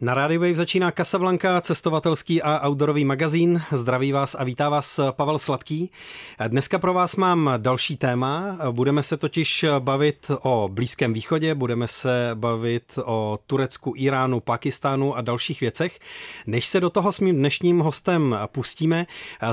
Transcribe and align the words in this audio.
Na 0.00 0.14
Radio 0.14 0.40
Wave 0.40 0.54
začíná 0.54 0.90
Casablanca, 0.90 1.60
cestovatelský 1.60 2.42
a 2.42 2.68
outdoorový 2.68 3.04
magazín. 3.04 3.62
Zdraví 3.72 4.12
vás 4.12 4.34
a 4.34 4.44
vítá 4.44 4.68
vás 4.68 5.00
Pavel 5.10 5.38
Sladký. 5.38 5.90
Dneska 6.48 6.78
pro 6.78 6.94
vás 6.94 7.16
mám 7.16 7.50
další 7.56 7.96
téma. 7.96 8.58
Budeme 8.70 9.02
se 9.02 9.16
totiž 9.16 9.64
bavit 9.78 10.30
o 10.42 10.68
Blízkém 10.72 11.12
východě, 11.12 11.54
budeme 11.54 11.88
se 11.88 12.30
bavit 12.34 12.98
o 13.04 13.38
Turecku, 13.46 13.92
Iránu, 13.96 14.40
Pakistánu 14.40 15.16
a 15.16 15.20
dalších 15.20 15.60
věcech. 15.60 15.98
Než 16.46 16.66
se 16.66 16.80
do 16.80 16.90
toho 16.90 17.12
s 17.12 17.20
mým 17.20 17.36
dnešním 17.36 17.78
hostem 17.78 18.38
pustíme, 18.46 19.06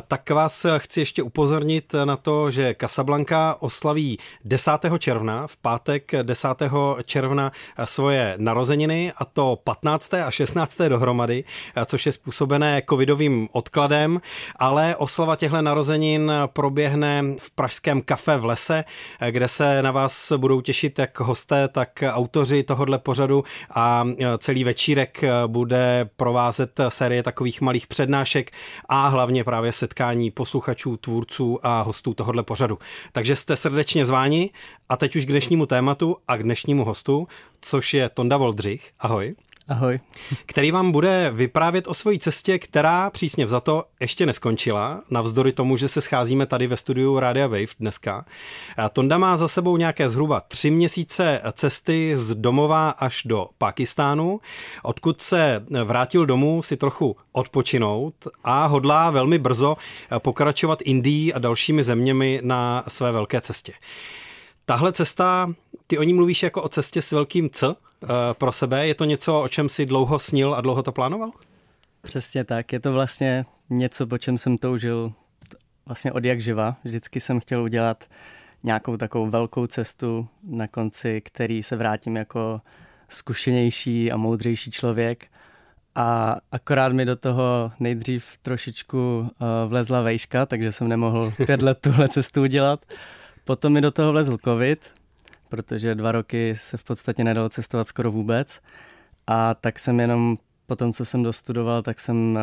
tak 0.07 0.29
vás 0.29 0.65
chci 0.77 0.99
ještě 0.99 1.23
upozornit 1.23 1.95
na 2.05 2.17
to, 2.17 2.51
že 2.51 2.75
Casablanca 2.81 3.55
oslaví 3.59 4.19
10. 4.45 4.71
června, 4.99 5.47
v 5.47 5.57
pátek 5.57 6.11
10. 6.23 6.47
června 7.03 7.51
svoje 7.85 8.35
narozeniny 8.37 9.13
a 9.17 9.25
to 9.25 9.59
15. 9.63 10.13
a 10.13 10.32
16. 10.33 10.77
dohromady, 10.87 11.43
což 11.85 12.05
je 12.05 12.11
způsobené 12.11 12.81
covidovým 12.89 13.49
odkladem, 13.51 14.21
ale 14.55 14.95
oslava 14.95 15.35
těchto 15.35 15.61
narozenin 15.61 16.31
proběhne 16.47 17.23
v 17.37 17.51
pražském 17.51 18.01
kafe 18.01 18.37
v 18.37 18.45
lese, 18.45 18.83
kde 19.29 19.47
se 19.47 19.81
na 19.81 19.91
vás 19.91 20.31
budou 20.37 20.61
těšit 20.61 20.99
jak 20.99 21.19
hosté, 21.19 21.67
tak 21.67 22.03
autoři 22.07 22.63
tohohle 22.63 22.99
pořadu 22.99 23.43
a 23.75 24.07
celý 24.37 24.63
večírek 24.63 25.23
bude 25.47 26.09
provázet 26.15 26.79
série 26.89 27.23
takových 27.23 27.61
malých 27.61 27.87
přednášek 27.87 28.51
a 28.89 29.07
hlavně 29.07 29.43
právě 29.43 29.71
setkání 29.71 30.31
posluchačů, 30.31 30.97
tvůrců 30.97 31.59
a 31.63 31.81
hostů 31.81 32.13
tohohle 32.13 32.43
pořadu. 32.43 32.79
Takže 33.11 33.35
jste 33.35 33.55
srdečně 33.55 34.05
zváni 34.05 34.49
a 34.89 34.97
teď 34.97 35.15
už 35.15 35.25
k 35.25 35.29
dnešnímu 35.29 35.65
tématu 35.65 36.17
a 36.27 36.37
k 36.37 36.43
dnešnímu 36.43 36.85
hostu, 36.85 37.27
což 37.61 37.93
je 37.93 38.09
Tonda 38.09 38.37
Voldřich. 38.37 38.91
Ahoj. 38.99 39.35
Ahoj. 39.73 39.99
Který 40.45 40.71
vám 40.71 40.91
bude 40.91 41.31
vyprávět 41.33 41.87
o 41.87 41.93
své 41.93 42.17
cestě, 42.17 42.59
která 42.59 43.09
přísně 43.09 43.45
vzato 43.45 43.83
ještě 43.99 44.25
neskončila, 44.25 45.01
navzdory 45.09 45.51
tomu, 45.51 45.77
že 45.77 45.87
se 45.87 46.01
scházíme 46.01 46.45
tady 46.45 46.67
ve 46.67 46.77
studiu 46.77 47.19
Radia 47.19 47.47
Wave 47.47 47.65
dneska. 47.79 48.25
Tonda 48.93 49.17
má 49.17 49.37
za 49.37 49.47
sebou 49.47 49.77
nějaké 49.77 50.09
zhruba 50.09 50.41
tři 50.41 50.71
měsíce 50.71 51.41
cesty 51.53 52.11
z 52.15 52.35
domova 52.35 52.89
až 52.89 53.21
do 53.25 53.47
Pakistánu, 53.57 54.39
odkud 54.83 55.21
se 55.21 55.65
vrátil 55.83 56.25
domů 56.25 56.63
si 56.63 56.77
trochu 56.77 57.15
odpočinout 57.31 58.15
a 58.43 58.65
hodlá 58.65 59.11
velmi 59.11 59.37
brzo 59.37 59.77
pokračovat 60.17 60.79
Indií 60.81 61.33
a 61.33 61.39
dalšími 61.39 61.83
zeměmi 61.83 62.39
na 62.43 62.83
své 62.87 63.11
velké 63.11 63.41
cestě. 63.41 63.73
Tahle 64.65 64.91
cesta, 64.91 65.53
ty 65.87 65.97
o 65.97 66.03
ní 66.03 66.13
mluvíš 66.13 66.43
jako 66.43 66.61
o 66.61 66.69
cestě 66.69 67.01
s 67.01 67.11
velkým 67.11 67.49
C 67.49 67.75
pro 68.33 68.51
sebe. 68.51 68.87
Je 68.87 68.95
to 68.95 69.05
něco, 69.05 69.41
o 69.41 69.47
čem 69.47 69.69
si 69.69 69.85
dlouho 69.85 70.19
snil 70.19 70.53
a 70.53 70.61
dlouho 70.61 70.83
to 70.83 70.91
plánoval? 70.91 71.31
Přesně 72.01 72.43
tak. 72.43 72.73
Je 72.73 72.79
to 72.79 72.93
vlastně 72.93 73.45
něco, 73.69 74.07
po 74.07 74.17
čem 74.17 74.37
jsem 74.37 74.57
toužil 74.57 75.13
vlastně 75.85 76.11
od 76.11 76.25
jak 76.25 76.41
živa. 76.41 76.75
Vždycky 76.83 77.19
jsem 77.19 77.39
chtěl 77.39 77.63
udělat 77.63 78.03
nějakou 78.63 78.97
takovou 78.97 79.29
velkou 79.29 79.67
cestu 79.67 80.27
na 80.43 80.67
konci, 80.67 81.21
který 81.21 81.63
se 81.63 81.75
vrátím 81.75 82.15
jako 82.15 82.61
zkušenější 83.09 84.11
a 84.11 84.17
moudřejší 84.17 84.71
člověk. 84.71 85.27
A 85.95 86.37
akorát 86.51 86.93
mi 86.93 87.05
do 87.05 87.15
toho 87.15 87.71
nejdřív 87.79 88.37
trošičku 88.41 89.19
uh, 89.19 89.27
vlezla 89.67 90.01
vejška, 90.01 90.45
takže 90.45 90.71
jsem 90.71 90.87
nemohl 90.87 91.33
pět 91.45 91.61
let 91.61 91.77
tuhle 91.81 92.07
cestu 92.07 92.41
udělat. 92.41 92.85
Potom 93.43 93.73
mi 93.73 93.81
do 93.81 93.91
toho 93.91 94.11
vlezl 94.11 94.37
covid, 94.43 94.89
protože 95.53 95.95
dva 95.95 96.11
roky 96.11 96.55
se 96.57 96.77
v 96.77 96.83
podstatě 96.83 97.23
nedalo 97.23 97.49
cestovat 97.49 97.87
skoro 97.87 98.11
vůbec. 98.11 98.59
A 99.27 99.53
tak 99.53 99.79
jsem 99.79 99.99
jenom 99.99 100.37
po 100.65 100.75
tom, 100.75 100.93
co 100.93 101.05
jsem 101.05 101.23
dostudoval, 101.23 101.81
tak 101.81 101.99
jsem 101.99 102.35
uh, 102.35 102.39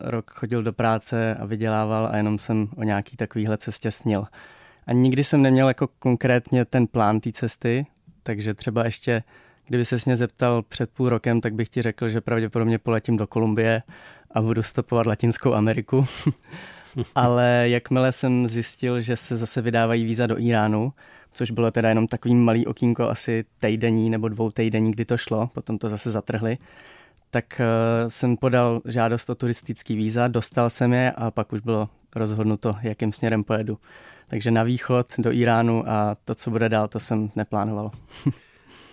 rok 0.00 0.30
chodil 0.30 0.62
do 0.62 0.72
práce 0.72 1.34
a 1.34 1.44
vydělával 1.44 2.08
a 2.12 2.16
jenom 2.16 2.38
jsem 2.38 2.68
o 2.76 2.82
nějaký 2.82 3.16
takovýhle 3.16 3.56
cestě 3.56 3.90
snil. 3.90 4.26
A 4.86 4.92
nikdy 4.92 5.24
jsem 5.24 5.42
neměl 5.42 5.68
jako 5.68 5.88
konkrétně 5.98 6.64
ten 6.64 6.86
plán 6.86 7.20
té 7.20 7.32
cesty, 7.32 7.86
takže 8.22 8.54
třeba 8.54 8.84
ještě, 8.84 9.22
kdyby 9.66 9.84
se 9.84 9.96
mě 10.06 10.16
zeptal 10.16 10.62
před 10.62 10.90
půl 10.90 11.08
rokem, 11.08 11.40
tak 11.40 11.54
bych 11.54 11.68
ti 11.68 11.82
řekl, 11.82 12.08
že 12.08 12.20
pravděpodobně 12.20 12.78
poletím 12.78 13.16
do 13.16 13.26
Kolumbie 13.26 13.82
a 14.30 14.40
budu 14.40 14.62
stopovat 14.62 15.06
Latinskou 15.06 15.54
Ameriku. 15.54 16.06
Ale 17.14 17.64
jakmile 17.68 18.12
jsem 18.12 18.46
zjistil, 18.46 19.00
že 19.00 19.16
se 19.16 19.36
zase 19.36 19.62
vydávají 19.62 20.04
víza 20.04 20.26
do 20.26 20.38
Iránu, 20.38 20.92
což 21.34 21.50
bylo 21.50 21.70
teda 21.70 21.88
jenom 21.88 22.06
takový 22.06 22.34
malý 22.34 22.66
okýnko, 22.66 23.10
asi 23.10 23.44
týdenní 23.60 24.10
nebo 24.10 24.28
dvou 24.28 24.50
týdení, 24.50 24.90
kdy 24.90 25.04
to 25.04 25.16
šlo, 25.18 25.50
potom 25.54 25.78
to 25.78 25.88
zase 25.88 26.10
zatrhli, 26.10 26.58
tak 27.30 27.60
uh, 27.60 28.08
jsem 28.08 28.36
podal 28.36 28.80
žádost 28.84 29.30
o 29.30 29.34
turistický 29.34 29.96
víza, 29.96 30.28
dostal 30.28 30.70
jsem 30.70 30.92
je 30.92 31.12
a 31.12 31.30
pak 31.30 31.52
už 31.52 31.60
bylo 31.60 31.88
rozhodnuto, 32.16 32.72
jakým 32.82 33.12
směrem 33.12 33.44
pojedu. 33.44 33.78
Takže 34.28 34.50
na 34.50 34.62
východ 34.62 35.06
do 35.18 35.32
Iránu 35.32 35.88
a 35.88 36.16
to, 36.24 36.34
co 36.34 36.50
bude 36.50 36.68
dál, 36.68 36.88
to 36.88 37.00
jsem 37.00 37.30
neplánoval. 37.36 37.90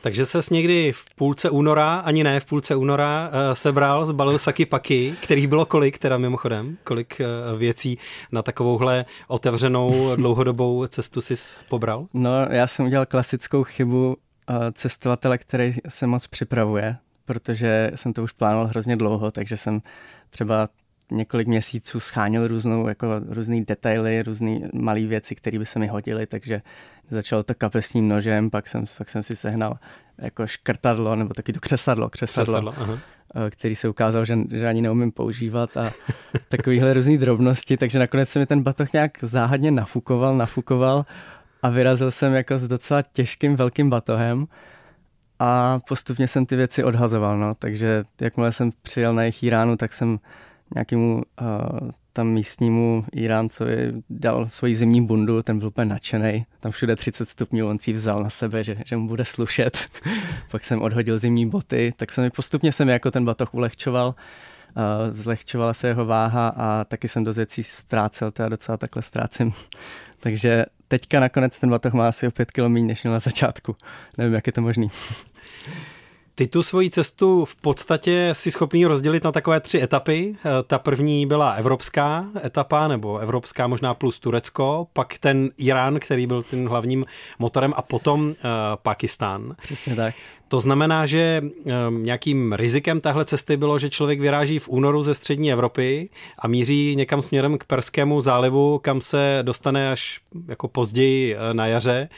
Takže 0.01 0.25
ses 0.25 0.50
někdy 0.50 0.91
v 0.91 1.16
půlce 1.16 1.50
února, 1.50 1.95
ani 2.06 2.23
ne 2.23 2.39
v 2.39 2.45
půlce 2.45 2.75
února, 2.75 3.29
uh, 3.29 3.53
sebral, 3.53 4.06
zbalil 4.06 4.38
saky 4.38 4.66
paky, 4.66 5.16
kterých 5.22 5.47
bylo 5.47 5.66
kolik, 5.66 6.00
teda 6.00 6.17
mimochodem, 6.17 6.78
kolik 6.84 7.22
uh, 7.22 7.59
věcí 7.59 7.97
na 8.31 8.41
takovouhle 8.41 9.06
otevřenou 9.28 10.16
dlouhodobou 10.16 10.88
cestu 10.88 11.22
si 11.22 11.34
pobral? 11.69 12.07
No, 12.13 12.45
já 12.50 12.67
jsem 12.67 12.85
udělal 12.85 13.06
klasickou 13.06 13.63
chybu 13.63 14.07
uh, 14.50 14.56
cestovatele, 14.72 15.38
který 15.38 15.73
se 15.90 16.07
moc 16.07 16.28
připravuje, 16.28 16.97
protože 17.25 17.91
jsem 17.95 18.13
to 18.13 18.23
už 18.23 18.31
plánoval 18.31 18.67
hrozně 18.67 18.95
dlouho, 18.95 19.31
takže 19.31 19.57
jsem 19.57 19.81
třeba 20.29 20.69
několik 21.11 21.47
měsíců 21.47 21.99
scháněl 21.99 22.47
různou, 22.47 22.88
jako 22.88 23.05
různý 23.27 23.66
detaily, 23.66 24.23
různé 24.23 24.59
malé 24.73 25.05
věci, 25.05 25.35
které 25.35 25.59
by 25.59 25.66
se 25.66 25.79
mi 25.79 25.88
hodily, 25.88 26.27
takže 26.27 26.61
začalo 27.09 27.44
to 27.44 27.53
kapesním 27.55 28.07
nožem, 28.07 28.49
pak 28.49 28.67
jsem, 28.67 28.85
pak 28.97 29.09
jsem 29.09 29.23
si 29.23 29.35
sehnal 29.35 29.77
jako 30.17 30.47
škrtadlo, 30.47 31.16
nebo 31.16 31.33
taky 31.33 31.53
to 31.53 31.59
křesadlo, 31.59 32.09
křesadlo, 32.09 32.61
křesadlo 32.61 32.83
aha. 32.83 32.99
Eh, 33.35 33.49
který 33.49 33.75
se 33.75 33.89
ukázal, 33.89 34.25
že, 34.25 34.38
že 34.51 34.67
ani 34.67 34.81
neumím 34.81 35.11
používat 35.11 35.77
a 35.77 35.91
takovýhle 36.49 36.94
různé 36.94 37.17
drobnosti, 37.17 37.78
takže 37.78 37.99
nakonec 37.99 38.29
se 38.29 38.39
mi 38.39 38.45
ten 38.45 38.63
batoh 38.63 38.93
nějak 38.93 39.17
záhadně 39.22 39.72
nafukoval, 39.72 40.38
nafukoval 40.38 41.05
a 41.61 41.69
vyrazil 41.69 42.11
jsem 42.11 42.33
jako 42.33 42.59
s 42.59 42.67
docela 42.67 43.01
těžkým 43.01 43.55
velkým 43.55 43.89
batohem 43.89 44.47
a 45.39 45.79
postupně 45.88 46.28
jsem 46.28 46.45
ty 46.45 46.55
věci 46.55 46.83
odhazoval, 46.83 47.38
no, 47.38 47.55
takže 47.55 48.03
jakmile 48.22 48.51
jsem 48.51 48.72
přijel 48.81 49.13
na 49.13 49.22
jejich 49.22 49.43
Iránu, 49.43 49.78
tak 49.78 49.93
jsem 49.93 50.19
nějakému 50.76 51.16
uh, 51.42 51.90
tam 52.14 52.28
místnímu 52.28 53.06
Iráncovi 53.12 53.94
dal 54.09 54.50
svoji 54.50 54.76
zimní 54.76 55.06
bundu, 55.06 55.44
ten 55.44 55.59
byl 55.59 55.68
úplně 55.68 55.86
nadšený. 55.86 56.46
Tam 56.59 56.72
všude 56.72 56.96
30 56.96 57.30
stupňů, 57.30 57.68
on 57.70 57.80
si 57.80 57.94
vzal 57.94 58.24
na 58.24 58.30
sebe, 58.30 58.64
že, 58.64 58.78
že 58.86 58.98
mu 58.98 59.08
bude 59.08 59.26
slušet. 59.26 59.88
Pak 60.52 60.64
jsem 60.64 60.82
odhodil 60.82 61.20
zimní 61.20 61.50
boty, 61.50 61.94
tak 61.98 62.12
jsem 62.12 62.32
postupně 62.32 62.72
jsem 62.72 62.90
jako 62.90 63.12
ten 63.12 63.26
batoh 63.26 63.54
ulehčoval. 63.54 64.16
Uh, 64.78 65.18
zlehčovala 65.18 65.74
se 65.74 65.88
jeho 65.88 66.06
váha 66.06 66.48
a 66.48 66.84
taky 66.84 67.08
jsem 67.08 67.24
do 67.24 67.34
věcí 67.34 67.64
ztrácel, 67.64 68.32
teda 68.32 68.50
docela 68.50 68.78
takhle 68.78 69.02
ztrácím. 69.02 69.53
Takže 70.20 70.66
teďka 70.88 71.20
nakonec 71.20 71.59
ten 71.59 71.70
batoh 71.70 71.94
má 71.94 72.08
asi 72.08 72.28
o 72.28 72.32
5 72.32 72.52
km 72.52 72.74
než 72.74 73.03
na 73.03 73.20
začátku. 73.20 73.76
Nevím, 74.18 74.34
jak 74.34 74.48
je 74.48 74.53
to 74.53 74.62
možný. 74.62 74.92
Ty 76.36 76.47
tu 76.47 76.64
svoji 76.64 76.90
cestu 76.90 77.46
v 77.46 77.56
podstatě 77.56 78.30
si 78.34 78.52
schopný 78.52 78.86
rozdělit 78.86 79.24
na 79.24 79.31
takové 79.31 79.59
tři 79.59 79.81
etapy. 79.81 80.36
Eh, 80.46 80.50
ta 80.68 80.80
první 80.80 81.25
byla 81.25 81.52
evropská 81.52 82.25
etapa, 82.46 82.88
nebo 82.88 83.18
evropská 83.18 83.68
možná 83.68 83.94
plus 83.94 84.19
Turecko, 84.19 84.88
pak 84.94 85.18
ten 85.18 85.50
Irán, 85.58 86.00
který 86.00 86.28
byl 86.28 86.44
tím 86.44 86.67
hlavním 86.67 87.05
motorem 87.40 87.73
a 87.76 87.82
potom 87.82 88.28
uh, 88.28 88.35
Pakistán. 88.76 89.55
Přesně 89.61 89.96
tak. 89.96 90.16
To 90.47 90.59
znamená, 90.59 91.05
že 91.05 91.41
um, 91.44 92.03
nějakým 92.03 92.53
rizikem 92.53 93.02
téhle 93.02 93.26
cesty 93.26 93.58
bylo, 93.58 93.79
že 93.79 93.90
člověk 93.90 94.20
vyráží 94.20 94.59
v 94.59 94.70
únoru 94.70 95.03
ze 95.03 95.14
střední 95.14 95.52
Evropy 95.52 96.09
a 96.40 96.47
míří 96.47 96.96
někam 96.96 97.22
směrem 97.22 97.58
k 97.58 97.64
Perskému 97.64 98.22
zálivu, 98.22 98.79
kam 98.79 99.02
se 99.02 99.40
dostane 99.41 99.91
až 99.91 100.20
jako 100.47 100.67
později 100.67 101.35
na 101.53 101.67
jaře. 101.67 102.09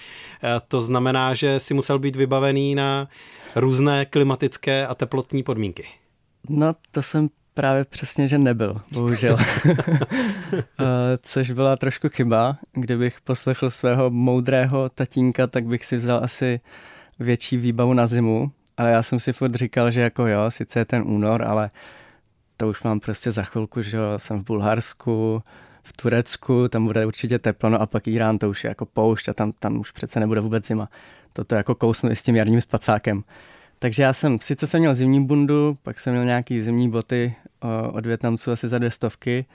To 0.68 0.82
znamená, 0.82 1.34
že 1.34 1.60
si 1.60 1.74
musel 1.74 2.00
být 2.00 2.16
vybavený 2.16 2.76
na 2.76 3.08
různé 3.56 4.06
klimatické 4.06 4.88
a 4.88 4.96
teplotní 4.96 5.44
podmínky. 5.44 5.86
No, 6.50 6.76
to 6.92 7.02
jsem 7.02 7.30
právě 7.54 7.86
přesně, 7.86 8.28
že 8.28 8.38
nebyl, 8.38 8.82
bohužel. 8.94 9.38
Eh, 10.80 11.18
což 11.22 11.52
byla 11.52 11.76
trošku 11.76 12.10
chyba. 12.10 12.58
Kdybych 12.74 13.22
poslechl 13.22 13.70
svého 13.70 14.10
moudrého 14.10 14.90
tatínka, 14.90 15.48
tak 15.48 15.66
bych 15.66 15.86
si 15.86 15.98
vzal 15.98 16.24
asi 16.24 16.60
větší 17.20 17.58
výbavu 17.58 17.94
na 17.94 18.08
zimu. 18.08 18.52
Ale 18.78 18.92
já 18.92 19.04
jsem 19.04 19.20
si 19.20 19.34
furt 19.34 19.56
říkal, 19.56 19.92
že 19.92 20.02
jako 20.02 20.28
jo, 20.28 20.52
sice 20.52 20.80
je 20.80 20.86
ten 20.86 21.04
únor, 21.06 21.44
ale 21.48 21.70
to 22.58 22.68
už 22.68 22.84
mám 22.84 23.00
prostě 23.00 23.32
za 23.32 23.44
chvilku, 23.44 23.82
že 23.82 23.98
jo, 23.98 24.04
jsem 24.18 24.40
v 24.40 24.44
Bulharsku, 24.44 25.44
v 25.84 25.94
Turecku, 25.94 26.68
tam 26.68 26.86
bude 26.86 27.06
určitě 27.06 27.40
teplo, 27.40 27.70
no 27.70 27.82
a 27.82 27.86
pak 27.86 28.08
Irán 28.08 28.38
to 28.38 28.50
už 28.50 28.64
je 28.64 28.68
jako 28.68 28.86
poušť 28.86 29.30
a 29.30 29.34
tam, 29.34 29.52
tam 29.52 29.80
už 29.80 29.92
přece 29.92 30.20
nebude 30.20 30.42
vůbec 30.42 30.68
zima. 30.68 30.90
Toto 31.34 31.56
jako 31.56 31.76
kousnu 31.76 32.12
i 32.12 32.16
s 32.16 32.24
tím 32.24 32.36
jarním 32.36 32.62
spacákem. 32.62 33.24
Takže 33.80 34.04
já 34.04 34.14
jsem, 34.14 34.40
sice 34.42 34.68
jsem 34.68 34.80
měl 34.80 34.96
zimní 34.96 35.26
bundu, 35.26 35.78
pak 35.84 36.00
jsem 36.00 36.14
měl 36.14 36.26
nějaký 36.26 36.62
zimní 36.62 36.90
boty 36.90 37.36
od 37.92 38.06
Větnamců 38.06 38.52
asi 38.52 38.68
za 38.68 38.78
dvě 38.78 38.92
stovky, 38.92 39.46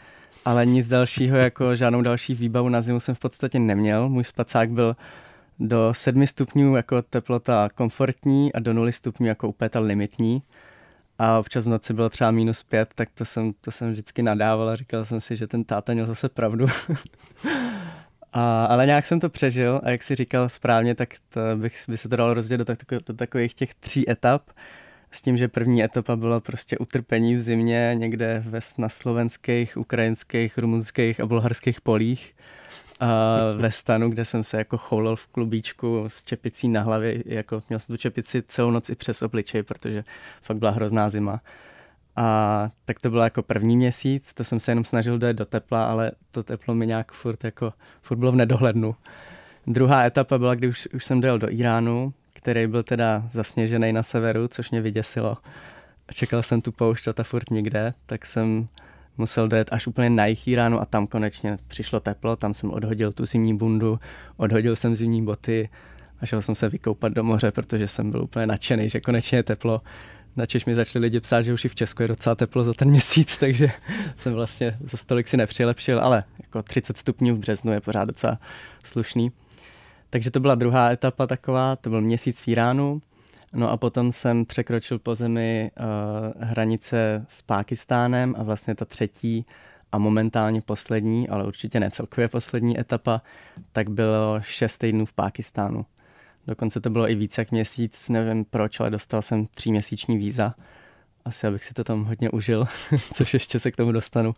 ale 0.45 0.67
nic 0.67 0.89
dalšího, 0.89 1.37
jako 1.37 1.77
žádnou 1.77 2.03
další 2.03 2.35
výbavu 2.35 2.69
na 2.69 2.83
zimu 2.83 3.01
jsem 3.01 3.15
v 3.15 3.19
podstatě 3.19 3.59
neměl. 3.59 4.09
Můj 4.09 4.25
spacák 4.25 4.71
byl 4.71 4.97
do 5.59 5.95
7 5.95 6.27
stupňů 6.27 6.77
jako 6.77 7.03
teplota 7.03 7.69
komfortní 7.75 8.53
a 8.53 8.61
do 8.61 8.73
0 8.73 8.93
stupňů 8.93 9.27
jako 9.27 9.49
úplně 9.49 9.69
ta 9.69 9.81
limitní. 9.81 10.43
A 11.19 11.39
občas 11.39 11.65
v 11.65 11.69
noci 11.69 11.95
bylo 11.95 12.11
třeba 12.11 12.31
minus 12.31 12.63
pět, 12.63 12.89
tak 12.95 13.09
to 13.15 13.25
jsem, 13.25 13.53
to 13.61 13.71
jsem 13.71 13.93
vždycky 13.93 14.23
nadával 14.23 14.69
a 14.69 14.77
říkal 14.77 15.05
jsem 15.05 15.21
si, 15.21 15.37
že 15.37 15.47
ten 15.47 15.65
táta 15.65 15.93
měl 15.93 16.07
zase 16.07 16.29
pravdu. 16.29 16.67
a, 18.33 18.65
ale 18.65 18.87
nějak 18.87 19.07
jsem 19.07 19.21
to 19.21 19.29
přežil 19.29 19.81
a 19.85 19.91
jak 19.91 20.03
si 20.03 20.15
říkal 20.15 20.49
správně, 20.49 20.95
tak 20.95 21.09
to 21.29 21.41
bych, 21.57 21.79
by 21.89 21.97
se 21.97 22.09
to 22.09 22.17
dalo 22.17 22.35
rozdělit 22.35 22.59
do, 22.59 22.65
tak, 22.65 22.79
do 23.07 23.15
takových 23.15 23.55
těch 23.55 23.75
tří 23.75 24.11
etap. 24.11 24.43
S 25.11 25.23
tím, 25.23 25.37
že 25.37 25.49
první 25.49 25.85
etapa 25.85 26.17
byla 26.17 26.41
prostě 26.41 26.79
utrpení 26.79 27.37
v 27.37 27.41
zimě 27.41 27.93
někde 27.95 28.43
ve, 28.47 28.61
na 28.79 28.89
slovenských, 28.89 29.77
ukrajinských, 29.77 30.59
rumunských 30.59 31.21
a 31.21 31.27
bulharských 31.27 31.81
polích 31.81 32.35
ve 33.57 33.71
stanu, 33.71 34.11
kde 34.11 34.25
jsem 34.25 34.45
se 34.45 34.57
jako 34.57 34.77
choulil 34.77 35.17
v 35.17 35.27
klubíčku 35.27 36.05
s 36.09 36.23
čepicí 36.23 36.69
na 36.69 36.83
hlavě, 36.83 37.23
jako 37.27 37.63
měl 37.69 37.79
jsem 37.79 37.93
tu 37.93 37.97
čepici 37.97 38.43
celou 38.43 38.71
noc 38.71 38.91
i 38.91 38.95
přes 38.95 39.23
obličej, 39.23 39.63
protože 39.63 40.05
fakt 40.43 40.57
byla 40.57 40.71
hrozná 40.71 41.11
zima. 41.11 41.41
A 42.20 42.70
tak 42.85 42.99
to 42.99 43.11
bylo 43.11 43.23
jako 43.23 43.43
první 43.43 43.76
měsíc, 43.76 44.35
to 44.35 44.44
jsem 44.44 44.61
se 44.61 44.70
jenom 44.70 44.85
snažil 44.85 45.19
dojet 45.19 45.37
do 45.37 45.44
tepla, 45.44 45.85
ale 45.85 46.12
to 46.31 46.43
teplo 46.43 46.75
mi 46.75 46.87
nějak 46.87 47.12
furt, 47.12 47.44
jako, 47.44 47.73
furt 48.03 48.17
bylo 48.17 48.32
v 48.32 48.37
nedohlednu. 48.37 48.97
Druhá 49.67 50.05
etapa 50.05 50.38
byla, 50.38 50.55
kdy 50.55 50.69
už, 50.69 50.88
už 50.94 51.05
jsem 51.05 51.20
dojel 51.20 51.38
do 51.38 51.53
Iránu, 51.53 52.12
který 52.35 52.67
byl 52.67 52.82
teda 52.82 53.29
zasněžený 53.32 53.93
na 53.93 54.03
severu, 54.03 54.49
což 54.49 54.70
mě 54.70 54.81
vyděsilo. 54.81 55.37
Čekal 56.12 56.43
jsem 56.43 56.61
tu 56.61 56.73
poušť 56.73 57.09
a 57.09 57.12
ta 57.12 57.23
furt 57.23 57.50
nikde, 57.50 57.94
tak 58.06 58.26
jsem 58.26 58.69
musel 59.19 59.47
dojet 59.47 59.69
až 59.73 59.87
úplně 59.87 60.11
na 60.11 60.26
jich 60.26 60.55
ráno 60.55 60.81
a 60.81 60.85
tam 60.85 61.06
konečně 61.06 61.59
přišlo 61.69 62.00
teplo, 62.00 62.37
tam 62.37 62.55
jsem 62.55 62.70
odhodil 62.70 63.12
tu 63.12 63.26
zimní 63.26 63.56
bundu, 63.56 63.99
odhodil 64.37 64.76
jsem 64.76 64.97
zimní 64.97 65.25
boty 65.25 65.69
a 66.20 66.26
šel 66.26 66.43
jsem 66.43 66.55
se 66.55 66.69
vykoupat 66.69 67.12
do 67.12 67.25
moře, 67.25 67.50
protože 67.50 67.88
jsem 67.88 68.11
byl 68.11 68.23
úplně 68.23 68.47
nadšený, 68.47 68.88
že 68.88 69.00
konečně 69.00 69.38
je 69.38 69.43
teplo. 69.43 69.82
Načež 70.38 70.64
mi 70.64 70.75
začali 70.75 71.02
lidi 71.02 71.20
psát, 71.20 71.43
že 71.43 71.52
už 71.52 71.64
i 71.64 71.69
v 71.69 71.75
Česku 71.75 72.02
je 72.02 72.08
docela 72.08 72.35
teplo 72.35 72.64
za 72.64 72.73
ten 72.73 72.90
měsíc, 72.90 73.37
takže 73.40 73.70
jsem 74.17 74.35
vlastně 74.35 74.76
za 74.81 74.96
stolik 74.96 75.29
si 75.29 75.37
nepřilepšil, 75.37 76.00
ale 76.00 76.25
jako 76.43 76.62
30 76.62 76.99
stupňů 76.99 77.35
v 77.35 77.38
březnu 77.38 77.73
je 77.73 77.81
pořád 77.81 78.05
docela 78.05 78.38
slušný. 78.85 79.32
Takže 80.11 80.31
to 80.31 80.40
byla 80.40 80.55
druhá 80.55 80.90
etapa 80.90 81.26
taková, 81.26 81.76
to 81.76 81.90
byl 81.90 82.00
měsíc 82.00 82.40
v 82.40 82.49
Iránu. 82.49 83.02
No 83.52 83.70
a 83.70 83.76
potom 83.76 84.12
jsem 84.12 84.44
překročil 84.44 84.99
po 84.99 85.14
zemi 85.14 85.70
uh, 85.81 86.43
hranice 86.44 87.26
s 87.29 87.43
Pákistánem 87.43 88.34
a 88.38 88.43
vlastně 88.43 88.75
ta 88.75 88.84
třetí 88.84 89.46
a 89.93 89.99
momentálně 89.99 90.61
poslední, 90.61 91.29
ale 91.29 91.44
určitě 91.44 91.81
ne 91.81 91.91
celkově 91.91 92.29
poslední 92.29 92.81
etapa, 92.81 93.23
tak 93.73 93.91
bylo 93.91 94.41
šest 94.41 94.79
týdnů 94.79 95.06
v 95.06 95.12
Pákistánu. 95.12 95.87
Dokonce 96.49 96.81
to 96.81 96.91
bylo 96.91 97.11
i 97.11 97.15
více 97.15 97.41
jak 97.41 97.50
měsíc, 97.50 98.09
nevím 98.09 98.45
proč, 98.45 98.81
ale 98.81 98.91
dostal 98.91 99.23
jsem 99.23 99.47
tříměsíční 99.47 100.19
víza. 100.19 100.55
Asi 101.25 101.47
abych 101.47 101.65
si 101.65 101.75
to 101.75 101.85
tam 101.85 102.05
hodně 102.05 102.31
užil, 102.31 102.67
což 103.15 103.35
ještě 103.35 103.59
se 103.59 103.71
k 103.71 103.77
tomu 103.77 103.93
dostanu. 103.93 104.33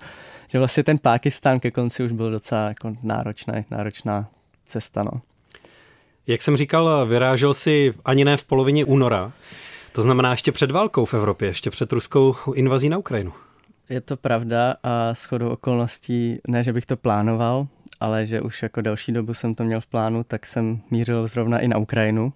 Že 0.49 0.59
vlastně 0.59 0.85
ten 0.85 0.99
Pákistán 0.99 1.61
ke 1.61 1.71
konci 1.71 2.05
už 2.05 2.13
byl 2.13 2.31
docela 2.31 2.69
jako 2.69 2.97
náročná, 3.03 3.55
náročná 3.71 4.29
cesta. 4.65 5.03
No. 5.03 5.21
Jak 6.27 6.43
jsem 6.43 6.57
říkal, 6.57 7.07
vyrážel 7.07 7.55
si 7.55 7.95
ani 8.05 8.25
ne 8.25 8.37
v 8.37 8.45
polovině 8.45 8.85
února. 8.85 9.33
To 9.93 10.03
znamená 10.03 10.31
ještě 10.31 10.53
před 10.53 10.71
válkou 10.71 11.05
v 11.05 11.15
Evropě, 11.15 11.49
ještě 11.49 11.71
před 11.71 11.93
ruskou 11.93 12.35
invazí 12.55 12.89
na 12.89 12.99
Ukrajinu. 12.99 13.33
Je 13.89 14.01
to 14.01 14.17
pravda 14.17 14.75
a 14.83 15.15
shodou 15.15 15.49
okolností, 15.49 16.39
ne, 16.49 16.65
že 16.65 16.73
bych 16.73 16.87
to 16.87 16.97
plánoval, 16.97 17.67
ale 18.01 18.27
že 18.27 18.41
už 18.41 18.63
jako 18.63 18.81
další 18.81 19.13
dobu 19.13 19.35
jsem 19.35 19.55
to 19.55 19.65
měl 19.65 19.81
v 19.81 19.87
plánu, 19.87 20.25
tak 20.25 20.47
jsem 20.47 20.81
mířil 20.91 21.27
zrovna 21.27 21.59
i 21.59 21.69
na 21.69 21.79
Ukrajinu. 21.79 22.33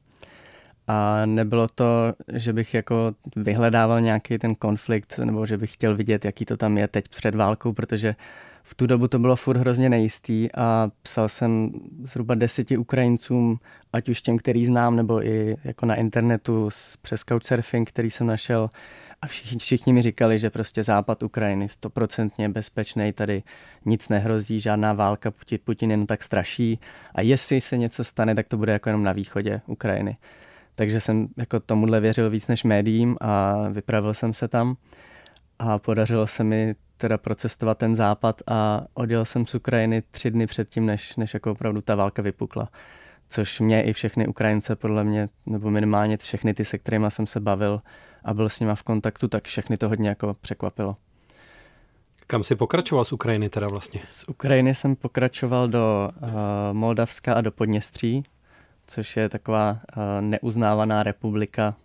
A 0.87 1.27
nebylo 1.27 1.69
to, 1.69 2.13
že 2.33 2.53
bych 2.53 2.75
jako 2.75 3.15
vyhledával 3.37 4.01
nějaký 4.01 4.39
ten 4.39 4.55
konflikt, 4.55 5.19
nebo 5.25 5.47
že 5.47 5.59
bych 5.59 5.73
chtěl 5.73 5.97
vidět, 5.97 6.25
jaký 6.25 6.45
to 6.45 6.57
tam 6.57 6.79
je 6.79 6.89
teď 6.89 7.09
před 7.09 7.35
válkou, 7.35 7.73
protože 7.73 8.15
v 8.63 8.75
tu 8.75 8.87
dobu 8.87 9.09
to 9.09 9.19
bylo 9.19 9.37
furt 9.37 9.57
hrozně 9.57 9.89
nejistý 9.89 10.49
a 10.55 10.91
psal 11.03 11.29
jsem 11.29 11.71
zhruba 12.03 12.35
deseti 12.35 12.77
Ukrajincům, 12.77 13.59
ať 13.93 14.09
už 14.09 14.23
těm, 14.23 14.39
který 14.39 14.67
znám, 14.67 14.97
nebo 14.97 15.27
i 15.27 15.57
jako 15.65 15.87
na 15.87 15.95
internetu 15.95 16.69
přes 17.03 17.21
Couchsurfing, 17.21 17.89
který 17.89 18.11
jsem 18.11 18.27
našel 18.27 18.71
a 19.25 19.27
všichni, 19.27 19.59
všichni 19.59 19.93
mi 19.93 20.03
říkali, 20.03 20.39
že 20.39 20.51
prostě 20.51 20.85
západ 20.85 21.23
Ukrajiny 21.23 21.69
stoprocentně 21.69 22.49
bezpečný, 22.49 23.13
tady 23.13 23.43
nic 23.85 24.09
nehrozí, 24.09 24.61
žádná 24.61 24.93
válka, 24.93 25.31
Putin, 25.31 25.59
Putin 25.65 25.91
jen 25.91 26.07
tak 26.07 26.23
straší 26.23 26.79
a 27.15 27.21
jestli 27.21 27.61
se 27.61 27.77
něco 27.77 28.05
stane, 28.05 28.35
tak 28.35 28.49
to 28.49 28.57
bude 28.57 28.73
jako 28.73 28.89
jenom 28.89 29.03
na 29.03 29.13
východě 29.13 29.61
Ukrajiny. 29.67 30.17
Takže 30.75 31.01
jsem 31.01 31.29
jako 31.37 31.61
tomuhle 31.61 32.01
věřil 32.01 32.31
víc 32.31 32.49
než 32.49 32.65
médiím 32.65 33.17
a 33.21 33.55
vypravil 33.69 34.15
jsem 34.15 34.35
se 34.35 34.49
tam 34.49 34.77
a 35.59 35.79
podařilo 35.79 36.27
se 36.27 36.45
mi 36.45 36.75
teda 36.97 37.19
procestovat 37.19 37.79
ten 37.79 37.97
západ 37.97 38.43
a 38.47 38.85
odjel 38.95 39.25
jsem 39.25 39.47
z 39.47 39.55
Ukrajiny 39.55 40.03
tři 40.11 40.31
dny 40.31 40.47
předtím, 40.47 40.87
než, 40.87 41.17
než 41.17 41.35
jako 41.35 41.51
opravdu 41.51 41.81
ta 41.81 41.95
válka 41.95 42.23
vypukla. 42.23 42.69
Což 43.29 43.61
mě 43.61 43.83
i 43.83 43.93
všechny 43.93 44.27
Ukrajince, 44.27 44.77
podle 44.77 45.05
mě, 45.05 45.29
nebo 45.47 45.71
minimálně 45.71 46.17
všechny 46.17 46.55
ty, 46.55 46.65
se 46.65 46.79
kterými 46.79 47.07
jsem 47.09 47.27
se 47.27 47.41
bavil 47.41 47.83
a 48.25 48.35
byl 48.35 48.49
s 48.49 48.61
nima 48.61 48.75
v 48.75 48.83
kontaktu, 48.83 49.29
tak 49.29 49.45
všechny 49.45 49.77
to 49.77 49.89
hodně 49.89 50.09
jako 50.09 50.37
překvapilo. 50.41 50.97
Kam 52.27 52.45
jsi 52.45 52.57
pokračoval 52.57 53.05
z 53.05 53.13
Ukrajiny 53.13 53.49
teda 53.49 53.67
vlastně? 53.67 54.01
Z 54.05 54.25
Ukrajiny 54.29 54.75
jsem 54.75 54.97
pokračoval 54.97 55.69
do 55.69 56.11
uh, 56.23 56.29
Moldavska 56.73 57.35
a 57.35 57.41
do 57.41 57.53
Podněstří, 57.53 58.23
což 58.87 59.17
je 59.17 59.29
taková 59.29 59.71
uh, 59.71 60.03
neuznávaná 60.21 61.03
republika 61.03 61.77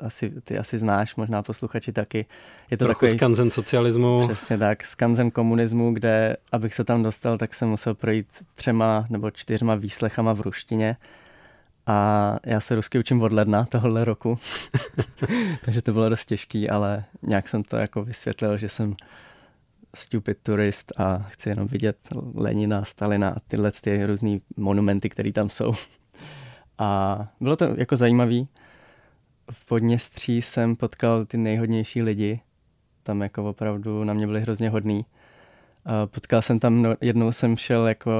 asi, 0.00 0.32
ty 0.44 0.58
asi 0.58 0.78
znáš, 0.78 1.16
možná 1.16 1.42
posluchači 1.42 1.92
taky. 1.92 2.26
Je 2.70 2.76
to 2.76 2.84
Trochu 2.84 3.00
takový, 3.00 3.18
skanzen 3.18 3.50
socialismu. 3.50 4.20
Přesně 4.28 4.58
tak, 4.58 4.84
skanzen 4.84 5.30
komunismu, 5.30 5.92
kde 5.92 6.36
abych 6.52 6.74
se 6.74 6.84
tam 6.84 7.02
dostal, 7.02 7.38
tak 7.38 7.54
jsem 7.54 7.68
musel 7.68 7.94
projít 7.94 8.26
třema 8.54 9.06
nebo 9.10 9.30
čtyřma 9.30 9.74
výslechama 9.74 10.32
v 10.32 10.40
ruštině. 10.40 10.96
A 11.86 12.38
já 12.46 12.60
se 12.60 12.74
rusky 12.74 12.98
učím 12.98 13.22
od 13.22 13.32
ledna 13.32 13.64
tohohle 13.64 14.04
roku, 14.04 14.38
takže 15.64 15.82
to 15.82 15.92
bylo 15.92 16.08
dost 16.08 16.26
těžký, 16.26 16.70
ale 16.70 17.04
nějak 17.22 17.48
jsem 17.48 17.62
to 17.62 17.76
jako 17.76 18.04
vysvětlil, 18.04 18.56
že 18.58 18.68
jsem 18.68 18.94
stupid 19.94 20.38
turist 20.42 21.00
a 21.00 21.18
chci 21.18 21.48
jenom 21.48 21.66
vidět 21.68 21.96
Lenina, 22.34 22.84
Stalina 22.84 23.28
a 23.28 23.40
tyhle 23.48 23.72
ty 23.72 24.06
různé 24.06 24.38
monumenty, 24.56 25.08
které 25.08 25.32
tam 25.32 25.50
jsou. 25.50 25.74
A 26.78 27.18
bylo 27.40 27.56
to 27.56 27.64
jako 27.76 27.96
zajímavý 27.96 28.48
v 29.50 29.64
Podněstří 29.64 30.42
jsem 30.42 30.76
potkal 30.76 31.24
ty 31.24 31.36
nejhodnější 31.36 32.02
lidi. 32.02 32.40
Tam 33.02 33.20
jako 33.20 33.44
opravdu 33.50 34.04
na 34.04 34.14
mě 34.14 34.26
byli 34.26 34.40
hrozně 34.40 34.70
hodný. 34.70 35.06
Potkal 36.06 36.42
jsem 36.42 36.58
tam, 36.58 36.82
no, 36.82 36.94
jednou 37.00 37.32
jsem 37.32 37.56
šel 37.56 37.86
jako 37.86 38.12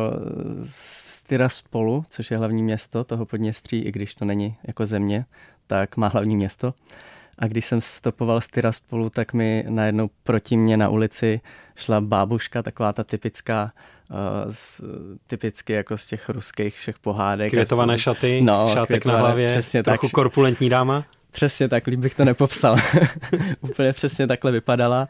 z 0.62 1.22
Tiraspolu, 1.22 2.04
což 2.08 2.30
je 2.30 2.38
hlavní 2.38 2.62
město 2.62 3.04
toho 3.04 3.26
Podněstří, 3.26 3.78
i 3.80 3.92
když 3.92 4.14
to 4.14 4.24
není 4.24 4.56
jako 4.64 4.86
země, 4.86 5.24
tak 5.66 5.96
má 5.96 6.08
hlavní 6.08 6.36
město. 6.36 6.74
A 7.38 7.46
když 7.46 7.66
jsem 7.66 7.80
stopoval 7.80 8.40
z 8.40 8.46
Tiraspolu, 8.46 9.10
tak 9.10 9.32
mi 9.32 9.64
najednou 9.68 10.10
proti 10.22 10.56
mě 10.56 10.76
na 10.76 10.88
ulici 10.88 11.40
šla 11.76 12.00
bábuška, 12.00 12.62
taková 12.62 12.92
ta 12.92 13.04
typická, 13.04 13.72
uh, 14.10 14.16
z, 14.50 14.80
typicky 15.26 15.72
jako 15.72 15.96
z 15.96 16.06
těch 16.06 16.28
ruských 16.28 16.74
všech 16.74 16.98
pohádek. 16.98 17.50
Květované 17.50 17.98
šaty, 17.98 18.40
no, 18.42 18.70
šátek 18.74 19.04
na 19.04 19.16
hlavě, 19.16 19.50
přesně 19.50 19.82
trochu 19.82 20.06
tak, 20.06 20.12
korpulentní 20.12 20.68
dáma. 20.68 21.04
Přesně 21.30 21.68
tak, 21.68 21.86
líp 21.86 22.00
bych 22.00 22.14
to 22.14 22.24
nepopsal. 22.24 22.76
Úplně 23.60 23.92
přesně 23.92 24.26
takhle 24.26 24.52
vypadala. 24.52 25.08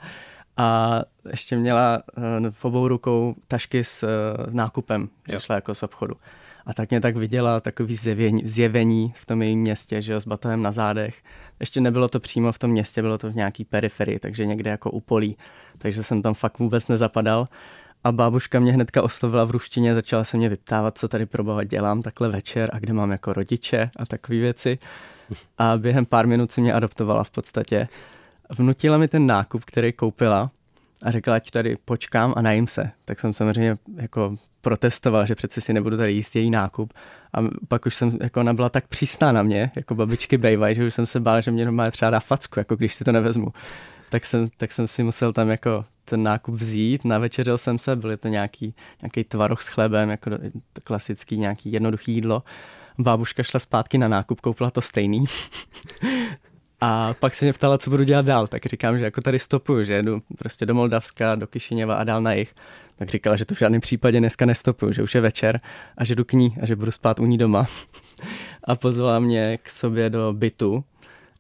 A 0.57 1.01
ještě 1.31 1.57
měla 1.57 2.03
uh, 2.17 2.25
v 2.51 2.65
obou 2.65 2.89
rukou 2.89 3.35
tašky 3.49 3.85
s 3.85 4.03
uh, 4.03 4.55
nákupem, 4.55 5.09
že 5.29 5.41
šla 5.41 5.55
jako 5.55 5.75
z 5.75 5.83
obchodu. 5.83 6.15
A 6.67 6.75
tak 6.75 6.91
mě 6.91 7.01
tak 7.01 7.17
viděla 7.17 7.61
takový 7.61 7.97
zjevení, 7.97 8.43
zjevení 8.45 9.13
v 9.17 9.27
tom 9.27 9.43
jejím 9.43 9.61
městě, 9.61 10.03
že 10.03 10.13
jo, 10.13 10.21
s 10.21 10.27
batohem 10.27 10.63
na 10.63 10.73
zádech. 10.73 11.23
Ještě 11.61 11.81
nebylo 11.81 12.09
to 12.09 12.21
přímo 12.21 12.53
v 12.53 12.59
tom 12.59 12.71
městě, 12.71 13.03
bylo 13.03 13.19
to 13.19 13.31
v 13.31 13.35
nějaký 13.35 13.65
periferii, 13.65 14.19
takže 14.19 14.47
někde 14.47 14.71
jako 14.71 14.91
u 14.91 15.01
polí. 15.01 15.37
Takže 15.79 16.03
jsem 16.03 16.23
tam 16.23 16.35
fakt 16.35 16.59
vůbec 16.59 16.89
nezapadal. 16.89 17.49
A 18.05 18.13
bábuška 18.13 18.61
mě 18.61 18.73
hnedka 18.73 19.03
oslovila 19.03 19.45
v 19.45 19.51
ruštině, 19.51 19.95
začala 19.95 20.25
se 20.25 20.37
mě 20.37 20.49
vyptávat, 20.49 20.99
co 20.99 21.09
tady 21.09 21.27
pro 21.27 21.65
dělám 21.65 22.03
takhle 22.03 22.29
večer 22.29 22.71
a 22.73 22.79
kde 22.79 22.93
mám 22.93 23.11
jako 23.11 23.33
rodiče 23.33 23.91
a 23.97 24.07
takové 24.07 24.39
věci. 24.39 24.79
A 25.59 25.77
během 25.77 26.07
pár 26.07 26.27
minut 26.27 26.51
si 26.51 26.61
mě 26.61 26.73
adoptovala 26.73 27.25
v 27.25 27.31
podstatě. 27.31 27.89
Vnutila 28.51 28.99
mi 28.99 29.09
ten 29.09 29.27
nákup, 29.27 29.65
který 29.65 29.93
koupila 29.93 30.49
a 31.05 31.11
řekl, 31.11 31.33
ať 31.33 31.51
tady 31.51 31.77
počkám 31.85 32.35
a 32.37 32.43
najím 32.43 32.67
se. 32.67 32.91
Tak 33.05 33.21
jsem 33.21 33.33
samozřejmě 33.33 33.77
jako 33.97 34.37
protestoval, 34.65 35.27
že 35.27 35.35
přece 35.35 35.61
si 35.61 35.73
nebudu 35.73 35.97
tady 35.97 36.13
jíst 36.13 36.37
její 36.37 36.51
nákup. 36.51 36.93
A 37.35 37.39
pak 37.69 37.87
už 37.87 37.95
jsem, 37.95 38.19
jako 38.23 38.41
ona 38.41 38.55
byla 38.55 38.69
tak 38.69 38.89
přísná 38.89 39.33
na 39.33 39.43
mě, 39.43 39.71
jako 39.77 39.95
babičky 39.95 40.39
bejvaj, 40.39 40.75
že 40.75 40.87
už 40.87 40.95
jsem 40.95 41.07
se 41.07 41.21
bál, 41.21 41.41
že 41.41 41.51
mě 41.51 41.65
normálně 41.65 41.91
třeba 41.91 42.11
dá 42.11 42.21
facku, 42.21 42.59
jako 42.61 42.77
když 42.77 42.95
si 42.95 43.05
to 43.05 43.13
nevezmu. 43.13 43.49
Tak 44.11 44.27
jsem, 44.27 44.49
tak 44.57 44.73
jsem 44.73 44.89
si 44.89 45.03
musel 45.03 45.33
tam 45.33 45.49
jako 45.49 45.85
ten 46.05 46.23
nákup 46.23 46.55
vzít, 46.55 47.05
navečeřil 47.05 47.59
jsem 47.59 47.79
se, 47.79 47.97
byly 47.97 48.17
to 48.17 48.29
nějaký, 48.29 48.75
nějaký 49.03 49.25
tvaroh 49.25 49.63
s 49.63 49.69
chlebem, 49.69 50.11
jako 50.11 50.31
klasický 50.85 51.39
nějaký 51.39 51.73
jednoduchý 51.73 52.13
jídlo. 52.13 52.43
Bábuška 52.99 53.43
šla 53.43 53.61
zpátky 53.61 53.99
na 53.99 54.09
nákup, 54.09 54.41
koupila 54.41 54.71
to 54.71 54.81
stejný. 54.81 55.25
A 56.87 57.15
pak 57.21 57.35
se 57.35 57.45
mě 57.45 57.53
ptala, 57.53 57.79
co 57.79 57.91
budu 57.91 58.05
dělat 58.05 58.27
dál. 58.27 58.47
Tak 58.47 58.67
říkám, 58.67 58.99
že 58.99 59.05
jako 59.05 59.21
tady 59.21 59.39
stopuju, 59.39 59.85
že 59.85 60.03
jdu 60.03 60.23
prostě 60.39 60.67
do 60.67 60.75
Moldavska, 60.75 61.35
do 61.35 61.47
Kišiněva 61.47 61.95
a 61.95 62.05
dál 62.05 62.23
na 62.23 62.33
jich. 62.33 62.55
Tak 62.97 63.09
říkala, 63.09 63.37
že 63.37 63.45
to 63.45 63.55
v 63.55 63.59
žádném 63.59 63.81
případě 63.81 64.19
dneska 64.19 64.47
nestopuju, 64.47 64.93
že 64.93 65.03
už 65.03 65.15
je 65.15 65.21
večer 65.21 65.59
a 65.97 66.05
že 66.05 66.15
jdu 66.15 66.25
k 66.25 66.33
ní 66.33 66.57
a 66.63 66.67
že 66.67 66.77
budu 66.77 66.91
spát 66.91 67.21
u 67.21 67.27
ní 67.27 67.39
doma. 67.39 67.67
a 68.65 68.77
pozvala 68.77 69.19
mě 69.19 69.59
k 69.63 69.71
sobě 69.71 70.11
do 70.11 70.33
bytu, 70.33 70.85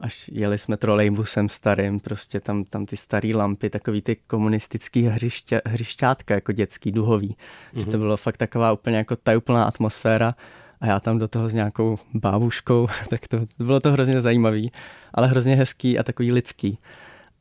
až 0.00 0.30
jeli 0.32 0.58
jsme 0.58 0.76
trolejbusem 0.76 1.48
starým, 1.48 2.00
prostě 2.00 2.40
tam, 2.40 2.64
tam 2.64 2.86
ty 2.86 2.96
staré 2.96 3.32
lampy, 3.34 3.70
takový 3.70 4.02
ty 4.02 4.16
komunistický 4.26 5.02
hřiště, 5.02 5.62
hřišťátka, 5.66 6.34
jako 6.34 6.52
dětský, 6.52 6.92
duhový. 6.92 7.28
Mm-hmm. 7.28 7.78
Že 7.78 7.84
to 7.84 7.90
mhm. 7.90 8.00
bylo 8.00 8.16
fakt 8.16 8.36
taková 8.36 8.72
úplně 8.72 8.96
jako 8.96 9.16
tajuplná 9.16 9.64
atmosféra 9.64 10.34
a 10.80 10.86
já 10.86 11.00
tam 11.00 11.18
do 11.18 11.28
toho 11.28 11.48
s 11.48 11.54
nějakou 11.54 11.98
bábuškou, 12.14 12.86
tak 13.10 13.28
to 13.28 13.38
bylo 13.58 13.80
to 13.80 13.92
hrozně 13.92 14.20
zajímavý, 14.20 14.72
ale 15.14 15.26
hrozně 15.26 15.56
hezký 15.56 15.98
a 15.98 16.02
takový 16.02 16.32
lidský. 16.32 16.78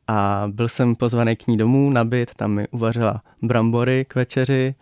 A 0.08 0.44
byl 0.52 0.68
jsem 0.68 0.96
pozvaný 0.96 1.36
k 1.36 1.46
ní 1.46 1.56
domů 1.56 1.90
na 1.90 2.04
byt, 2.04 2.34
tam 2.34 2.50
mi 2.50 2.68
uvařila 2.68 3.22
brambory 3.42 4.04
k 4.04 4.14
večeři, 4.14 4.74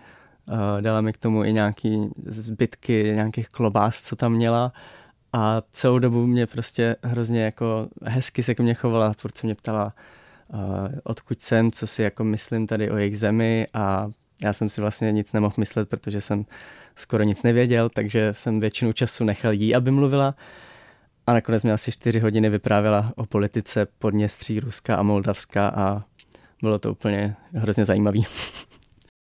dala 0.80 1.00
mi 1.00 1.12
k 1.12 1.18
tomu 1.18 1.44
i 1.44 1.52
nějaký 1.52 2.10
zbytky 2.26 3.12
nějakých 3.14 3.48
klobás, 3.48 4.02
co 4.02 4.16
tam 4.16 4.32
měla 4.32 4.72
a 5.32 5.62
celou 5.72 5.98
dobu 5.98 6.26
mě 6.26 6.46
prostě 6.46 6.96
hrozně 7.02 7.44
jako 7.44 7.88
hezky 8.02 8.42
se 8.42 8.54
k 8.54 8.60
mě 8.60 8.74
chovala, 8.74 9.12
furt 9.12 9.38
se 9.38 9.46
mě 9.46 9.54
ptala, 9.54 9.92
odkud 11.04 11.42
jsem, 11.42 11.72
co 11.72 11.86
si 11.86 12.02
jako 12.02 12.24
myslím 12.24 12.66
tady 12.66 12.90
o 12.90 12.96
jejich 12.96 13.18
zemi 13.18 13.66
a 13.74 14.10
já 14.42 14.52
jsem 14.52 14.68
si 14.68 14.80
vlastně 14.80 15.12
nic 15.12 15.32
nemohl 15.32 15.54
myslet, 15.58 15.88
protože 15.88 16.20
jsem 16.20 16.46
skoro 16.96 17.22
nic 17.22 17.42
nevěděl, 17.42 17.88
takže 17.88 18.34
jsem 18.34 18.60
většinu 18.60 18.92
času 18.92 19.24
nechal 19.24 19.52
jí, 19.52 19.74
aby 19.74 19.90
mluvila. 19.90 20.34
A 21.26 21.32
nakonec 21.32 21.64
mi 21.64 21.72
asi 21.72 21.92
čtyři 21.92 22.20
hodiny 22.20 22.50
vyprávěla 22.50 23.12
o 23.16 23.26
politice 23.26 23.86
Podněstří, 23.98 24.60
Ruska 24.60 24.96
a 24.96 25.02
Moldavska 25.02 25.68
a 25.68 26.02
bylo 26.62 26.78
to 26.78 26.92
úplně 26.92 27.36
hrozně 27.54 27.84
zajímavý. 27.84 28.26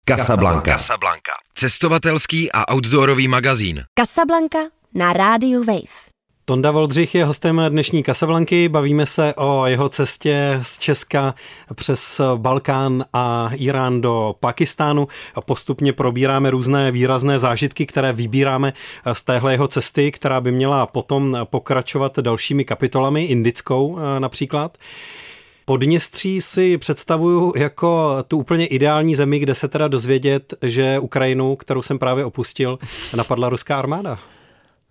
Casablanca. 0.09 0.79
Casablanca. 0.79 1.33
Cestovatelský 1.55 2.53
a 2.53 2.75
outdoorový 2.75 3.29
magazín. 3.29 3.85
Casablanca 3.99 4.59
na 4.95 5.13
rádiu 5.13 5.65
Wave. 5.65 6.08
Tonda 6.49 6.71
Voldřich 6.71 7.15
je 7.15 7.25
hostem 7.25 7.63
dnešní 7.69 8.03
Kasablanky. 8.03 8.69
Bavíme 8.69 9.07
se 9.07 9.35
o 9.35 9.67
jeho 9.67 9.89
cestě 9.89 10.61
z 10.63 10.79
Česka 10.79 11.35
přes 11.75 12.21
Balkán 12.37 13.05
a 13.13 13.51
Irán 13.55 14.01
do 14.01 14.35
Pakistánu. 14.41 15.09
Postupně 15.41 15.93
probíráme 15.93 16.51
různé 16.51 16.91
výrazné 16.91 17.39
zážitky, 17.39 17.87
které 17.87 18.13
vybíráme 18.13 18.73
z 19.13 19.23
téhle 19.23 19.53
jeho 19.53 19.69
cesty, 19.69 20.11
která 20.11 20.41
by 20.41 20.53
měla 20.53 20.87
potom 20.87 21.39
pokračovat 21.45 22.19
dalšími 22.19 22.65
kapitolami, 22.65 23.25
indickou 23.25 23.99
eh, 23.99 24.21
například. 24.21 24.79
Podněstří 25.65 26.41
si 26.41 26.79
představuju 26.79 27.53
jako 27.57 28.17
tu 28.29 28.39
úplně 28.39 28.67
ideální 28.67 29.15
zemi, 29.15 29.39
kde 29.39 29.55
se 29.55 29.69
teda 29.69 29.89
dozvědět, 29.89 30.55
že 30.63 30.99
Ukrajinu, 30.99 31.57
kterou 31.57 31.83
jsem 31.83 31.99
právě 31.99 32.25
opustil, 32.25 32.79
napadla 33.17 33.49
ruská 33.49 33.79
armáda. 33.79 34.19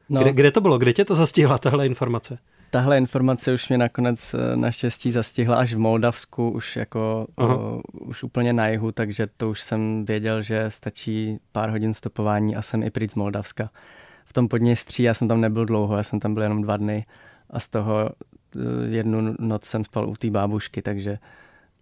No. 0.10 0.22
Kde, 0.22 0.34
kde 0.34 0.52
to 0.52 0.62
bylo? 0.62 0.78
Kde 0.78 0.94
tě 0.94 1.06
to 1.06 1.16
zastihla, 1.16 1.58
tahle 1.58 1.86
informace? 1.86 2.38
Tahle 2.70 2.98
informace 2.98 3.54
už 3.54 3.70
mě 3.70 3.78
nakonec 3.78 4.34
eh, 4.34 4.56
naštěstí 4.56 5.12
zastihla 5.12 5.56
až 5.56 5.74
v 5.74 5.78
Moldavsku, 5.78 6.50
už 6.50 6.76
jako 6.76 7.28
o, 7.38 7.82
už 7.92 8.24
úplně 8.24 8.54
na 8.54 8.68
jihu, 8.68 8.92
takže 8.92 9.28
to 9.38 9.50
už 9.50 9.62
jsem 9.62 10.06
věděl, 10.06 10.42
že 10.42 10.72
stačí 10.72 11.40
pár 11.52 11.70
hodin 11.70 11.94
stopování 11.94 12.56
a 12.56 12.62
jsem 12.62 12.84
i 12.84 12.90
pryč 12.90 13.12
z 13.12 13.16
Moldavska. 13.16 13.70
V 14.26 14.34
tom 14.34 14.48
Podněstří 14.48 15.04
já 15.04 15.14
jsem 15.14 15.28
tam 15.28 15.42
nebyl 15.42 15.66
dlouho, 15.66 15.98
já 15.98 16.04
jsem 16.04 16.20
tam 16.20 16.34
byl 16.34 16.44
jenom 16.44 16.62
dva 16.62 16.78
dny 16.78 17.06
a 17.50 17.60
z 17.60 17.68
toho 17.68 18.10
eh, 18.10 18.60
jednu 18.88 19.36
noc 19.40 19.66
jsem 19.66 19.84
spal 19.84 20.10
u 20.10 20.16
té 20.16 20.30
bábušky, 20.30 20.82
takže, 20.82 21.20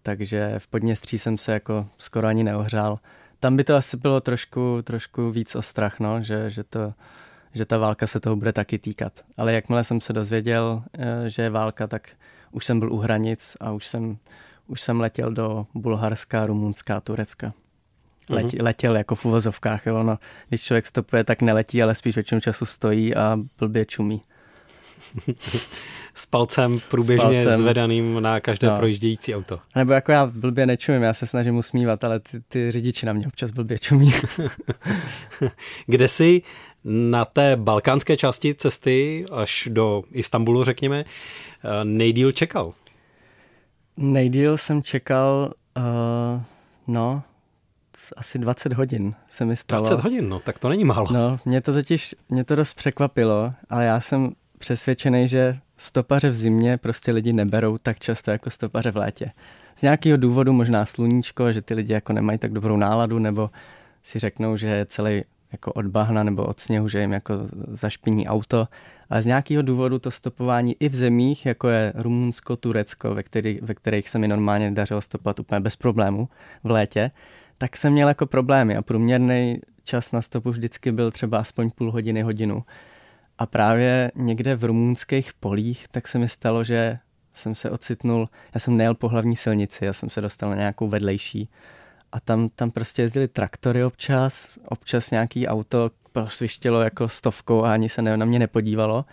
takže 0.02 0.54
v 0.58 0.68
Podněstří 0.68 1.20
jsem 1.20 1.38
se 1.38 1.54
jako 1.54 1.88
skoro 1.98 2.28
ani 2.28 2.44
neohřál. 2.44 3.00
Tam 3.40 3.58
by 3.58 3.64
to 3.64 3.76
asi 3.76 3.98
bylo 3.98 4.22
trošku, 4.22 4.82
trošku 4.84 5.32
víc 5.32 5.56
o 5.56 5.62
strach, 5.62 6.00
no, 6.00 6.24
že, 6.24 6.50
že 6.50 6.64
to 6.64 6.94
že 7.56 7.66
ta 7.66 7.78
válka 7.78 8.08
se 8.08 8.20
toho 8.20 8.36
bude 8.36 8.54
taky 8.54 8.80
týkat. 8.80 9.14
Ale 9.38 9.54
jakmile 9.54 9.84
jsem 9.84 10.02
se 10.02 10.14
dozvěděl, 10.14 10.84
eh, 10.98 11.30
že 11.30 11.42
je 11.42 11.50
válka, 11.50 11.88
tak 11.88 12.10
už 12.52 12.66
jsem 12.66 12.80
byl 12.80 12.94
u 12.94 12.98
hranic 12.98 13.58
a 13.60 13.72
už 13.72 13.88
jsem, 13.88 14.18
už 14.68 14.82
jsem 14.82 15.00
letěl 15.00 15.32
do 15.32 15.68
Bulharska, 15.74 16.46
Rumunská, 16.46 17.02
Turecka. 17.02 17.54
Letě, 18.30 18.58
mhm. 18.58 18.66
letěl 18.66 18.98
jako 18.98 19.16
v 19.16 19.26
uvozovkách. 19.26 19.86
Jo? 19.86 20.04
No, 20.04 20.20
když 20.50 20.62
člověk 20.62 20.88
stopuje, 20.88 21.24
tak 21.24 21.42
neletí, 21.42 21.84
ale 21.84 21.96
spíš 21.96 22.16
většinu 22.16 22.42
času 22.42 22.66
stojí 22.66 23.16
a 23.16 23.40
blbě 23.60 23.86
čumí. 23.86 24.22
S 26.16 26.26
palcem 26.26 26.80
průběžně 26.90 27.42
S 27.42 27.44
palcem. 27.44 27.60
zvedaným 27.60 28.22
na 28.22 28.40
každé 28.40 28.68
no. 28.68 28.78
projíždějící 28.78 29.36
auto. 29.36 29.60
A 29.74 29.80
nebo 29.80 29.94
jako 29.94 30.12
já 30.12 30.26
blbě 30.26 30.66
nečumím, 30.66 31.02
já 31.02 31.14
se 31.14 31.28
snažím 31.28 31.58
usmívat, 31.58 32.04
ale 32.04 32.20
ty, 32.20 32.42
ty 32.48 32.72
řidiči 32.72 33.06
na 33.06 33.14
mě 33.14 33.28
občas 33.28 33.52
blbě 33.52 33.80
čumí. 33.80 34.12
Kde 35.86 36.08
jsi 36.08 36.42
na 36.86 37.26
té 37.26 37.56
balkánské 37.56 38.18
části 38.18 38.56
cesty 38.56 39.26
až 39.32 39.68
do 39.72 40.04
Istanbulu, 40.12 40.64
řekněme, 40.64 41.06
nejdíl 41.84 42.32
čekal? 42.32 42.72
Nejdíl 43.98 44.58
jsem 44.58 44.84
čekal, 44.84 45.54
uh, 45.78 46.42
no, 46.88 47.24
asi 48.18 48.40
20 48.40 48.74
hodin 48.74 49.16
se 49.28 49.46
mi 49.46 49.56
stalo. 49.56 49.82
20 49.82 50.02
hodin, 50.04 50.30
no, 50.30 50.40
tak 50.40 50.60
to 50.60 50.70
není 50.70 50.86
málo. 50.86 51.08
No, 51.12 51.40
mě 51.46 51.62
to 51.62 51.74
totiž, 51.74 52.16
mě 52.30 52.44
to 52.44 52.56
dost 52.56 52.74
překvapilo, 52.74 53.54
ale 53.70 53.86
já 53.86 54.00
jsem 54.00 54.32
přesvědčený, 54.58 55.28
že 55.28 55.58
stopaře 55.78 56.30
v 56.30 56.36
zimě 56.36 56.78
prostě 56.78 57.12
lidi 57.12 57.34
neberou 57.34 57.78
tak 57.78 58.00
často 58.00 58.32
jako 58.32 58.50
stopaře 58.50 58.92
v 58.92 58.98
létě. 58.98 59.32
Z 59.76 59.82
nějakého 59.82 60.18
důvodu 60.18 60.54
možná 60.54 60.86
sluníčko, 60.86 61.52
že 61.52 61.62
ty 61.62 61.74
lidi 61.74 61.94
jako 61.94 62.14
nemají 62.14 62.40
tak 62.40 62.54
dobrou 62.54 62.78
náladu, 62.78 63.20
nebo 63.20 63.50
si 64.04 64.20
řeknou, 64.20 64.58
že 64.58 64.68
je 64.68 64.86
celý 64.86 65.24
jako 65.56 65.72
od 65.74 65.88
bahna 65.88 66.24
nebo 66.24 66.44
od 66.44 66.60
sněhu, 66.60 66.90
že 66.90 67.02
jim 67.02 67.12
jako 67.12 67.34
zašpiní 67.68 68.28
auto. 68.28 68.68
Ale 69.10 69.22
z 69.22 69.26
nějakého 69.26 69.62
důvodu 69.64 70.00
to 70.00 70.12
stopování 70.12 70.76
i 70.80 70.90
v 70.90 70.96
zemích, 70.96 71.46
jako 71.46 71.70
je 71.70 71.94
Rumunsko, 71.96 72.56
Turecko, 72.56 73.16
ve, 73.16 73.24
který, 73.24 73.60
ve 73.62 73.74
kterých 73.74 74.10
se 74.10 74.20
mi 74.20 74.28
normálně 74.28 74.72
dařilo 74.72 75.02
stopovat 75.02 75.40
úplně 75.40 75.60
bez 75.60 75.76
problémů 75.76 76.30
v 76.64 76.72
létě, 76.72 77.12
tak 77.58 77.78
jsem 77.78 77.94
měl 77.94 78.08
jako 78.08 78.26
problémy 78.26 78.78
a 78.78 78.82
průměrný 78.82 79.60
čas 79.84 80.12
na 80.12 80.22
stopu 80.22 80.52
vždycky 80.52 80.92
byl 80.92 81.12
třeba 81.12 81.40
aspoň 81.40 81.70
půl 81.70 81.92
hodiny, 81.92 82.22
hodinu. 82.22 82.64
A 83.38 83.46
právě 83.46 84.12
někde 84.16 84.56
v 84.56 84.64
rumunských 84.64 85.34
polích, 85.34 85.88
tak 85.92 86.08
se 86.08 86.18
mi 86.20 86.30
stalo, 86.30 86.64
že 86.64 87.00
jsem 87.34 87.56
se 87.56 87.70
ocitnul, 87.70 88.30
já 88.54 88.60
jsem 88.60 88.78
nejel 88.78 88.94
po 88.94 89.10
hlavní 89.10 89.36
silnici, 89.36 89.86
já 89.86 89.94
jsem 89.94 90.10
se 90.10 90.22
dostal 90.22 90.50
na 90.50 90.56
nějakou 90.56 90.88
vedlejší 90.88 91.50
a 92.16 92.20
tam, 92.20 92.50
tam 92.50 92.72
prostě 92.72 93.02
jezdili 93.02 93.28
traktory 93.28 93.84
občas, 93.84 94.60
občas 94.66 95.12
nějaký 95.12 95.48
auto 95.48 95.92
prosvištělo 96.12 96.82
jako 96.82 97.10
stovkou 97.10 97.64
a 97.64 97.74
ani 97.74 97.90
se 97.90 98.02
ne, 98.02 98.18
na 98.18 98.26
mě 98.26 98.40
nepodívalo. 98.40 99.06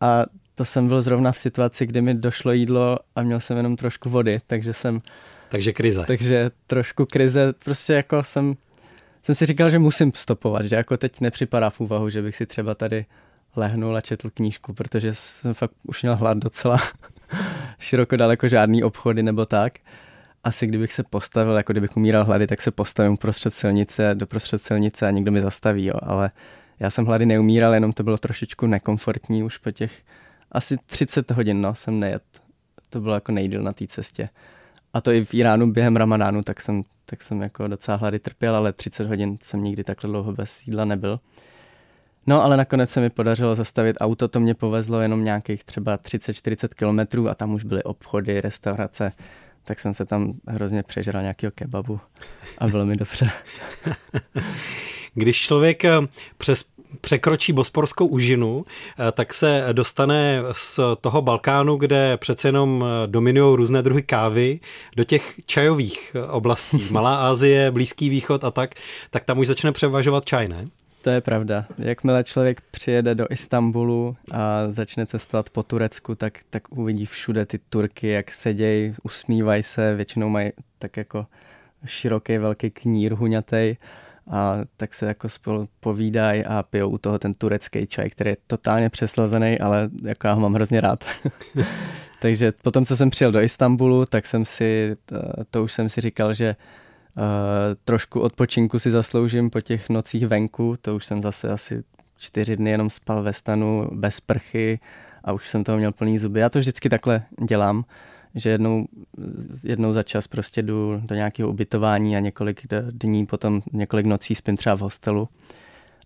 A 0.00 0.24
to 0.54 0.64
jsem 0.64 0.88
byl 0.88 1.02
zrovna 1.02 1.32
v 1.32 1.38
situaci, 1.38 1.86
kdy 1.86 2.02
mi 2.02 2.14
došlo 2.14 2.52
jídlo 2.52 2.98
a 3.16 3.22
měl 3.22 3.40
jsem 3.40 3.56
jenom 3.56 3.76
trošku 3.76 4.10
vody, 4.10 4.38
takže 4.46 4.74
jsem... 4.74 5.00
Takže 5.48 5.72
krize. 5.72 6.04
Takže 6.06 6.50
trošku 6.66 7.06
krize, 7.06 7.52
prostě 7.64 7.92
jako 7.92 8.22
jsem, 8.22 8.54
jsem 9.22 9.34
si 9.34 9.46
říkal, 9.46 9.70
že 9.70 9.78
musím 9.78 10.12
stopovat, 10.14 10.66
že 10.66 10.76
jako 10.76 10.96
teď 10.96 11.20
nepřipadá 11.20 11.70
v 11.70 11.80
úvahu, 11.80 12.10
že 12.10 12.22
bych 12.22 12.36
si 12.36 12.46
třeba 12.46 12.74
tady 12.74 13.06
lehnul 13.56 13.96
a 13.96 14.00
četl 14.00 14.30
knížku, 14.30 14.72
protože 14.72 15.14
jsem 15.14 15.54
fakt 15.54 15.72
už 15.86 16.02
měl 16.02 16.16
hlad 16.16 16.38
docela 16.38 16.78
široko 17.78 18.16
daleko 18.16 18.48
žádný 18.48 18.84
obchody 18.84 19.22
nebo 19.22 19.46
tak 19.46 19.72
asi 20.44 20.66
kdybych 20.66 20.92
se 20.92 21.02
postavil, 21.02 21.56
jako 21.56 21.72
kdybych 21.72 21.96
umíral 21.96 22.24
hlady, 22.24 22.46
tak 22.46 22.60
se 22.60 22.70
postavím 22.70 23.16
prostřed 23.16 23.54
silnice, 23.54 24.14
do 24.14 24.26
prostřed 24.26 24.62
silnice 24.62 25.08
a 25.08 25.10
někdo 25.10 25.32
mi 25.32 25.40
zastaví, 25.40 25.84
jo. 25.84 25.94
ale 26.02 26.30
já 26.80 26.90
jsem 26.90 27.06
hlady 27.06 27.26
neumíral, 27.26 27.74
jenom 27.74 27.92
to 27.92 28.02
bylo 28.02 28.18
trošičku 28.18 28.66
nekomfortní 28.66 29.42
už 29.42 29.58
po 29.58 29.70
těch 29.70 29.92
asi 30.52 30.76
30 30.86 31.30
hodin, 31.30 31.60
no, 31.60 31.74
jsem 31.74 32.00
nejet. 32.00 32.22
To 32.90 33.00
bylo 33.00 33.14
jako 33.14 33.32
nejdýl 33.32 33.62
na 33.62 33.72
té 33.72 33.86
cestě. 33.86 34.28
A 34.92 35.00
to 35.00 35.12
i 35.12 35.24
v 35.24 35.34
Iránu 35.34 35.72
během 35.72 35.96
ramadánu, 35.96 36.42
tak 36.42 36.60
jsem, 36.60 36.82
tak 37.04 37.22
jsem 37.22 37.42
jako 37.42 37.68
docela 37.68 37.96
hlady 37.96 38.18
trpěl, 38.18 38.56
ale 38.56 38.72
30 38.72 39.06
hodin 39.06 39.38
jsem 39.42 39.64
nikdy 39.64 39.84
takhle 39.84 40.10
dlouho 40.10 40.32
bez 40.32 40.66
jídla 40.66 40.84
nebyl. 40.84 41.20
No 42.26 42.44
ale 42.44 42.56
nakonec 42.56 42.90
se 42.90 43.00
mi 43.00 43.10
podařilo 43.10 43.54
zastavit 43.54 43.96
auto, 44.00 44.28
to 44.28 44.40
mě 44.40 44.54
povezlo 44.54 45.00
jenom 45.00 45.24
nějakých 45.24 45.64
třeba 45.64 45.98
30-40 45.98 46.68
kilometrů 46.68 47.28
a 47.28 47.34
tam 47.34 47.54
už 47.54 47.64
byly 47.64 47.82
obchody, 47.82 48.40
restaurace, 48.40 49.12
tak 49.70 49.80
jsem 49.80 49.94
se 49.94 50.04
tam 50.04 50.32
hrozně 50.46 50.82
přežral 50.82 51.22
nějakého 51.22 51.50
kebabu 51.50 52.00
a 52.58 52.68
bylo 52.68 52.86
mi 52.86 52.96
dobře. 52.96 53.30
Když 55.14 55.40
člověk 55.40 55.84
eh, 55.84 55.98
přes 56.38 56.64
překročí 57.00 57.52
bosporskou 57.52 58.06
užinu, 58.06 58.64
eh, 58.64 59.12
tak 59.12 59.34
se 59.34 59.68
dostane 59.72 60.42
z 60.52 60.80
toho 61.00 61.22
Balkánu, 61.22 61.76
kde 61.76 62.16
přece 62.16 62.48
jenom 62.48 62.84
eh, 62.84 63.06
dominují 63.06 63.56
různé 63.56 63.82
druhy 63.82 64.02
kávy, 64.02 64.60
do 64.96 65.04
těch 65.04 65.34
čajových 65.46 66.16
oblastí. 66.30 66.88
Malá 66.90 67.30
Asie, 67.30 67.70
Blízký 67.70 68.08
východ 68.08 68.44
a 68.44 68.50
tak, 68.50 68.74
tak 69.10 69.24
tam 69.24 69.38
už 69.38 69.46
začne 69.46 69.72
převažovat 69.72 70.24
čaj, 70.24 70.48
ne? 70.48 70.66
To 71.02 71.10
je 71.10 71.20
pravda. 71.20 71.66
Jakmile 71.78 72.24
člověk 72.24 72.60
přijede 72.60 73.14
do 73.14 73.26
Istanbulu 73.30 74.16
a 74.30 74.70
začne 74.70 75.06
cestovat 75.06 75.50
po 75.50 75.62
Turecku, 75.62 76.14
tak, 76.14 76.38
tak 76.50 76.72
uvidí 76.72 77.06
všude 77.06 77.46
ty 77.46 77.58
Turky, 77.58 78.08
jak 78.08 78.32
sedějí, 78.32 78.94
usmívají 79.02 79.62
se, 79.62 79.94
většinou 79.94 80.28
mají 80.28 80.52
tak 80.78 80.96
jako 80.96 81.26
široký, 81.84 82.38
velký 82.38 82.70
knír 82.70 83.14
huňatej 83.14 83.76
a 84.30 84.58
tak 84.76 84.94
se 84.94 85.06
jako 85.06 85.28
spolu 85.28 85.68
povídají 85.80 86.44
a 86.44 86.62
pijou 86.62 86.88
u 86.88 86.98
toho 86.98 87.18
ten 87.18 87.34
turecký 87.34 87.86
čaj, 87.86 88.10
který 88.10 88.30
je 88.30 88.36
totálně 88.46 88.90
přeslazený, 88.90 89.58
ale 89.58 89.88
jako 90.04 90.26
já 90.26 90.32
ho 90.32 90.40
mám 90.40 90.54
hrozně 90.54 90.80
rád. 90.80 91.04
Takže 92.20 92.52
potom, 92.62 92.84
co 92.84 92.96
jsem 92.96 93.10
přijel 93.10 93.32
do 93.32 93.40
Istanbulu, 93.40 94.04
tak 94.06 94.26
jsem 94.26 94.44
si, 94.44 94.96
to, 95.04 95.16
to 95.50 95.64
už 95.64 95.72
jsem 95.72 95.88
si 95.88 96.00
říkal, 96.00 96.34
že 96.34 96.56
trošku 97.84 98.20
odpočinku 98.20 98.78
si 98.78 98.90
zasloužím 98.90 99.50
po 99.50 99.60
těch 99.60 99.88
nocích 99.88 100.26
venku, 100.26 100.76
to 100.80 100.96
už 100.96 101.06
jsem 101.06 101.22
zase 101.22 101.48
asi 101.48 101.82
čtyři 102.18 102.56
dny 102.56 102.70
jenom 102.70 102.90
spal 102.90 103.22
ve 103.22 103.32
stanu 103.32 103.88
bez 103.92 104.20
prchy 104.20 104.80
a 105.24 105.32
už 105.32 105.48
jsem 105.48 105.64
toho 105.64 105.78
měl 105.78 105.92
plný 105.92 106.18
zuby. 106.18 106.40
Já 106.40 106.48
to 106.48 106.58
vždycky 106.58 106.88
takhle 106.88 107.22
dělám, 107.48 107.84
že 108.34 108.50
jednou, 108.50 108.86
jednou 109.64 109.92
za 109.92 110.02
čas 110.02 110.26
prostě 110.26 110.62
jdu 110.62 111.02
do 111.04 111.14
nějakého 111.14 111.50
ubytování 111.50 112.16
a 112.16 112.20
několik 112.20 112.66
dní 112.90 113.26
potom, 113.26 113.62
několik 113.72 114.06
nocí 114.06 114.34
spím 114.34 114.56
třeba 114.56 114.76
v 114.76 114.80
hostelu. 114.80 115.28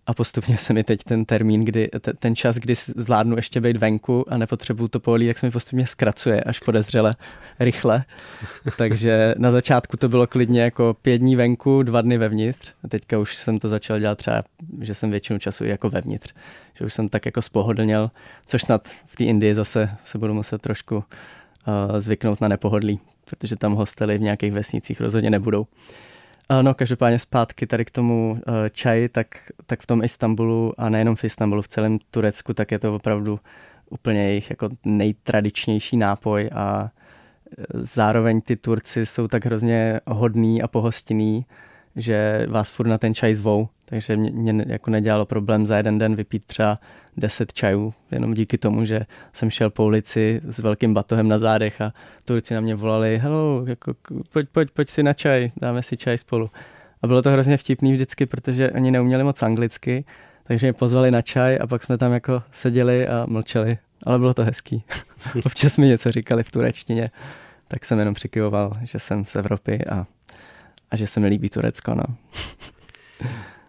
A 0.07 0.15
postupně 0.15 0.59
se 0.59 0.73
mi 0.73 0.85
teď 0.85 1.05
ten 1.05 1.25
termín, 1.25 1.61
kdy, 1.61 1.91
ten 2.19 2.37
čas, 2.37 2.57
kdy 2.57 2.75
zvládnu 2.75 3.37
ještě 3.37 3.61
být 3.61 3.77
venku 3.77 4.33
a 4.33 4.37
nepotřebuju 4.37 4.89
to 4.89 5.01
povolí, 5.01 5.27
tak 5.27 5.39
se 5.39 5.47
mi 5.47 5.53
postupně 5.53 5.87
zkracuje 5.87 6.41
až 6.41 6.59
podezřele 6.59 7.13
rychle. 7.61 8.05
Takže 8.79 9.35
na 9.39 9.51
začátku 9.51 9.97
to 9.97 10.09
bylo 10.09 10.27
klidně 10.27 10.63
jako 10.63 10.97
pět 11.03 11.19
dní 11.19 11.37
venku, 11.37 11.83
dva 11.83 12.01
dny 12.01 12.19
vevnitř. 12.19 12.73
A 12.85 12.89
teďka 12.89 13.19
už 13.19 13.37
jsem 13.37 13.59
to 13.59 13.69
začal 13.69 13.99
dělat 13.99 14.19
třeba, 14.19 14.43
že 14.81 14.95
jsem 14.95 15.11
většinu 15.11 15.39
času 15.39 15.65
jako 15.65 15.91
vevnitř. 15.91 16.35
Že 16.75 16.85
už 16.85 16.95
jsem 16.95 17.09
tak 17.09 17.27
jako 17.27 17.43
spohodlněl, 17.43 18.11
což 18.47 18.63
snad 18.63 18.89
v 19.07 19.17
té 19.17 19.25
Indii 19.25 19.55
zase 19.55 19.97
se 20.03 20.19
budu 20.19 20.35
muset 20.35 20.63
trošku 20.63 21.05
zvyknout 21.99 22.41
na 22.41 22.49
nepohodlí, 22.49 23.01
protože 23.25 23.57
tam 23.57 23.75
hostely 23.75 24.19
v 24.19 24.23
nějakých 24.23 24.53
vesnicích 24.53 25.01
rozhodně 25.01 25.31
nebudou. 25.31 25.67
No, 26.63 26.75
každopádně 26.75 27.19
zpátky 27.19 27.67
tady 27.67 27.85
k 27.85 27.91
tomu 27.91 28.41
čaji, 28.71 29.09
tak, 29.09 29.27
tak 29.67 29.81
v 29.81 29.87
tom 29.87 30.05
Istanbulu 30.05 30.75
a 30.79 30.89
nejenom 30.89 31.17
v 31.17 31.25
Istanbulu, 31.25 31.63
v 31.63 31.69
celém 31.69 31.99
Turecku, 32.11 32.55
tak 32.55 32.71
je 32.71 32.79
to 32.79 32.95
opravdu 32.95 33.41
úplně 33.91 34.29
jejich 34.29 34.51
jako 34.51 34.69
nejtradičnější 34.85 35.97
nápoj 35.97 36.51
a 36.53 36.85
e, 36.85 36.89
zároveň 37.73 38.41
ty 38.41 38.57
Turci 38.57 39.07
jsou 39.07 39.29
tak 39.29 39.47
hrozně 39.47 40.01
hodný 40.07 40.63
a 40.63 40.69
pohostinný, 40.69 41.47
že 41.97 42.47
vás 42.49 42.71
furt 42.71 42.87
na 42.87 42.99
ten 42.99 43.15
čaj 43.15 43.35
zvou, 43.35 43.69
takže 43.85 44.17
mě, 44.17 44.53
mě 44.53 44.65
jako 44.69 44.91
nedělalo 44.91 45.27
problém 45.27 45.67
za 45.67 45.77
jeden 45.77 45.99
den 45.99 46.15
vypít 46.15 46.45
třeba 46.47 46.79
10 47.17 47.53
čajů, 47.53 47.95
jenom 48.11 48.35
díky 48.35 48.59
tomu, 48.59 48.85
že 48.85 49.01
jsem 49.33 49.51
šel 49.51 49.71
po 49.71 49.85
ulici 49.85 50.41
s 50.45 50.59
velkým 50.59 50.95
batohem 50.95 51.29
na 51.29 51.39
zádech 51.39 51.81
a 51.81 51.93
Turci 52.25 52.55
na 52.55 52.61
mě 52.61 52.75
volali, 52.75 53.19
hello, 53.19 53.65
jako, 53.67 53.95
pojď, 54.33 54.49
pojď, 54.49 54.71
pojď 54.71 54.89
si 54.89 55.03
na 55.03 55.13
čaj, 55.13 55.49
dáme 55.61 55.83
si 55.83 55.97
čaj 55.97 56.19
spolu. 56.19 56.51
A 57.03 57.07
bylo 57.07 57.23
to 57.23 57.31
hrozně 57.31 57.57
vtipný 57.57 57.93
vždycky, 57.93 58.27
protože 58.27 58.71
oni 58.71 58.91
neuměli 58.91 59.25
moc 59.25 59.43
anglicky, 59.43 60.05
takže 60.45 60.67
mě 60.67 60.73
pozvali 60.73 61.11
na 61.11 61.23
čaj 61.23 61.59
a 61.61 61.67
pak 61.67 61.85
jsme 61.85 61.99
tam 61.99 62.13
jako 62.13 62.43
seděli 62.53 63.09
a 63.09 63.27
mlčeli. 63.29 63.79
Ale 64.07 64.19
bylo 64.19 64.35
to 64.35 64.45
hezký. 64.45 64.85
Občas 65.47 65.79
mi 65.79 65.87
něco 65.87 66.13
říkali 66.13 66.43
v 66.43 66.51
turečtině, 66.51 67.07
tak 67.69 67.85
jsem 67.85 67.99
jenom 67.99 68.15
přikyvoval, 68.15 68.73
že 68.83 68.99
jsem 68.99 69.25
z 69.25 69.37
Evropy 69.37 69.85
a, 69.85 70.07
a 70.95 70.97
že 70.97 71.07
se 71.07 71.21
mi 71.21 71.27
líbí 71.27 71.49
Turecko. 71.49 71.95
No. 71.95 72.05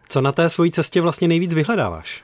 Co 0.10 0.22
na 0.22 0.32
té 0.32 0.50
svojí 0.50 0.72
cestě 0.72 1.02
vlastně 1.02 1.28
nejvíc 1.28 1.54
vyhledáváš? 1.54 2.24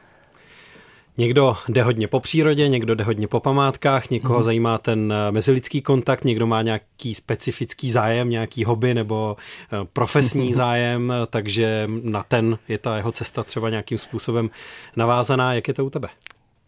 Někdo 1.17 1.57
jde 1.69 1.83
hodně 1.83 2.07
po 2.07 2.19
přírodě, 2.19 2.67
někdo 2.67 2.95
jde 2.95 3.03
hodně 3.03 3.27
po 3.27 3.39
památkách, 3.39 4.09
někoho 4.09 4.35
hmm. 4.35 4.43
zajímá 4.43 4.77
ten 4.77 5.13
eh, 5.13 5.31
mezilidský 5.31 5.81
kontakt, 5.81 6.25
někdo 6.25 6.47
má 6.47 6.61
nějaký 6.61 7.15
specifický 7.15 7.91
zájem, 7.91 8.29
nějaký 8.29 8.63
hobby 8.63 8.93
nebo 8.93 9.37
eh, 9.37 9.77
profesní 9.93 10.53
zájem, 10.63 11.13
takže 11.29 11.87
na 12.03 12.23
ten 12.23 12.57
je 12.67 12.77
ta 12.77 12.97
jeho 12.97 13.11
cesta 13.11 13.43
třeba 13.43 13.69
nějakým 13.69 13.97
způsobem 13.97 14.49
navázaná. 14.95 15.53
Jak 15.53 15.67
je 15.67 15.73
to 15.73 15.85
u 15.85 15.89
tebe? 15.89 16.07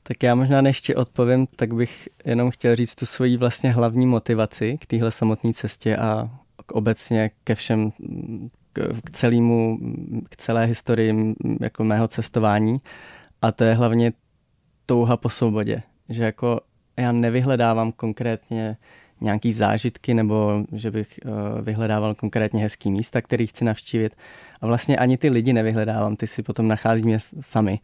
Tak 0.04 0.24
já 0.24 0.36
možná 0.36 0.62
než 0.62 0.82
ti 0.82 0.96
odpovím, 0.96 1.48
tak 1.56 1.74
bych 1.74 2.10
jenom 2.26 2.52
chtěl 2.52 2.76
říct 2.76 2.96
tu 2.96 3.06
svoji 3.06 3.38
vlastně 3.38 3.72
hlavní 3.72 4.06
motivaci 4.06 4.78
k 4.82 4.86
téhle 4.86 5.12
samotné 5.12 5.54
cestě 5.54 5.98
a 5.98 6.30
obecně 6.74 7.32
ke 7.44 7.56
všem, 7.56 7.92
k 9.04 9.12
celému, 9.12 9.80
k 10.30 10.36
celé 10.36 10.66
historii 10.66 11.36
jako 11.62 11.84
mého 11.84 12.08
cestování. 12.08 12.82
A 13.42 13.52
to 13.52 13.64
je 13.64 13.74
hlavně 13.74 14.14
touha 14.86 15.18
po 15.18 15.30
svobodě. 15.30 15.82
Že 16.10 16.24
jako 16.24 16.62
já 16.98 17.12
nevyhledávám 17.12 17.92
konkrétně 17.92 18.78
nějaký 19.22 19.54
zážitky 19.54 20.14
nebo 20.14 20.64
že 20.72 20.92
bych 20.92 21.20
uh, 21.26 21.62
vyhledával 21.62 22.16
konkrétně 22.16 22.62
hezký 22.62 22.92
místa, 22.92 23.22
který 23.22 23.48
chci 23.48 23.66
navštívit. 23.66 24.16
A 24.62 24.68
vlastně 24.68 24.98
ani 24.98 25.18
ty 25.18 25.30
lidi 25.30 25.54
nevyhledávám, 25.54 26.16
ty 26.16 26.28
si 26.28 26.44
potom 26.44 26.68
nacházíme 26.68 27.18
sami. 27.42 27.80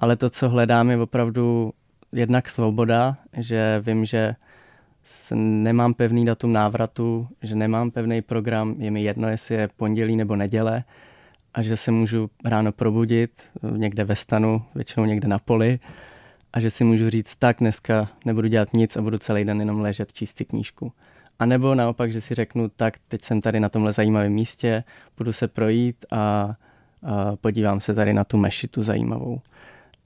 Ale 0.00 0.16
to, 0.16 0.30
co 0.30 0.48
hledám, 0.48 0.90
je 0.90 1.00
opravdu 1.00 1.72
jednak 2.12 2.48
svoboda, 2.48 3.16
že 3.36 3.82
vím, 3.86 4.04
že 4.04 4.34
nemám 5.34 5.94
pevný 5.94 6.24
datum 6.24 6.52
návratu, 6.52 7.28
že 7.42 7.54
nemám 7.54 7.90
pevný 7.90 8.22
program, 8.22 8.74
je 8.78 8.90
mi 8.90 9.02
jedno, 9.02 9.28
jestli 9.28 9.54
je 9.54 9.68
pondělí 9.76 10.16
nebo 10.16 10.36
neděle 10.36 10.84
a 11.54 11.62
že 11.62 11.76
se 11.76 11.90
můžu 11.90 12.30
ráno 12.44 12.72
probudit 12.72 13.42
někde 13.76 14.04
ve 14.04 14.16
stanu, 14.16 14.62
většinou 14.74 15.06
někde 15.06 15.28
na 15.28 15.38
poli 15.38 15.78
a 16.52 16.60
že 16.60 16.70
si 16.70 16.84
můžu 16.84 17.10
říct, 17.10 17.36
tak 17.36 17.56
dneska 17.60 18.08
nebudu 18.26 18.48
dělat 18.48 18.72
nic 18.72 18.96
a 18.96 19.02
budu 19.02 19.18
celý 19.18 19.44
den 19.44 19.60
jenom 19.60 19.80
ležet, 19.80 20.12
číst 20.12 20.36
si 20.36 20.44
knížku. 20.44 20.92
A 21.38 21.46
nebo 21.46 21.74
naopak, 21.74 22.12
že 22.12 22.20
si 22.20 22.34
řeknu, 22.34 22.68
tak 22.68 22.94
teď 23.08 23.22
jsem 23.22 23.40
tady 23.40 23.60
na 23.60 23.68
tomhle 23.68 23.92
zajímavém 23.92 24.32
místě, 24.32 24.84
budu 25.18 25.32
se 25.32 25.48
projít 25.48 26.04
a, 26.10 26.18
a 26.20 27.36
podívám 27.36 27.80
se 27.80 27.94
tady 27.94 28.12
na 28.12 28.24
tu 28.24 28.36
mešitu 28.36 28.82
zajímavou. 28.82 29.40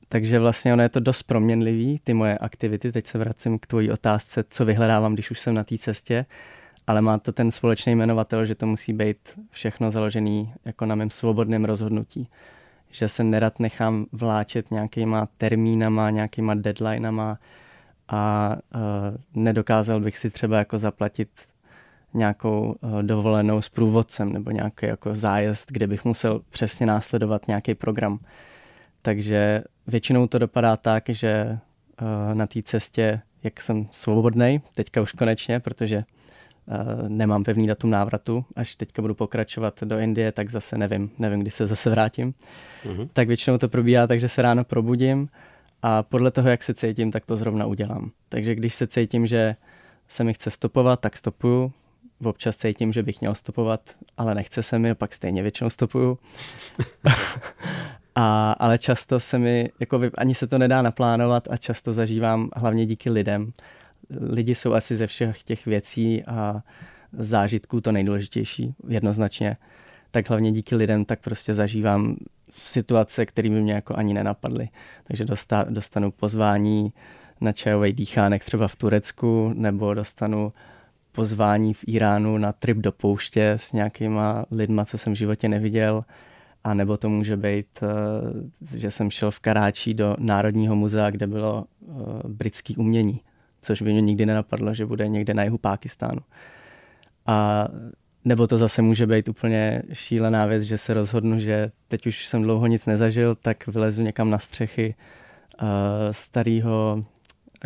Takže 0.08 0.38
vlastně 0.38 0.72
ono 0.72 0.82
je 0.82 0.88
to 0.88 1.00
dost 1.00 1.22
proměnlivý, 1.22 2.00
ty 2.04 2.14
moje 2.14 2.38
aktivity. 2.38 2.92
Teď 2.92 3.06
se 3.06 3.18
vracím 3.18 3.58
k 3.58 3.66
tvojí 3.66 3.90
otázce, 3.90 4.44
co 4.50 4.64
vyhledávám, 4.64 5.14
když 5.14 5.30
už 5.30 5.40
jsem 5.40 5.54
na 5.54 5.64
té 5.64 5.78
cestě, 5.78 6.26
ale 6.86 7.00
má 7.00 7.18
to 7.18 7.32
ten 7.32 7.52
společný 7.52 7.94
jmenovatel, 7.94 8.46
že 8.46 8.54
to 8.54 8.66
musí 8.66 8.92
být 8.92 9.18
všechno 9.50 9.90
založený 9.90 10.52
jako 10.64 10.86
na 10.86 10.94
mém 10.94 11.10
svobodném 11.10 11.64
rozhodnutí 11.64 12.28
že 12.90 13.08
se 13.08 13.24
nerad 13.24 13.60
nechám 13.60 14.06
vláčet 14.12 14.70
nějakýma 14.70 15.28
termínama, 15.38 16.10
nějakýma 16.10 16.54
deadlinama 16.54 17.38
a 18.08 18.52
uh, 18.74 18.80
nedokázal 19.42 20.00
bych 20.00 20.18
si 20.18 20.30
třeba 20.30 20.58
jako 20.58 20.78
zaplatit 20.78 21.28
nějakou 22.14 22.76
uh, 22.80 23.02
dovolenou 23.02 23.62
s 23.62 23.68
průvodcem 23.68 24.32
nebo 24.32 24.50
nějaký 24.50 24.86
jako 24.86 25.14
zájezd, 25.14 25.72
kde 25.72 25.86
bych 25.86 26.04
musel 26.04 26.40
přesně 26.50 26.86
následovat 26.86 27.48
nějaký 27.48 27.74
program. 27.74 28.18
Takže 29.06 29.62
většinou 29.86 30.26
to 30.26 30.38
dopadá 30.38 30.76
tak, 30.76 31.08
že 31.08 31.58
uh, 32.02 32.34
na 32.34 32.46
té 32.46 32.62
cestě, 32.62 33.20
jak 33.42 33.60
jsem 33.60 33.88
svobodný, 33.92 34.62
teďka 34.74 35.02
už 35.02 35.12
konečně, 35.12 35.60
protože 35.60 36.04
uh, 36.66 37.08
nemám 37.08 37.44
pevný 37.44 37.66
datum 37.66 37.90
návratu, 37.90 38.44
až 38.56 38.74
teďka 38.74 39.02
budu 39.02 39.14
pokračovat 39.14 39.82
do 39.84 39.98
Indie, 39.98 40.32
tak 40.32 40.50
zase 40.50 40.78
nevím, 40.78 41.10
nevím, 41.18 41.40
kdy 41.40 41.50
se 41.50 41.66
zase 41.66 41.90
vrátím. 41.90 42.34
Uh-huh. 42.84 43.08
Tak 43.12 43.28
většinou 43.28 43.58
to 43.58 43.68
probíhá 43.68 44.06
tak, 44.06 44.20
že 44.20 44.28
se 44.28 44.42
ráno 44.42 44.64
probudím 44.64 45.28
a 45.82 46.02
podle 46.02 46.30
toho, 46.30 46.48
jak 46.48 46.62
se 46.62 46.74
cítím, 46.74 47.10
tak 47.10 47.26
to 47.26 47.36
zrovna 47.36 47.66
udělám. 47.66 48.10
Takže 48.28 48.54
když 48.54 48.74
se 48.74 48.86
cítím, 48.86 49.26
že 49.26 49.56
se 50.08 50.24
mi 50.24 50.34
chce 50.34 50.50
stopovat, 50.50 51.00
tak 51.00 51.16
stopuju. 51.16 51.72
Občas 52.24 52.56
cítím, 52.56 52.92
že 52.92 53.02
bych 53.02 53.20
měl 53.20 53.34
stopovat, 53.34 53.80
ale 54.16 54.34
nechce 54.34 54.62
se 54.62 54.78
mi, 54.78 54.94
pak 54.94 55.14
stejně 55.14 55.42
většinou 55.42 55.70
stopuju. 55.70 56.18
a, 58.18 58.52
ale 58.52 58.78
často 58.78 59.20
se 59.20 59.38
mi, 59.38 59.70
jako 59.80 60.00
ani 60.18 60.34
se 60.34 60.46
to 60.46 60.58
nedá 60.58 60.82
naplánovat 60.82 61.48
a 61.50 61.56
často 61.56 61.92
zažívám 61.92 62.48
hlavně 62.56 62.86
díky 62.86 63.10
lidem, 63.10 63.52
lidi 64.10 64.54
jsou 64.54 64.72
asi 64.72 64.96
ze 64.96 65.06
všech 65.06 65.42
těch 65.42 65.66
věcí 65.66 66.24
a 66.24 66.62
zážitků 67.12 67.80
to 67.80 67.92
nejdůležitější, 67.92 68.74
jednoznačně. 68.88 69.56
Tak 70.10 70.28
hlavně 70.28 70.52
díky 70.52 70.76
lidem 70.76 71.04
tak 71.04 71.20
prostě 71.20 71.54
zažívám 71.54 72.16
situace, 72.56 73.26
které 73.26 73.50
by 73.50 73.60
mě 73.60 73.72
jako 73.72 73.98
ani 73.98 74.14
nenapadly. 74.14 74.68
Takže 75.04 75.24
dostanu 75.68 76.10
pozvání 76.10 76.92
na 77.40 77.52
čajový 77.52 77.92
dýchánek 77.92 78.44
třeba 78.44 78.68
v 78.68 78.76
Turecku, 78.76 79.52
nebo 79.54 79.94
dostanu 79.94 80.52
pozvání 81.12 81.74
v 81.74 81.84
Iránu 81.86 82.38
na 82.38 82.52
trip 82.52 82.76
do 82.76 82.92
pouště 82.92 83.50
s 83.50 83.72
nějakýma 83.72 84.44
lidma, 84.50 84.84
co 84.84 84.98
jsem 84.98 85.12
v 85.12 85.16
životě 85.16 85.48
neviděl. 85.48 86.02
A 86.66 86.74
nebo 86.74 86.96
to 86.96 87.08
může 87.08 87.36
být, 87.36 87.82
eh, 87.82 88.78
že 88.78 88.90
jsem 88.90 89.10
šel 89.10 89.30
v 89.30 89.40
Karáčí 89.40 89.94
do 89.94 90.16
Národního 90.18 90.76
muzea, 90.76 91.10
kde 91.10 91.26
bylo 91.26 91.64
eh, 91.64 91.92
britský 92.28 92.76
umění, 92.76 93.20
což 93.62 93.82
by 93.82 93.92
mě 93.92 94.00
nikdy 94.00 94.26
nenapadlo, 94.26 94.74
že 94.74 94.86
bude 94.86 95.08
někde 95.08 95.34
na 95.34 95.42
jihu 95.42 95.58
Pákistánu. 95.58 96.20
A 97.26 97.68
nebo 98.24 98.46
to 98.46 98.58
zase 98.58 98.82
může 98.82 99.06
být 99.06 99.28
úplně 99.28 99.82
šílená 99.92 100.46
věc, 100.46 100.62
že 100.62 100.78
se 100.78 100.94
rozhodnu, 100.94 101.40
že 101.40 101.70
teď 101.88 102.06
už 102.06 102.26
jsem 102.26 102.42
dlouho 102.42 102.66
nic 102.66 102.86
nezažil, 102.86 103.34
tak 103.34 103.66
vylezu 103.66 104.02
někam 104.02 104.30
na 104.30 104.38
střechy 104.38 104.94
uh, 105.62 105.68
starého 106.10 107.04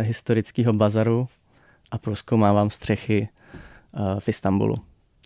historického 0.01 0.73
bazaru 0.73 1.29
a 1.91 1.99
proskoumávám 1.99 2.71
střechy 2.71 3.29
v 4.19 4.29
Istanbulu. 4.29 4.77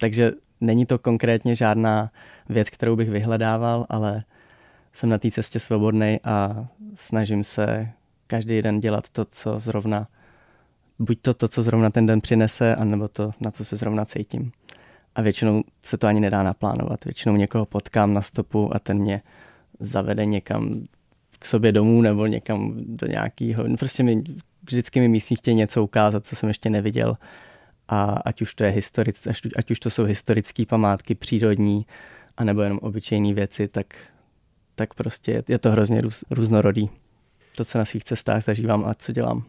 Takže 0.00 0.32
není 0.64 0.86
to 0.86 0.98
konkrétně 0.98 1.54
žádná 1.54 2.10
věc, 2.48 2.70
kterou 2.70 2.96
bych 2.96 3.10
vyhledával, 3.10 3.86
ale 3.88 4.24
jsem 4.92 5.08
na 5.08 5.18
té 5.18 5.30
cestě 5.30 5.60
svobodný 5.60 6.20
a 6.24 6.66
snažím 6.94 7.44
se 7.44 7.88
každý 8.26 8.62
den 8.62 8.80
dělat 8.80 9.08
to, 9.08 9.24
co 9.24 9.60
zrovna, 9.60 10.08
buď 10.98 11.18
to, 11.22 11.34
to, 11.34 11.48
co 11.48 11.62
zrovna 11.62 11.90
ten 11.90 12.06
den 12.06 12.20
přinese, 12.20 12.76
anebo 12.76 13.08
to, 13.08 13.30
na 13.40 13.50
co 13.50 13.64
se 13.64 13.76
zrovna 13.76 14.04
cítím. 14.04 14.52
A 15.14 15.22
většinou 15.22 15.62
se 15.82 15.98
to 15.98 16.06
ani 16.06 16.20
nedá 16.20 16.42
naplánovat. 16.42 17.04
Většinou 17.04 17.36
někoho 17.36 17.66
potkám 17.66 18.14
na 18.14 18.22
stopu 18.22 18.74
a 18.74 18.78
ten 18.78 18.98
mě 18.98 19.22
zavede 19.80 20.26
někam 20.26 20.86
k 21.38 21.46
sobě 21.46 21.72
domů 21.72 22.02
nebo 22.02 22.26
někam 22.26 22.74
do 22.76 23.06
nějakého, 23.06 23.64
prostě 23.78 24.02
mi 24.02 24.24
vždycky 24.66 25.00
mi 25.00 25.08
místní 25.08 25.36
chtějí 25.36 25.54
něco 25.54 25.84
ukázat, 25.84 26.26
co 26.26 26.36
jsem 26.36 26.48
ještě 26.48 26.70
neviděl. 26.70 27.16
A 27.88 28.04
ať 28.04 28.42
už 28.42 28.54
to 28.54 28.64
je 28.64 28.70
historic, 28.70 29.26
ať 29.56 29.70
už 29.70 29.78
to 29.80 29.90
jsou 29.90 30.04
historické 30.04 30.66
památky, 30.66 31.14
přírodní, 31.14 31.86
anebo 32.36 32.62
jenom 32.62 32.78
obyčejné 32.82 33.34
věci, 33.34 33.68
tak, 33.68 33.94
tak 34.74 34.94
prostě 34.94 35.44
je 35.48 35.58
to 35.58 35.70
hrozně 35.70 36.00
růz, 36.00 36.24
různorodý. 36.30 36.90
To, 37.56 37.64
co 37.64 37.78
na 37.78 37.84
svých 37.84 38.04
cestách 38.04 38.44
zažívám 38.44 38.84
a 38.84 38.94
co 38.94 39.12
dělám. 39.12 39.44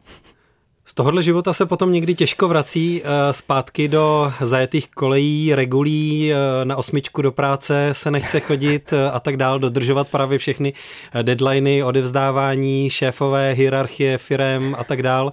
Z 0.87 0.93
tohohle 0.93 1.23
života 1.23 1.53
se 1.53 1.65
potom 1.65 1.91
někdy 1.91 2.15
těžko 2.15 2.47
vrací 2.47 3.01
eh, 3.03 3.33
zpátky 3.33 3.87
do 3.87 4.33
zajetých 4.41 4.87
kolejí, 4.87 5.55
regulí, 5.55 6.33
eh, 6.33 6.65
na 6.65 6.75
osmičku 6.75 7.21
do 7.21 7.31
práce 7.31 7.89
se 7.91 8.11
nechce 8.11 8.39
chodit 8.39 8.93
eh, 8.93 9.11
a 9.11 9.19
tak 9.19 9.37
dál, 9.37 9.59
dodržovat 9.59 10.07
právě 10.07 10.37
všechny 10.37 10.73
deadliny, 11.21 11.83
odevzdávání, 11.83 12.89
šéfové, 12.89 13.51
hierarchie, 13.51 14.17
firem 14.17 14.75
a 14.79 14.83
tak 14.83 15.03
dál. 15.03 15.31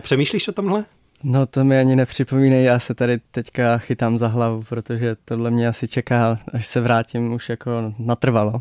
Přemýšlíš 0.00 0.48
o 0.48 0.52
tomhle? 0.52 0.84
No 1.28 1.46
to 1.46 1.64
mi 1.64 1.78
ani 1.78 1.96
nepřipomínej, 1.96 2.64
já 2.64 2.78
se 2.78 2.94
tady 2.94 3.18
teďka 3.30 3.78
chytám 3.78 4.18
za 4.18 4.28
hlavu, 4.28 4.62
protože 4.68 5.16
tohle 5.24 5.50
mě 5.50 5.68
asi 5.68 5.88
čeká, 5.88 6.38
až 6.52 6.66
se 6.66 6.80
vrátím 6.80 7.32
už 7.32 7.48
jako 7.48 7.94
natrvalo. 7.98 8.60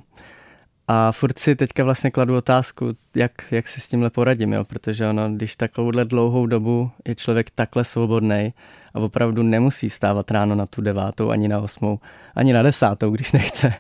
A 0.88 1.12
furt 1.12 1.40
si 1.40 1.56
teďka 1.56 1.84
vlastně 1.84 2.12
kladu 2.12 2.38
otázku, 2.38 2.94
jak, 3.16 3.32
jak 3.52 3.68
si 3.68 3.82
s 3.82 3.88
tímhle 3.88 4.10
poradím, 4.10 4.54
jo? 4.54 4.64
protože 4.64 5.08
ono, 5.08 5.30
když 5.30 5.56
takovouhle 5.56 6.06
dlouhou 6.06 6.46
dobu 6.46 6.92
je 7.08 7.16
člověk 7.16 7.50
takhle 7.50 7.84
svobodný 7.84 8.54
a 8.94 9.00
opravdu 9.00 9.44
nemusí 9.44 9.90
stávat 9.90 10.32
ráno 10.32 10.56
na 10.56 10.66
tu 10.66 10.82
devátou, 10.82 11.30
ani 11.30 11.48
na 11.48 11.60
osmou, 11.60 12.00
ani 12.36 12.54
na 12.54 12.62
desátou, 12.62 13.12
když 13.12 13.32
nechce, 13.32 13.74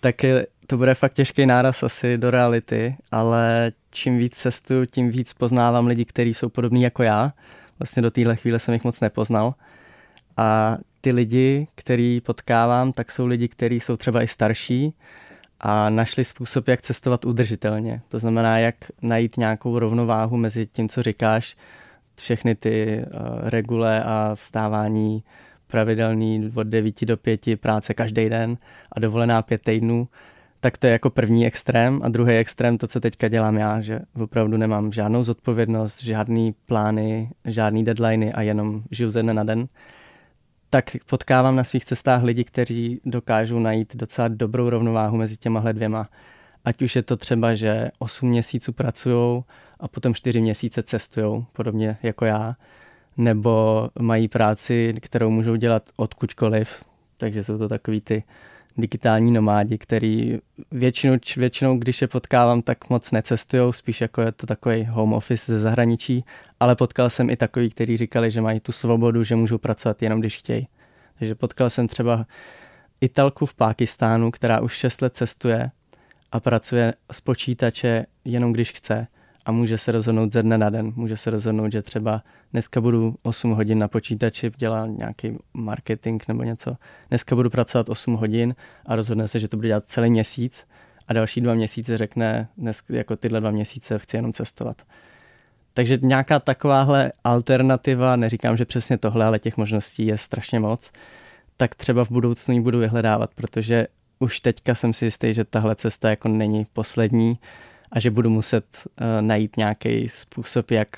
tak 0.00 0.22
je, 0.22 0.46
to 0.66 0.76
bude 0.76 0.94
fakt 0.94 1.12
těžký 1.12 1.46
náraz 1.46 1.82
asi 1.82 2.18
do 2.18 2.30
reality, 2.30 2.96
ale 3.12 3.72
čím 3.90 4.18
víc 4.18 4.34
cestuju, 4.34 4.86
tím 4.86 5.10
víc 5.10 5.32
poznávám 5.32 5.86
lidi, 5.86 6.04
kteří 6.04 6.34
jsou 6.34 6.48
podobní 6.48 6.82
jako 6.82 7.02
já. 7.02 7.32
Vlastně 7.78 8.02
do 8.02 8.10
téhle 8.10 8.36
chvíle 8.36 8.58
jsem 8.58 8.74
jich 8.74 8.84
moc 8.84 9.00
nepoznal. 9.00 9.54
A 10.36 10.78
ty 11.00 11.12
lidi, 11.12 11.68
který 11.74 12.20
potkávám, 12.20 12.92
tak 12.92 13.12
jsou 13.12 13.26
lidi, 13.26 13.48
kteří 13.48 13.80
jsou 13.80 13.96
třeba 13.96 14.22
i 14.22 14.28
starší, 14.28 14.94
a 15.60 15.90
našli 15.90 16.24
způsob, 16.24 16.68
jak 16.68 16.82
cestovat 16.82 17.24
udržitelně. 17.24 18.00
To 18.08 18.18
znamená, 18.18 18.58
jak 18.58 18.74
najít 19.02 19.36
nějakou 19.36 19.78
rovnováhu 19.78 20.36
mezi 20.36 20.66
tím, 20.66 20.88
co 20.88 21.02
říkáš, 21.02 21.56
všechny 22.16 22.54
ty 22.54 23.04
uh, 23.04 23.20
regule 23.48 24.04
a 24.04 24.34
vstávání 24.34 25.22
pravidelný 25.66 26.52
od 26.54 26.66
9 26.66 27.04
do 27.04 27.16
5, 27.16 27.40
práce 27.60 27.94
každý 27.94 28.28
den 28.28 28.56
a 28.92 29.00
dovolená 29.00 29.42
pět 29.42 29.62
týdnů, 29.62 30.08
tak 30.60 30.78
to 30.78 30.86
je 30.86 30.92
jako 30.92 31.10
první 31.10 31.46
extrém 31.46 32.00
a 32.04 32.08
druhý 32.08 32.36
extrém 32.36 32.78
to, 32.78 32.86
co 32.86 33.00
teďka 33.00 33.28
dělám 33.28 33.56
já, 33.56 33.80
že 33.80 34.00
opravdu 34.20 34.56
nemám 34.56 34.92
žádnou 34.92 35.22
zodpovědnost, 35.22 36.02
žádný 36.02 36.54
plány, 36.66 37.30
žádný 37.44 37.84
deadliny 37.84 38.32
a 38.32 38.42
jenom 38.42 38.82
žiju 38.90 39.10
ze 39.10 39.22
dne 39.22 39.34
na 39.34 39.44
den 39.44 39.68
tak 40.70 40.90
potkávám 41.06 41.56
na 41.56 41.64
svých 41.64 41.84
cestách 41.84 42.22
lidi, 42.22 42.44
kteří 42.44 43.00
dokážou 43.04 43.58
najít 43.58 43.96
docela 43.96 44.28
dobrou 44.28 44.70
rovnováhu 44.70 45.16
mezi 45.16 45.36
těma 45.36 45.72
dvěma. 45.72 46.08
Ať 46.64 46.82
už 46.82 46.96
je 46.96 47.02
to 47.02 47.16
třeba, 47.16 47.54
že 47.54 47.90
8 47.98 48.28
měsíců 48.28 48.72
pracují 48.72 49.44
a 49.80 49.88
potom 49.88 50.14
4 50.14 50.40
měsíce 50.40 50.82
cestují, 50.82 51.46
podobně 51.52 51.98
jako 52.02 52.24
já, 52.24 52.56
nebo 53.16 53.88
mají 54.00 54.28
práci, 54.28 54.94
kterou 55.00 55.30
můžou 55.30 55.56
dělat 55.56 55.82
odkudkoliv, 55.96 56.84
takže 57.16 57.44
jsou 57.44 57.58
to 57.58 57.68
takový 57.68 58.00
ty 58.00 58.22
digitální 58.78 59.32
nomádi, 59.32 59.78
který 59.78 60.38
většinou, 60.70 61.16
většinou, 61.36 61.78
když 61.78 62.02
je 62.02 62.08
potkávám, 62.08 62.62
tak 62.62 62.90
moc 62.90 63.10
necestují, 63.10 63.72
spíš 63.72 64.00
jako 64.00 64.20
je 64.20 64.32
to 64.32 64.46
takový 64.46 64.84
home 64.84 65.12
office 65.12 65.52
ze 65.52 65.60
zahraničí, 65.60 66.24
ale 66.60 66.76
potkal 66.76 67.10
jsem 67.10 67.30
i 67.30 67.36
takový, 67.36 67.70
kteří 67.70 67.96
říkali, 67.96 68.30
že 68.30 68.40
mají 68.40 68.60
tu 68.60 68.72
svobodu, 68.72 69.24
že 69.24 69.36
můžou 69.36 69.58
pracovat 69.58 70.02
jenom 70.02 70.20
když 70.20 70.36
chtějí. 70.36 70.68
Takže 71.18 71.34
potkal 71.34 71.70
jsem 71.70 71.88
třeba 71.88 72.26
Italku 73.00 73.46
v 73.46 73.54
Pákistánu, 73.54 74.30
která 74.30 74.60
už 74.60 74.72
6 74.72 75.02
let 75.02 75.16
cestuje 75.16 75.70
a 76.32 76.40
pracuje 76.40 76.94
z 77.12 77.20
počítače 77.20 78.06
jenom 78.24 78.52
když 78.52 78.72
chce 78.72 79.06
a 79.48 79.52
může 79.52 79.78
se 79.78 79.92
rozhodnout 79.92 80.32
ze 80.32 80.42
dne 80.42 80.58
na 80.58 80.70
den. 80.70 80.92
Může 80.96 81.16
se 81.16 81.30
rozhodnout, 81.30 81.72
že 81.72 81.82
třeba 81.82 82.22
dneska 82.52 82.80
budu 82.80 83.14
8 83.22 83.50
hodin 83.50 83.78
na 83.78 83.88
počítači, 83.88 84.52
dělá 84.56 84.86
nějaký 84.86 85.38
marketing 85.54 86.22
nebo 86.28 86.42
něco. 86.42 86.76
Dneska 87.08 87.36
budu 87.36 87.50
pracovat 87.50 87.88
8 87.88 88.14
hodin 88.14 88.54
a 88.86 88.96
rozhodne 88.96 89.28
se, 89.28 89.38
že 89.38 89.48
to 89.48 89.56
bude 89.56 89.68
dělat 89.68 89.84
celý 89.86 90.10
měsíc 90.10 90.66
a 91.08 91.12
další 91.12 91.40
dva 91.40 91.54
měsíce 91.54 91.98
řekne, 91.98 92.48
dnes, 92.58 92.82
jako 92.88 93.16
tyhle 93.16 93.40
dva 93.40 93.50
měsíce 93.50 93.98
chci 93.98 94.16
jenom 94.16 94.32
cestovat. 94.32 94.82
Takže 95.74 95.98
nějaká 96.02 96.38
takováhle 96.38 97.12
alternativa, 97.24 98.16
neříkám, 98.16 98.56
že 98.56 98.64
přesně 98.64 98.98
tohle, 98.98 99.24
ale 99.24 99.38
těch 99.38 99.56
možností 99.56 100.06
je 100.06 100.18
strašně 100.18 100.60
moc, 100.60 100.92
tak 101.56 101.74
třeba 101.74 102.04
v 102.04 102.10
budoucnu 102.10 102.54
ji 102.54 102.60
budu 102.60 102.78
vyhledávat, 102.78 103.30
protože 103.34 103.86
už 104.18 104.40
teďka 104.40 104.74
jsem 104.74 104.92
si 104.92 105.04
jistý, 105.04 105.34
že 105.34 105.44
tahle 105.44 105.74
cesta 105.74 106.10
jako 106.10 106.28
není 106.28 106.66
poslední 106.72 107.38
a 107.92 108.00
že 108.00 108.10
budu 108.10 108.30
muset 108.30 108.64
uh, 108.84 109.06
najít 109.20 109.56
nějaký 109.56 110.08
způsob, 110.08 110.70
jak 110.70 110.88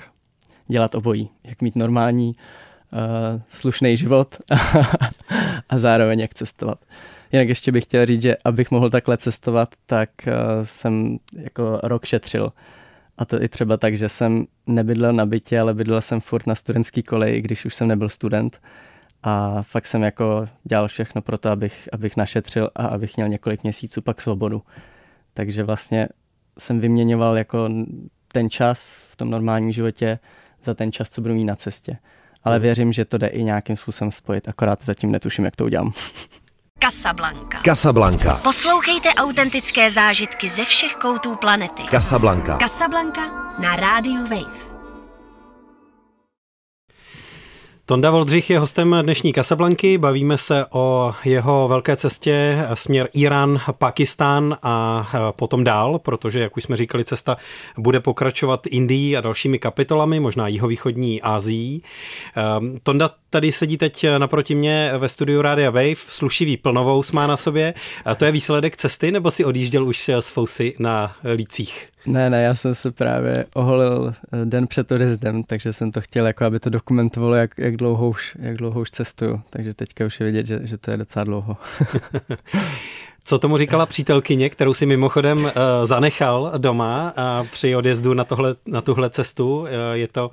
dělat 0.67 0.95
obojí, 0.95 1.29
jak 1.43 1.61
mít 1.61 1.75
normální, 1.75 2.35
uh, 2.93 3.41
slušný 3.49 3.97
život 3.97 4.35
a 5.69 5.79
zároveň 5.79 6.19
jak 6.19 6.33
cestovat. 6.33 6.79
Jinak 7.31 7.49
ještě 7.49 7.71
bych 7.71 7.83
chtěl 7.83 8.05
říct, 8.05 8.21
že 8.21 8.37
abych 8.45 8.71
mohl 8.71 8.89
takhle 8.89 9.17
cestovat, 9.17 9.75
tak 9.85 10.09
uh, 10.27 10.33
jsem 10.63 11.17
jako 11.37 11.79
rok 11.83 12.05
šetřil. 12.05 12.53
A 13.17 13.25
to 13.25 13.43
i 13.43 13.49
třeba 13.49 13.77
tak, 13.77 13.97
že 13.97 14.09
jsem 14.09 14.45
nebydlel 14.67 15.13
na 15.13 15.25
bytě, 15.25 15.59
ale 15.59 15.73
bydlel 15.73 16.01
jsem 16.01 16.21
furt 16.21 16.47
na 16.47 16.55
studentský 16.55 17.03
koleji, 17.03 17.41
když 17.41 17.65
už 17.65 17.75
jsem 17.75 17.87
nebyl 17.87 18.09
student. 18.09 18.61
A 19.23 19.61
fakt 19.61 19.85
jsem 19.85 20.03
jako 20.03 20.45
dělal 20.63 20.87
všechno 20.87 21.21
pro 21.21 21.37
to, 21.37 21.49
abych, 21.49 21.89
abych 21.93 22.17
našetřil 22.17 22.69
a 22.75 22.87
abych 22.87 23.15
měl 23.15 23.29
několik 23.29 23.63
měsíců 23.63 24.01
pak 24.01 24.21
svobodu. 24.21 24.61
Takže 25.33 25.63
vlastně 25.63 26.07
jsem 26.61 26.79
vyměňoval 26.79 27.37
jako 27.37 27.69
ten 28.27 28.49
čas 28.49 28.97
v 29.09 29.15
tom 29.15 29.29
normálním 29.29 29.71
životě 29.71 30.19
za 30.63 30.73
ten 30.73 30.91
čas, 30.91 31.09
co 31.09 31.21
budu 31.21 31.33
mít 31.33 31.45
na 31.45 31.55
cestě. 31.55 31.97
Ale 32.43 32.55
hmm. 32.55 32.61
věřím, 32.61 32.93
že 32.93 33.05
to 33.05 33.17
jde 33.17 33.27
i 33.27 33.43
nějakým 33.43 33.77
způsobem 33.77 34.11
spojit, 34.11 34.47
akorát 34.47 34.83
zatím 34.83 35.11
netuším, 35.11 35.45
jak 35.45 35.55
to 35.55 35.65
udělám. 35.65 35.93
Casablanca. 36.83 37.61
Casablanca. 37.65 38.39
Poslouchejte 38.43 39.09
autentické 39.09 39.91
zážitky 39.91 40.49
ze 40.49 40.65
všech 40.65 40.95
koutů 40.95 41.35
planety. 41.35 41.83
Casablanca. 41.91 42.57
Casablanca 42.57 43.21
na 43.59 43.75
rádiu 43.75 44.21
Wave. 44.21 44.60
Tonda 47.91 48.11
Voldřich 48.11 48.49
je 48.49 48.59
hostem 48.59 48.95
dnešní 49.01 49.33
Kasablanky. 49.33 49.97
Bavíme 49.97 50.37
se 50.37 50.65
o 50.69 51.13
jeho 51.25 51.67
velké 51.67 51.95
cestě 51.95 52.65
směr 52.73 53.09
Irán, 53.13 53.61
Pakistán 53.77 54.57
a 54.63 55.07
potom 55.35 55.63
dál, 55.63 55.99
protože, 55.99 56.39
jak 56.39 56.57
už 56.57 56.63
jsme 56.63 56.77
říkali, 56.77 57.03
cesta 57.03 57.37
bude 57.77 57.99
pokračovat 57.99 58.67
Indií 58.67 59.17
a 59.17 59.21
dalšími 59.21 59.59
kapitolami, 59.59 60.19
možná 60.19 60.47
jihovýchodní 60.47 61.21
Ázií. 61.21 61.83
Ehm, 62.35 62.79
Tonda 62.83 63.09
tady 63.29 63.51
sedí 63.51 63.77
teď 63.77 64.05
naproti 64.17 64.55
mě 64.55 64.91
ve 64.97 65.09
studiu 65.09 65.41
Rádia 65.41 65.69
Wave, 65.69 65.95
slušivý 65.95 66.57
plnovou 66.57 67.03
má 67.13 67.27
na 67.27 67.37
sobě. 67.37 67.73
To 68.17 68.25
je 68.25 68.31
výsledek 68.31 68.77
cesty, 68.77 69.11
nebo 69.11 69.31
si 69.31 69.45
odjížděl 69.45 69.85
už 69.85 70.09
s 70.09 70.29
fousy 70.29 70.75
na 70.79 71.15
lících? 71.35 71.90
Ne, 72.05 72.29
ne, 72.29 72.43
já 72.43 72.55
jsem 72.55 72.75
se 72.75 72.91
právě 72.91 73.45
oholil 73.53 74.13
eh, 74.33 74.45
den 74.45 74.67
před 74.67 74.91
odjezdem, 74.91 75.43
takže 75.43 75.73
jsem 75.73 75.91
to 75.91 76.01
chtěl, 76.01 76.27
jako 76.27 76.45
aby 76.45 76.59
to 76.59 76.69
dokumentovalo, 76.69 77.35
jak, 77.35 77.57
jak, 77.57 77.77
dlouho, 77.77 78.09
už, 78.09 78.37
jak 78.39 78.57
dlouho 78.57 78.81
už 78.81 78.91
cestuju. 78.91 79.41
Takže 79.49 79.73
teďka 79.73 80.05
už 80.05 80.19
je 80.19 80.25
vidět, 80.25 80.45
že, 80.45 80.59
že 80.63 80.77
to 80.77 80.91
je 80.91 80.97
docela 80.97 81.25
dlouho. 81.25 81.57
Co 83.23 83.39
tomu 83.39 83.57
říkala 83.57 83.85
přítelkyně, 83.85 84.49
kterou 84.49 84.73
si 84.73 84.85
mimochodem 84.85 85.43
uh, 85.43 85.51
zanechal 85.83 86.51
doma 86.57 87.13
a 87.15 87.43
při 87.51 87.75
odjezdu 87.75 88.13
na, 88.13 88.23
tohle, 88.23 88.55
na 88.65 88.81
tuhle 88.81 89.09
cestu? 89.09 89.59
Uh, 89.59 89.67
je 89.93 90.07
to 90.07 90.27
uh, 90.27 90.31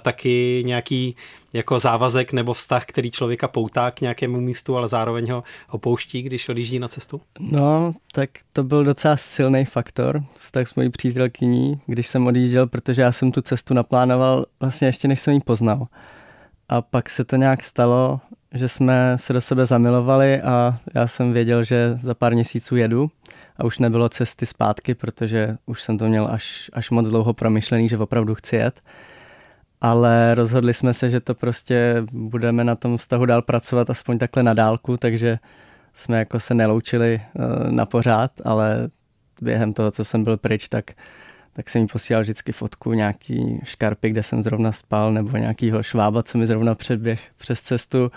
taky 0.00 0.62
nějaký 0.66 1.16
jako 1.52 1.78
závazek 1.78 2.32
nebo 2.32 2.54
vztah, 2.54 2.86
který 2.86 3.10
člověka 3.10 3.48
poutá 3.48 3.90
k 3.90 4.00
nějakému 4.00 4.40
místu, 4.40 4.76
ale 4.76 4.88
zároveň 4.88 5.30
ho 5.30 5.42
opouští, 5.70 6.22
když 6.22 6.48
odjíždí 6.48 6.78
na 6.78 6.88
cestu? 6.88 7.20
No, 7.40 7.94
tak 8.12 8.30
to 8.52 8.64
byl 8.64 8.84
docela 8.84 9.16
silný 9.16 9.64
faktor, 9.64 10.22
vztah 10.38 10.68
s 10.68 10.74
mojí 10.74 10.90
přítelkyní, 10.90 11.80
když 11.86 12.06
jsem 12.06 12.26
odjížděl, 12.26 12.66
protože 12.66 13.02
já 13.02 13.12
jsem 13.12 13.32
tu 13.32 13.40
cestu 13.40 13.74
naplánoval 13.74 14.46
vlastně 14.60 14.88
ještě 14.88 15.08
než 15.08 15.20
jsem 15.20 15.34
ji 15.34 15.40
poznal. 15.40 15.86
A 16.68 16.82
pak 16.82 17.10
se 17.10 17.24
to 17.24 17.36
nějak 17.36 17.64
stalo, 17.64 18.20
že 18.54 18.68
jsme 18.68 19.18
se 19.18 19.32
do 19.32 19.40
sebe 19.40 19.66
zamilovali 19.66 20.42
a 20.42 20.78
já 20.94 21.06
jsem 21.06 21.32
věděl, 21.32 21.64
že 21.64 21.98
za 22.02 22.14
pár 22.14 22.34
měsíců 22.34 22.76
jedu 22.76 23.10
a 23.56 23.64
už 23.64 23.78
nebylo 23.78 24.08
cesty 24.08 24.46
zpátky, 24.46 24.94
protože 24.94 25.56
už 25.66 25.82
jsem 25.82 25.98
to 25.98 26.08
měl 26.08 26.28
až, 26.30 26.70
až 26.72 26.90
moc 26.90 27.10
dlouho 27.10 27.32
promyšlený, 27.32 27.88
že 27.88 27.98
opravdu 27.98 28.34
chci 28.34 28.56
jet. 28.56 28.80
Ale 29.80 30.34
rozhodli 30.34 30.74
jsme 30.74 30.94
se, 30.94 31.10
že 31.10 31.20
to 31.20 31.34
prostě 31.34 32.02
budeme 32.12 32.64
na 32.64 32.74
tom 32.74 32.96
vztahu 32.96 33.26
dál 33.26 33.42
pracovat 33.42 33.90
aspoň 33.90 34.18
takhle 34.18 34.42
na 34.42 34.54
dálku, 34.54 34.96
takže 34.96 35.38
jsme 35.92 36.18
jako 36.18 36.40
se 36.40 36.54
neloučili 36.54 37.20
uh, 37.34 37.70
na 37.72 37.86
pořád, 37.86 38.30
ale 38.44 38.88
během 39.40 39.72
toho, 39.72 39.90
co 39.90 40.04
jsem 40.04 40.24
byl 40.24 40.36
pryč, 40.36 40.68
tak 40.68 40.84
tak 41.56 41.70
jsem 41.70 41.82
jí 41.82 41.88
posílal 41.88 42.22
vždycky 42.22 42.52
fotku 42.52 42.92
nějaký 42.92 43.60
škarpy, 43.64 44.10
kde 44.10 44.22
jsem 44.22 44.42
zrovna 44.42 44.72
spal, 44.72 45.12
nebo 45.12 45.36
nějakýho 45.36 45.82
švába, 45.82 46.22
co 46.22 46.38
mi 46.38 46.46
zrovna 46.46 46.74
předběh 46.74 47.20
přes 47.36 47.60
cestu 47.60 48.10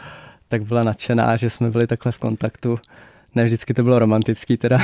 tak 0.48 0.64
byla 0.64 0.84
nadšená, 0.84 1.36
že 1.36 1.50
jsme 1.50 1.70
byli 1.70 1.88
takhle 1.88 2.12
v 2.12 2.18
kontaktu. 2.18 2.80
Ne 3.36 3.46
vždycky 3.46 3.74
to 3.74 3.84
bylo 3.84 4.00
romantický 4.00 4.58
teda, 4.58 4.80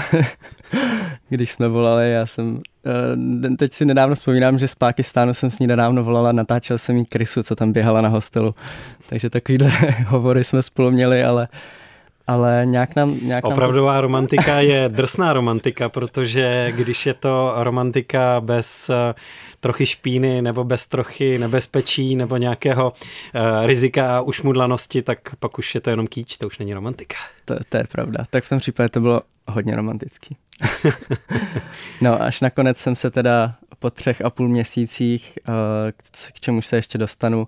když 1.29 1.51
jsme 1.51 1.67
volali. 1.67 2.11
Já 2.11 2.25
jsem, 2.25 2.59
eh, 3.45 3.55
teď 3.57 3.73
si 3.73 3.85
nedávno 3.85 4.15
vzpomínám, 4.15 4.59
že 4.59 4.67
z 4.67 4.75
Pákistánu 4.75 5.33
jsem 5.33 5.49
s 5.49 5.59
ní 5.59 5.67
nedávno 5.67 6.03
volala, 6.03 6.31
natáčel 6.31 6.77
jsem 6.77 6.97
jí 6.97 7.05
krysu, 7.05 7.43
co 7.43 7.55
tam 7.55 7.73
běhala 7.73 8.01
na 8.01 8.09
hostelu. 8.09 8.55
Takže 9.09 9.29
takovýhle 9.29 9.71
hovory 10.07 10.43
jsme 10.43 10.61
spolu 10.61 10.91
měli, 10.91 11.23
ale 11.23 11.47
ale 12.27 12.61
nějak 12.65 12.95
nám... 12.95 13.17
Nějak 13.21 13.45
Opravdová 13.45 13.93
nám... 13.93 14.01
romantika 14.01 14.59
je 14.59 14.89
drsná 14.89 15.33
romantika, 15.33 15.89
protože 15.89 16.71
když 16.75 17.05
je 17.05 17.13
to 17.13 17.53
romantika 17.57 18.41
bez 18.41 18.89
eh, 18.89 19.13
trochy 19.63 19.85
špíny 19.85 20.41
nebo 20.41 20.63
bez 20.63 20.87
trochy 20.87 21.39
nebezpečí 21.39 22.15
nebo 22.15 22.37
nějakého 22.37 22.91
uh, 22.91 23.41
rizika 23.65 24.17
a 24.17 24.21
ušmudlanosti, 24.21 25.01
tak 25.01 25.35
pak 25.39 25.59
už 25.59 25.75
je 25.75 25.81
to 25.81 25.89
jenom 25.89 26.07
kýč, 26.07 26.37
to 26.37 26.47
už 26.47 26.59
není 26.59 26.73
romantika. 26.73 27.15
To, 27.45 27.55
to 27.69 27.77
je 27.77 27.83
pravda. 27.91 28.25
Tak 28.29 28.43
v 28.43 28.49
tom 28.49 28.59
případě 28.59 28.89
to 28.89 28.99
bylo 28.99 29.21
hodně 29.47 29.75
romantický. 29.75 30.35
no 32.01 32.21
až 32.21 32.41
nakonec 32.41 32.77
jsem 32.77 32.95
se 32.95 33.11
teda 33.11 33.55
po 33.79 33.89
třech 33.89 34.21
a 34.21 34.29
půl 34.29 34.47
měsících, 34.47 35.39
uh, 35.47 35.53
k 36.33 36.39
čemu 36.39 36.61
se 36.61 36.75
ještě 36.75 36.97
dostanu, 36.97 37.47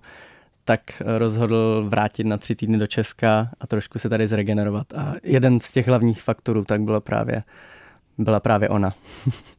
tak 0.66 1.02
rozhodl 1.18 1.86
vrátit 1.88 2.24
na 2.24 2.38
tři 2.38 2.54
týdny 2.54 2.78
do 2.78 2.86
Česka 2.86 3.50
a 3.60 3.66
trošku 3.66 3.98
se 3.98 4.08
tady 4.08 4.26
zregenerovat. 4.26 4.92
A 4.92 5.14
jeden 5.22 5.60
z 5.60 5.72
těch 5.72 5.88
hlavních 5.88 6.22
faktorů 6.22 6.64
tak 6.64 6.80
bylo 6.80 7.00
právě, 7.00 7.42
byla 8.18 8.40
právě 8.40 8.68
ona. 8.68 8.94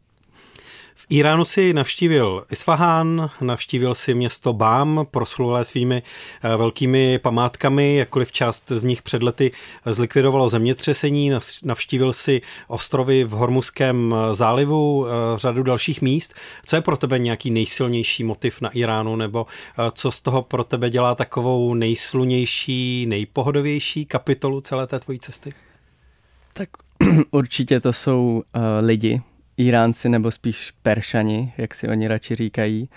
Iránu 1.09 1.45
si 1.45 1.73
navštívil 1.73 2.45
Isfahan, 2.51 3.29
navštívil 3.41 3.95
si 3.95 4.13
město 4.13 4.53
Bám, 4.53 5.05
proslulé 5.11 5.65
svými 5.65 6.03
eh, 6.43 6.57
velkými 6.57 7.19
památkami, 7.19 7.95
jakkoliv 7.95 8.31
část 8.31 8.71
z 8.71 8.83
nich 8.83 9.01
před 9.01 9.23
lety 9.23 9.51
zlikvidovalo 9.85 10.49
zemětřesení, 10.49 11.31
navštívil 11.63 12.13
si 12.13 12.41
ostrovy 12.67 13.23
v 13.23 13.29
Hormuzském 13.29 14.15
eh, 14.15 14.35
zálivu, 14.35 15.07
eh, 15.07 15.09
řadu 15.35 15.63
dalších 15.63 16.01
míst. 16.01 16.33
Co 16.65 16.75
je 16.75 16.81
pro 16.81 16.97
tebe 16.97 17.19
nějaký 17.19 17.51
nejsilnější 17.51 18.23
motiv 18.23 18.61
na 18.61 18.69
Iránu, 18.69 19.15
nebo 19.15 19.45
co 19.93 20.11
z 20.11 20.19
toho 20.19 20.41
pro 20.41 20.63
tebe 20.63 20.89
dělá 20.89 21.15
takovou 21.15 21.73
nejslunější, 21.73 23.05
nejpohodovější 23.05 24.05
kapitolu 24.05 24.61
celé 24.61 24.87
té 24.87 24.99
tvojí 24.99 25.19
cesty? 25.19 25.53
Tak 26.53 26.69
určitě 27.31 27.79
to 27.79 27.93
jsou 27.93 28.43
uh, 28.55 28.61
lidi, 28.79 29.21
Iránci 29.57 30.09
nebo 30.09 30.31
spíš 30.31 30.71
Peršani, 30.81 31.53
jak 31.57 31.75
si 31.75 31.87
oni 31.87 32.07
radši 32.07 32.35
říkají, 32.35 32.89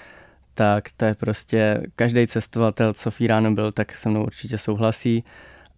tak 0.55 0.85
to 0.96 1.05
je 1.05 1.14
prostě 1.14 1.83
každý 1.96 2.27
cestovatel, 2.27 2.92
co 2.92 3.11
v 3.11 3.20
Iránu 3.20 3.55
byl, 3.55 3.73
tak 3.73 3.96
se 3.96 4.09
mnou 4.09 4.23
určitě 4.23 4.59
souhlasí. 4.59 5.25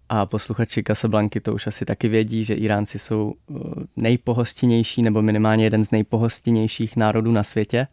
A 0.09 0.27
posluchači 0.27 0.83
Casablanky 0.87 1.41
to 1.41 1.55
už 1.55 1.67
asi 1.67 1.85
taky 1.85 2.09
vědí, 2.09 2.45
že 2.45 2.55
Iránci 2.55 2.99
jsou 2.99 3.35
uh, 3.47 3.61
nejpohostinnější 3.97 5.03
nebo 5.03 5.23
minimálně 5.23 5.65
jeden 5.65 5.85
z 5.85 5.91
nejpohostinnějších 5.91 6.97
národů 6.97 7.33
na 7.33 7.43
světě. 7.43 7.87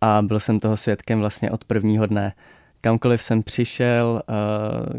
A 0.00 0.22
byl 0.22 0.40
jsem 0.40 0.60
toho 0.60 0.76
svědkem 0.76 1.18
vlastně 1.18 1.50
od 1.50 1.64
prvního 1.64 2.06
dne. 2.06 2.32
Kamkoliv 2.80 3.22
jsem 3.22 3.42
přišel, 3.42 4.22
uh, 4.28 4.98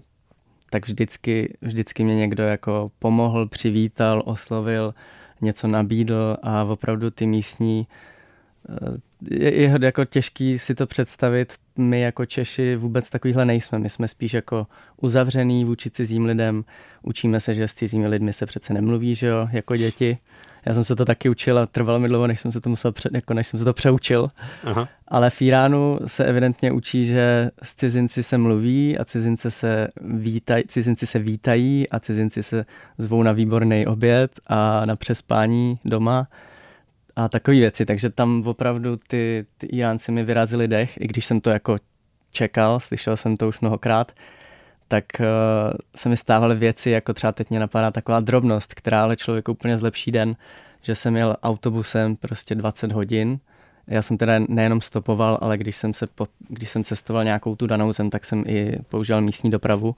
tak 0.69 0.87
vždycky, 0.87 1.57
vždycky 1.61 2.03
mě 2.03 2.15
někdo 2.15 2.43
jako 2.43 2.91
pomohl, 2.99 3.47
přivítal, 3.47 4.23
oslovil, 4.25 4.93
něco 5.41 5.67
nabídl 5.67 6.37
a 6.41 6.63
opravdu 6.63 7.11
ty 7.11 7.27
místní 7.27 7.87
eh, 8.69 8.75
je 9.31 9.79
jako 9.81 10.05
těžký 10.05 10.59
si 10.59 10.75
to 10.75 10.87
představit. 10.87 11.53
My 11.77 12.01
jako 12.01 12.25
Češi 12.25 12.75
vůbec 12.75 13.09
takovýhle 13.09 13.45
nejsme. 13.45 13.79
My 13.79 13.89
jsme 13.89 14.07
spíš 14.07 14.33
jako 14.33 14.67
uzavřený 15.01 15.65
vůči 15.65 15.89
cizím 15.89 16.25
lidem. 16.25 16.63
Učíme 17.03 17.39
se, 17.39 17.53
že 17.53 17.67
s 17.67 17.73
cizími 17.73 18.07
lidmi 18.07 18.33
se 18.33 18.45
přece 18.45 18.73
nemluví, 18.73 19.15
že 19.15 19.27
jo, 19.27 19.47
jako 19.51 19.75
děti. 19.75 20.17
Já 20.65 20.73
jsem 20.73 20.85
se 20.85 20.95
to 20.95 21.05
taky 21.05 21.29
učil 21.29 21.59
a 21.59 21.65
trvalo 21.65 21.99
mi 21.99 22.07
dlouho, 22.07 22.27
než 22.27 22.39
jsem 22.39 22.51
se 22.51 22.61
to 22.61 22.69
musel 22.69 22.91
před, 22.91 23.13
jako 23.13 23.33
než 23.33 23.47
jsem 23.47 23.59
se 23.59 23.65
to 23.65 23.73
přeučil. 23.73 24.27
Aha. 24.63 24.89
Ale 25.07 25.29
v 25.29 25.41
Iránu 25.41 25.99
se 26.05 26.25
evidentně 26.25 26.71
učí, 26.71 27.05
že 27.05 27.49
s 27.63 27.75
cizinci 27.75 28.23
se 28.23 28.37
mluví 28.37 28.97
a 28.97 29.05
cizinci 29.05 29.51
se, 29.51 29.87
vítaj, 30.01 30.63
cizinci 30.67 31.07
se 31.07 31.19
vítají 31.19 31.89
a 31.89 31.99
cizinci 31.99 32.43
se 32.43 32.65
zvou 32.97 33.23
na 33.23 33.31
výborný 33.31 33.85
oběd 33.85 34.31
a 34.47 34.85
na 34.85 34.95
přespání 34.95 35.79
doma 35.85 36.27
a 37.17 37.29
takové 37.29 37.57
věci. 37.57 37.85
Takže 37.85 38.09
tam 38.09 38.43
opravdu 38.47 38.97
ty, 39.07 39.45
ty 39.57 39.67
Iránci 39.67 40.11
mi 40.11 40.23
vyrazili 40.23 40.67
dech, 40.67 41.01
i 41.01 41.07
když 41.07 41.25
jsem 41.25 41.41
to 41.41 41.49
jako 41.49 41.77
čekal, 42.31 42.79
slyšel 42.79 43.17
jsem 43.17 43.37
to 43.37 43.47
už 43.47 43.59
mnohokrát, 43.59 44.11
tak 44.87 45.05
uh, 45.19 45.25
se 45.95 46.09
mi 46.09 46.17
stávaly 46.17 46.55
věci, 46.55 46.89
jako 46.89 47.13
třeba 47.13 47.31
teď 47.31 47.49
mě 47.49 47.59
napadá 47.59 47.91
taková 47.91 48.19
drobnost, 48.19 48.73
která 48.73 49.03
ale 49.03 49.15
člověku 49.15 49.51
úplně 49.51 49.77
zlepší 49.77 50.11
den, 50.11 50.35
že 50.81 50.95
jsem 50.95 51.15
jel 51.15 51.35
autobusem 51.43 52.15
prostě 52.15 52.55
20 52.55 52.91
hodin. 52.91 53.39
Já 53.87 54.01
jsem 54.01 54.17
teda 54.17 54.33
nejenom 54.47 54.81
stopoval, 54.81 55.37
ale 55.41 55.57
když 55.57 55.75
jsem, 55.75 55.93
se 55.93 56.07
po, 56.07 56.27
když 56.49 56.69
jsem 56.69 56.83
cestoval 56.83 57.23
nějakou 57.23 57.55
tu 57.55 57.67
danou 57.67 57.93
zem, 57.93 58.09
tak 58.09 58.25
jsem 58.25 58.43
i 58.47 58.79
používal 58.89 59.21
místní 59.21 59.51
dopravu. 59.51 59.95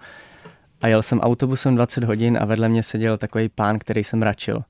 A 0.81 0.87
jel 0.87 1.01
jsem 1.01 1.19
autobusem 1.19 1.75
20 1.75 2.03
hodin 2.03 2.37
a 2.41 2.45
vedle 2.45 2.69
mě 2.69 2.83
seděl 2.83 3.17
takový 3.17 3.49
pán, 3.49 3.79
který 3.79 4.03
jsem 4.03 4.21
račil. 4.21 4.63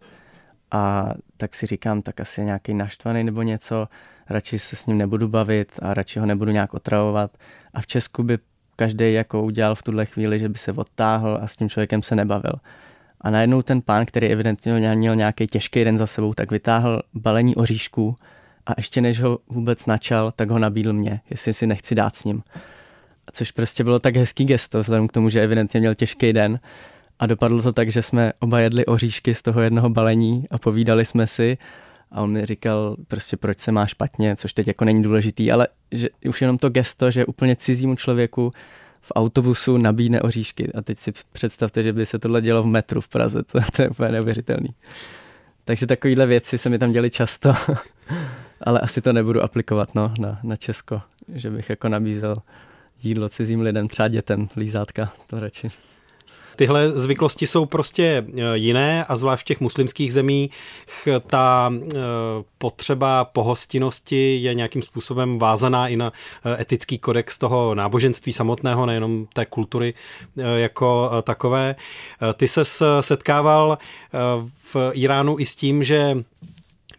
A 0.72 1.14
tak 1.38 1.56
si 1.56 1.66
říkám, 1.66 2.02
tak 2.02 2.20
asi 2.20 2.42
je 2.42 2.46
nějaký 2.46 2.74
naštvaný 2.74 3.24
nebo 3.24 3.42
něco, 3.42 3.88
radši 4.30 4.60
se 4.60 4.76
s 4.76 4.86
ním 4.86 4.98
nebudu 4.98 5.28
bavit 5.28 5.80
a 5.82 5.94
radši 5.94 6.20
ho 6.20 6.26
nebudu 6.26 6.52
nějak 6.52 6.74
otravovat. 6.74 7.32
A 7.74 7.82
v 7.82 7.88
Česku 7.88 8.24
by 8.24 8.38
každý 8.76 9.14
jako 9.14 9.44
udělal 9.44 9.76
v 9.76 9.84
tuhle 9.84 10.06
chvíli, 10.06 10.40
že 10.40 10.50
by 10.50 10.58
se 10.58 10.72
odtáhl 10.72 11.40
a 11.42 11.48
s 11.48 11.56
tím 11.56 11.70
člověkem 11.70 12.04
se 12.04 12.16
nebavil. 12.16 12.54
A 13.22 13.30
najednou 13.30 13.62
ten 13.62 13.82
pán, 13.82 14.06
který 14.06 14.28
evidentně 14.28 14.96
měl 14.96 15.16
nějaký 15.16 15.48
těžký 15.48 15.84
den 15.84 15.98
za 15.98 16.08
sebou, 16.08 16.34
tak 16.34 16.52
vytáhl 16.52 17.02
balení 17.14 17.56
oříšků 17.56 18.16
a 18.66 18.72
ještě 18.78 19.02
než 19.02 19.22
ho 19.22 19.40
vůbec 19.48 19.86
načal, 19.86 20.32
tak 20.32 20.50
ho 20.50 20.60
nabídl 20.60 20.94
mě, 20.94 21.22
jestli 21.30 21.54
si 21.54 21.68
nechci 21.68 21.96
dát 21.96 22.16
s 22.16 22.24
ním. 22.24 22.44
Což 23.34 23.52
prostě 23.52 23.84
bylo 23.84 24.00
tak 24.00 24.16
hezký 24.16 24.46
gesto, 24.46 24.80
vzhledem 24.80 25.08
k 25.08 25.12
tomu, 25.12 25.30
že 25.30 25.42
evidentně 25.42 25.80
měl 25.80 25.96
těžký 25.96 26.34
den. 26.34 26.60
A 27.20 27.26
dopadlo 27.26 27.62
to 27.62 27.74
tak, 27.74 27.92
že 27.92 28.02
jsme 28.02 28.34
oba 28.40 28.60
jedli 28.60 28.86
oříšky 28.86 29.36
z 29.36 29.42
toho 29.42 29.62
jednoho 29.62 29.90
balení 29.90 30.46
a 30.52 30.58
povídali 30.58 31.06
jsme 31.06 31.28
si 31.28 31.58
a 32.12 32.22
on 32.22 32.32
mi 32.32 32.46
říkal 32.46 32.96
prostě 33.08 33.38
proč 33.38 33.60
se 33.60 33.72
má 33.72 33.86
špatně, 33.86 34.36
což 34.36 34.54
teď 34.54 34.68
jako 34.68 34.86
není 34.86 35.04
důležitý, 35.04 35.52
ale 35.52 35.68
že 35.92 36.10
už 36.26 36.42
jenom 36.42 36.58
to 36.58 36.70
gesto, 36.70 37.12
že 37.12 37.26
úplně 37.26 37.56
cizímu 37.56 37.96
člověku 37.96 38.52
v 39.02 39.12
autobusu 39.16 39.78
nabídne 39.78 40.22
oříšky 40.22 40.74
a 40.74 40.82
teď 40.82 41.00
si 41.00 41.14
představte, 41.32 41.84
že 41.84 41.94
by 41.94 42.06
se 42.06 42.20
tohle 42.20 42.42
dělo 42.42 42.64
v 42.64 42.66
metru 42.66 43.02
v 43.02 43.08
Praze, 43.08 43.44
to, 43.44 43.60
to 43.76 43.82
je 43.82 43.90
úplně 43.90 44.12
neuvěřitelný. 44.12 44.70
Takže 45.66 45.88
takovéhle 45.88 46.26
věci 46.28 46.58
se 46.58 46.70
mi 46.70 46.80
tam 46.80 46.92
děly 46.92 47.10
často, 47.10 47.54
ale 48.62 48.80
asi 48.80 49.02
to 49.02 49.14
nebudu 49.14 49.42
aplikovat 49.42 49.96
no, 49.96 50.14
na, 50.20 50.40
na 50.44 50.56
Česko, 50.56 51.02
že 51.34 51.50
bych 51.50 51.70
jako 51.70 51.90
nabízel 51.90 52.36
jídlo 53.04 53.30
cizím 53.30 53.62
lidem, 53.62 53.88
třeba 53.88 54.08
dětem, 54.08 54.50
lízátka, 54.58 55.14
to 55.28 55.40
radši. 55.40 55.70
Tyhle 56.60 56.92
zvyklosti 56.92 57.48
jsou 57.48 57.66
prostě 57.66 58.26
jiné 58.54 59.06
a 59.06 59.16
zvlášť 59.16 59.42
v 59.42 59.46
těch 59.46 59.60
muslimských 59.60 60.14
zemích 60.14 60.52
ta 61.28 61.74
potřeba 62.58 63.26
pohostinnosti 63.26 64.40
je 64.42 64.54
nějakým 64.54 64.82
způsobem 64.82 65.40
vázaná 65.40 65.88
i 65.88 65.96
na 65.96 66.14
etický 66.60 66.98
kodex 66.98 67.38
toho 67.38 67.76
náboženství 67.76 68.34
samotného, 68.34 68.86
nejenom 68.86 69.28
té 69.34 69.46
kultury 69.46 69.94
jako 70.56 71.12
takové. 71.24 71.76
Ty 72.34 72.48
se 72.48 72.66
setkával 73.02 73.78
v 74.74 74.76
Iránu 74.94 75.40
i 75.40 75.46
s 75.46 75.56
tím, 75.56 75.84
že 75.84 76.24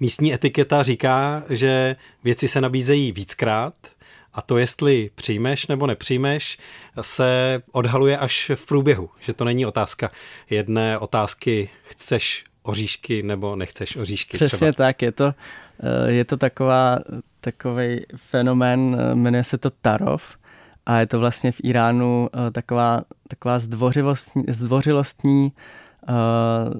místní 0.00 0.34
etiketa 0.34 0.82
říká, 0.82 1.42
že 1.50 1.96
věci 2.24 2.48
se 2.48 2.60
nabízejí 2.60 3.12
víckrát, 3.12 3.74
a 4.34 4.42
to, 4.42 4.58
jestli 4.58 5.10
přijmeš 5.14 5.66
nebo 5.66 5.86
nepřijmeš, 5.86 6.58
se 7.00 7.62
odhaluje 7.72 8.18
až 8.18 8.50
v 8.54 8.66
průběhu. 8.66 9.10
Že 9.20 9.32
to 9.32 9.44
není 9.44 9.66
otázka 9.66 10.10
jedné 10.50 10.98
otázky, 10.98 11.70
chceš 11.82 12.44
oříšky 12.62 13.22
nebo 13.22 13.56
nechceš 13.56 13.96
oříšky. 13.96 14.36
Přesně 14.36 14.72
třeba. 14.72 14.86
tak, 14.86 15.02
je 15.02 15.12
to, 15.12 15.34
eh, 15.80 16.10
je 16.10 16.24
to 16.24 16.36
taková, 16.36 16.98
takový 17.40 18.06
fenomén, 18.16 18.96
eh, 19.00 19.14
jmenuje 19.14 19.44
se 19.44 19.58
to 19.58 19.70
Tarov 19.70 20.36
a 20.86 20.98
je 20.98 21.06
to 21.06 21.18
vlastně 21.18 21.52
v 21.52 21.60
Iránu 21.64 22.28
eh, 22.34 22.50
taková, 22.50 23.02
taková 23.28 23.58
zdvořilostní, 23.58 24.44
zdvořilostní 24.48 25.52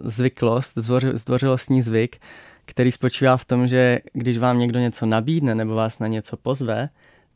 zvyklost, 0.04 0.78
zdvořilostní 1.14 1.82
zvyk, 1.82 2.16
který 2.64 2.92
spočívá 2.92 3.36
v 3.36 3.44
tom, 3.44 3.68
že 3.68 3.98
když 4.12 4.38
vám 4.38 4.58
někdo 4.58 4.78
něco 4.78 5.06
nabídne 5.06 5.54
nebo 5.54 5.74
vás 5.74 5.98
na 5.98 6.06
něco 6.06 6.36
pozve, 6.36 6.88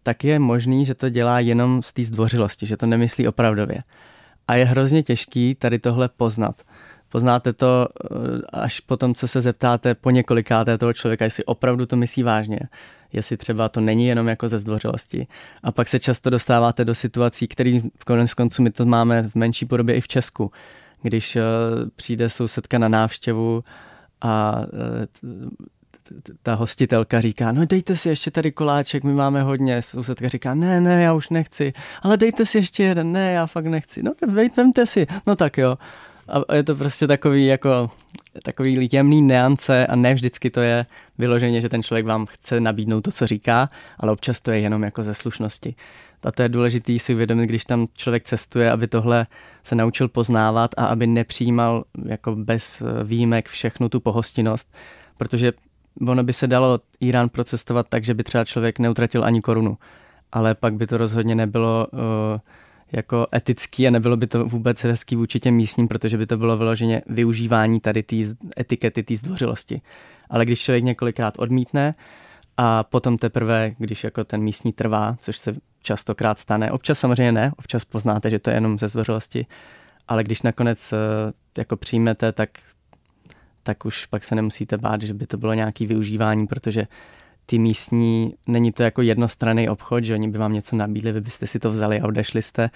tak 0.05 0.25
je 0.25 0.39
možný, 0.39 0.87
že 0.87 0.95
to 0.95 1.09
dělá 1.09 1.41
jenom 1.41 1.83
z 1.83 1.93
té 1.93 2.05
zdvořilosti, 2.05 2.67
že 2.67 2.77
to 2.77 2.87
nemyslí 2.87 3.29
opravdově. 3.29 3.83
A 4.49 4.55
je 4.55 4.65
hrozně 4.65 5.03
těžký 5.03 5.55
tady 5.55 5.79
tohle 5.79 6.09
poznat. 6.09 6.63
Poznáte 7.09 7.53
to 7.53 7.89
eh, 7.89 8.17
až 8.53 8.81
po 8.81 8.97
tom, 8.97 9.15
co 9.15 9.29
se 9.29 9.41
zeptáte 9.41 9.95
po 9.95 10.11
několikáté 10.11 10.79
toho 10.79 10.93
člověka, 10.93 11.25
jestli 11.25 11.45
opravdu 11.45 11.87
to 11.87 11.97
myslí 11.97 12.23
vážně, 12.23 12.61
jestli 13.13 13.37
třeba 13.37 13.69
to 13.69 13.81
není 13.81 14.07
jenom 14.07 14.29
jako 14.29 14.49
ze 14.49 14.59
zdvořilosti. 14.59 15.27
A 15.63 15.73
pak 15.73 15.89
se 15.89 15.99
často 15.99 16.31
dostáváte 16.31 16.85
do 16.85 16.95
situací, 16.95 17.49
které 17.49 17.79
v 17.99 18.05
konec 18.05 18.35
konců 18.35 18.63
my 18.63 18.71
to 18.71 18.87
máme 18.87 19.29
v 19.29 19.35
menší 19.35 19.67
podobě 19.67 19.95
i 19.95 20.01
v 20.01 20.09
Česku. 20.09 20.53
Když 21.03 21.37
eh, 21.37 21.43
přijde 21.97 22.29
sousedka 22.29 22.79
na 22.79 22.89
návštěvu 22.89 23.65
a 24.21 24.61
eh, 24.63 25.07
ta 26.43 26.55
hostitelka 26.55 27.21
říká, 27.21 27.53
no 27.53 27.67
dejte 27.67 27.97
si 27.97 28.09
ještě 28.09 28.31
tady 28.31 28.53
koláček, 28.53 29.05
my 29.05 29.13
máme 29.13 29.43
hodně. 29.43 29.83
Sousedka 29.83 30.29
říká, 30.29 30.55
ne, 30.55 30.81
ne, 30.81 31.03
já 31.03 31.13
už 31.13 31.29
nechci. 31.29 31.73
Ale 32.03 32.17
dejte 32.17 32.45
si 32.45 32.59
ještě 32.59 32.83
jeden, 32.83 33.13
ne, 33.13 33.33
já 33.33 33.47
fakt 33.47 33.67
nechci. 33.67 34.03
No 34.03 34.13
vemte 34.57 34.87
si, 34.87 35.07
no 35.27 35.37
tak 35.37 35.59
jo. 35.59 35.79
A 36.49 36.55
je 36.55 36.63
to 36.63 36.75
prostě 36.75 37.07
takový 37.07 37.47
jako 37.47 37.91
takový 38.43 38.89
jemný 38.93 39.23
neance 39.23 39.87
a 39.87 39.97
ne 39.97 40.15
vždycky 40.15 40.51
to 40.51 40.61
je 40.61 40.87
vyloženě, 41.19 41.61
že 41.61 41.69
ten 41.69 41.83
člověk 41.83 42.07
vám 42.07 42.27
chce 42.27 42.61
nabídnout 42.61 43.01
to, 43.01 43.13
co 43.13 43.27
říká, 43.27 43.69
ale 43.99 44.13
občas 44.13 44.41
to 44.41 44.51
je 44.51 44.59
jenom 44.59 44.83
jako 44.83 45.03
ze 45.03 45.15
slušnosti. 45.15 45.75
A 46.25 46.33
to 46.33 46.43
je 46.43 46.49
důležité 46.49 46.99
si 46.99 47.15
uvědomit, 47.15 47.47
když 47.47 47.65
tam 47.65 47.87
člověk 47.97 48.25
cestuje, 48.25 48.71
aby 48.71 48.87
tohle 48.87 49.27
se 49.63 49.75
naučil 49.75 50.09
poznávat 50.09 50.71
a 50.77 50.87
aby 50.87 51.07
nepřijímal 51.07 51.85
jako 52.05 52.37
bez 52.37 52.83
výjimek 53.05 53.49
všechnu 53.49 53.89
tu 53.89 54.01
pohostinnost, 54.01 54.75
protože 55.17 55.53
ono 56.09 56.23
by 56.23 56.33
se 56.33 56.47
dalo 56.47 56.81
Irán 57.01 57.29
procestovat 57.29 57.89
tak, 57.89 58.05
že 58.05 58.15
by 58.15 58.25
třeba 58.25 58.45
člověk 58.45 58.79
neutratil 58.79 59.25
ani 59.25 59.41
korunu, 59.41 59.79
ale 60.33 60.55
pak 60.55 60.75
by 60.75 60.87
to 60.87 60.97
rozhodně 60.97 61.35
nebylo 61.35 61.87
uh, 61.93 62.01
jako 62.93 63.27
etický 63.35 63.87
a 63.87 63.91
nebylo 63.91 64.17
by 64.17 64.27
to 64.27 64.45
vůbec 64.45 64.85
hezký 64.85 65.17
vůči 65.17 65.41
těm 65.41 65.55
místním, 65.55 65.89
protože 65.89 66.19
by 66.19 66.27
to 66.27 66.37
bylo 66.37 66.57
vyloženě 66.57 67.03
využívání 67.07 67.81
tady 67.81 68.03
té 68.03 68.17
etikety, 68.59 69.03
té 69.03 69.17
zdvořilosti. 69.17 69.81
Ale 70.31 70.45
když 70.45 70.61
člověk 70.61 70.85
několikrát 70.85 71.35
odmítne 71.39 71.93
a 72.57 72.83
potom 72.83 73.19
teprve, 73.19 73.75
když 73.79 74.05
jako 74.05 74.25
ten 74.25 74.43
místní 74.43 74.73
trvá, 74.73 75.17
což 75.21 75.39
se 75.39 75.57
častokrát 75.83 76.39
stane, 76.39 76.73
občas 76.73 76.99
samozřejmě 76.99 77.33
ne, 77.33 77.53
občas 77.59 77.85
poznáte, 77.85 78.31
že 78.31 78.39
to 78.39 78.51
je 78.51 78.57
jenom 78.57 78.79
ze 78.79 78.89
zdvořilosti, 78.89 79.47
ale 80.09 80.25
když 80.25 80.43
nakonec 80.43 80.93
uh, 80.93 80.99
jako 81.59 81.77
přijmete, 81.77 82.33
tak 82.33 82.51
tak 83.65 83.85
už 83.85 84.07
pak 84.07 84.25
se 84.25 84.35
nemusíte 84.35 84.79
bát, 84.79 85.03
že 85.03 85.15
by 85.15 85.27
to 85.27 85.37
bylo 85.37 85.55
nějaké 85.55 85.87
využívání, 85.87 86.47
protože 86.47 86.87
ty 87.47 87.59
místní, 87.59 88.35
není 88.47 88.73
to 88.73 88.83
jako 88.83 89.03
jednostranný 89.03 89.69
obchod, 89.69 90.05
že 90.05 90.15
oni 90.15 90.29
by 90.29 90.39
vám 90.39 90.53
něco 90.53 90.77
nabídli, 90.77 91.13
vy 91.13 91.21
byste 91.21 91.47
si 91.47 91.59
to 91.59 91.71
vzali 91.71 92.01
a 92.01 92.07
odešli 92.07 92.43
jste, 92.43 92.71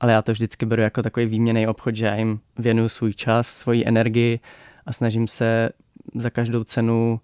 ale 0.00 0.12
já 0.12 0.22
to 0.22 0.32
vždycky 0.32 0.66
beru 0.66 0.82
jako 0.82 1.02
takový 1.02 1.26
výměný 1.26 1.66
obchod, 1.66 1.96
že 1.96 2.06
já 2.06 2.14
jim 2.14 2.40
věnuju 2.58 2.88
svůj 2.88 3.14
čas, 3.14 3.48
svoji 3.48 3.86
energii 3.86 4.40
a 4.86 4.92
snažím 4.92 5.28
se 5.28 5.70
za 6.14 6.30
každou 6.30 6.64
cenu 6.64 7.20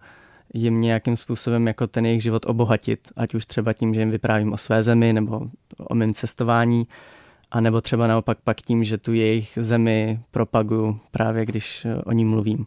jim 0.54 0.80
nějakým 0.80 1.16
způsobem 1.16 1.66
jako 1.66 1.86
ten 1.86 2.06
jejich 2.06 2.22
život 2.22 2.46
obohatit, 2.46 3.08
ať 3.16 3.34
už 3.34 3.46
třeba 3.46 3.72
tím, 3.72 3.94
že 3.94 4.00
jim 4.00 4.10
vyprávím 4.10 4.52
o 4.52 4.58
své 4.58 4.82
zemi 4.82 5.12
nebo 5.12 5.40
o 5.78 5.94
mém 5.94 6.14
cestování, 6.14 6.86
a 7.50 7.60
nebo 7.60 7.80
třeba 7.80 8.06
naopak 8.06 8.38
pak 8.44 8.60
tím, 8.60 8.84
že 8.84 8.98
tu 8.98 9.12
jejich 9.12 9.52
zemi 9.56 10.20
propaguju 10.30 11.00
právě, 11.10 11.46
když 11.46 11.86
o 12.04 12.12
ní 12.12 12.24
mluvím. 12.24 12.66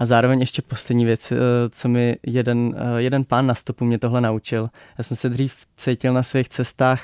A 0.00 0.04
zároveň 0.04 0.40
ještě 0.40 0.62
poslední 0.62 1.04
věc, 1.04 1.32
eh, 1.32 1.36
co 1.70 1.88
mi 1.88 2.16
jeden, 2.26 2.74
eh, 2.76 3.02
jeden 3.02 3.24
pán 3.24 3.46
na 3.46 3.54
stopu 3.54 3.84
mě 3.84 3.98
tohle 3.98 4.20
naučil. 4.20 4.68
Já 4.98 5.04
jsem 5.04 5.16
se 5.16 5.28
dřív 5.28 5.56
cítil 5.76 6.12
na 6.12 6.22
svých 6.22 6.48
cestách 6.48 7.02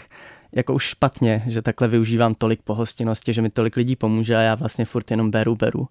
jako 0.52 0.74
už 0.74 0.84
špatně, 0.84 1.42
že 1.46 1.62
takhle 1.62 1.88
využívám 1.88 2.34
tolik 2.34 2.62
pohostinnosti, 2.62 3.32
že 3.32 3.42
mi 3.42 3.50
tolik 3.50 3.76
lidí 3.76 3.96
pomůže 3.96 4.36
a 4.36 4.40
já 4.40 4.54
vlastně 4.54 4.84
furt 4.84 5.10
jenom 5.10 5.30
beru, 5.30 5.56
beru. 5.56 5.88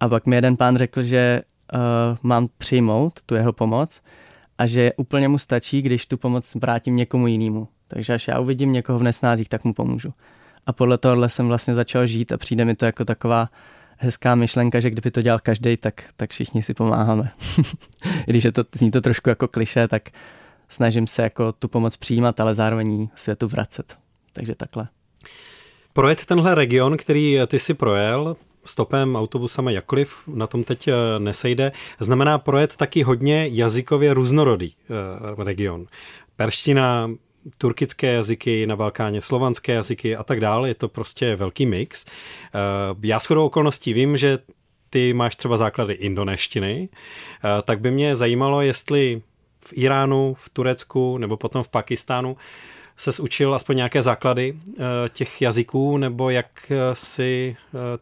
A 0.00 0.08
pak 0.08 0.26
mi 0.26 0.36
jeden 0.36 0.56
pán 0.56 0.76
řekl, 0.76 1.02
že 1.02 1.42
uh, 1.74 1.80
mám 2.22 2.48
přijmout 2.58 3.20
tu 3.26 3.34
jeho 3.34 3.52
pomoc 3.52 4.02
a 4.58 4.66
že 4.66 4.92
úplně 4.96 5.28
mu 5.28 5.38
stačí, 5.38 5.82
když 5.82 6.06
tu 6.06 6.16
pomoc 6.16 6.54
vrátím 6.54 6.96
někomu 6.96 7.26
jinému. 7.26 7.68
Takže 7.88 8.14
až 8.14 8.28
já 8.28 8.38
uvidím 8.38 8.72
někoho 8.72 8.98
v 8.98 9.02
nesnázích, 9.02 9.48
tak 9.48 9.64
mu 9.64 9.74
pomůžu. 9.74 10.14
A 10.66 10.72
podle 10.72 10.98
tohohle 10.98 11.28
jsem 11.28 11.48
vlastně 11.48 11.74
začal 11.74 12.06
žít 12.06 12.32
a 12.32 12.38
přijde 12.38 12.64
mi 12.64 12.76
to 12.76 12.84
jako 12.84 13.04
taková 13.04 13.48
hezká 14.00 14.34
myšlenka, 14.34 14.80
že 14.80 14.90
kdyby 14.90 15.10
to 15.10 15.22
dělal 15.22 15.38
každý, 15.38 15.76
tak, 15.76 16.04
tak 16.16 16.30
všichni 16.30 16.62
si 16.62 16.74
pomáháme. 16.74 17.32
Když 18.26 18.44
je 18.44 18.52
to, 18.52 18.64
zní 18.74 18.90
to 18.90 19.00
trošku 19.00 19.28
jako 19.28 19.48
kliše, 19.48 19.88
tak 19.88 20.08
snažím 20.68 21.06
se 21.06 21.22
jako 21.22 21.52
tu 21.52 21.68
pomoc 21.68 21.96
přijímat, 21.96 22.40
ale 22.40 22.54
zároveň 22.54 23.08
světu 23.14 23.48
vracet. 23.48 23.98
Takže 24.32 24.54
takhle. 24.54 24.88
Projet 25.92 26.26
tenhle 26.26 26.54
region, 26.54 26.96
který 26.96 27.38
ty 27.46 27.58
si 27.58 27.74
projel, 27.74 28.36
stopem, 28.64 29.16
autobusem 29.16 29.66
a 29.68 29.70
jakkoliv, 29.70 30.16
na 30.26 30.46
tom 30.46 30.64
teď 30.64 30.88
eh, 30.88 30.94
nesejde, 31.18 31.72
znamená 32.00 32.38
projet 32.38 32.76
taky 32.76 33.02
hodně 33.02 33.48
jazykově 33.50 34.14
různorodý 34.14 34.74
eh, 34.74 35.44
region. 35.44 35.86
Perština, 36.36 37.10
turkické 37.58 38.12
jazyky 38.12 38.66
na 38.66 38.76
Balkáně, 38.76 39.20
slovanské 39.20 39.72
jazyky 39.72 40.16
a 40.16 40.22
tak 40.22 40.40
dále. 40.40 40.68
Je 40.68 40.74
to 40.74 40.88
prostě 40.88 41.36
velký 41.36 41.66
mix. 41.66 42.04
Eh, 42.04 42.58
já 43.02 43.18
shodou 43.18 43.46
okolností 43.46 43.92
vím, 43.92 44.16
že 44.16 44.38
ty 44.90 45.12
máš 45.12 45.36
třeba 45.36 45.56
základy 45.56 45.94
indoneštiny, 45.94 46.88
eh, 46.88 47.62
tak 47.62 47.80
by 47.80 47.90
mě 47.90 48.16
zajímalo, 48.16 48.60
jestli 48.60 49.22
v 49.60 49.72
Iránu, 49.76 50.34
v 50.34 50.48
Turecku 50.48 51.18
nebo 51.18 51.36
potom 51.36 51.62
v 51.62 51.68
Pakistánu 51.68 52.36
se 52.96 53.22
učil 53.22 53.54
aspoň 53.54 53.76
nějaké 53.76 54.02
základy 54.02 54.56
eh, 54.56 54.82
těch 55.08 55.42
jazyků, 55.42 55.98
nebo 55.98 56.30
jak 56.30 56.72
si 56.92 57.56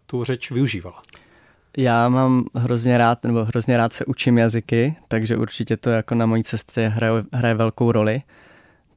tu 0.06 0.24
řeč 0.24 0.50
využívala? 0.50 1.02
Já 1.76 2.08
mám 2.08 2.44
hrozně 2.54 2.98
rád, 2.98 3.24
nebo 3.24 3.44
hrozně 3.44 3.76
rád 3.76 3.92
se 3.92 4.04
učím 4.04 4.38
jazyky, 4.38 4.96
takže 5.08 5.36
určitě 5.36 5.76
to 5.76 5.90
jako 5.90 6.14
na 6.14 6.26
mojí 6.26 6.44
cestě 6.44 6.88
hraje, 6.88 7.24
hraje 7.32 7.54
velkou 7.54 7.92
roli. 7.92 8.22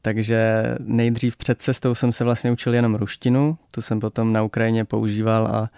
Takže 0.01 0.63
nejdřív 0.79 1.37
před 1.37 1.61
cestou 1.61 1.95
jsem 1.95 2.11
se 2.11 2.23
vlastně 2.23 2.51
učil 2.51 2.73
jenom 2.73 2.95
ruštinu, 2.95 3.57
tu 3.71 3.81
jsem 3.81 3.99
potom 3.99 4.33
na 4.33 4.43
Ukrajině 4.43 4.85
používal 4.85 5.47
a 5.47 5.69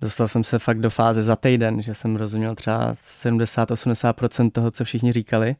dostal 0.00 0.28
jsem 0.28 0.44
se 0.44 0.58
fakt 0.58 0.80
do 0.80 0.90
fáze 0.90 1.22
za 1.22 1.36
týden, 1.36 1.82
že 1.82 1.94
jsem 1.94 2.16
rozuměl 2.16 2.54
třeba 2.54 2.94
70-80% 2.94 4.50
toho, 4.50 4.70
co 4.70 4.84
všichni 4.84 5.12
říkali. 5.12 5.56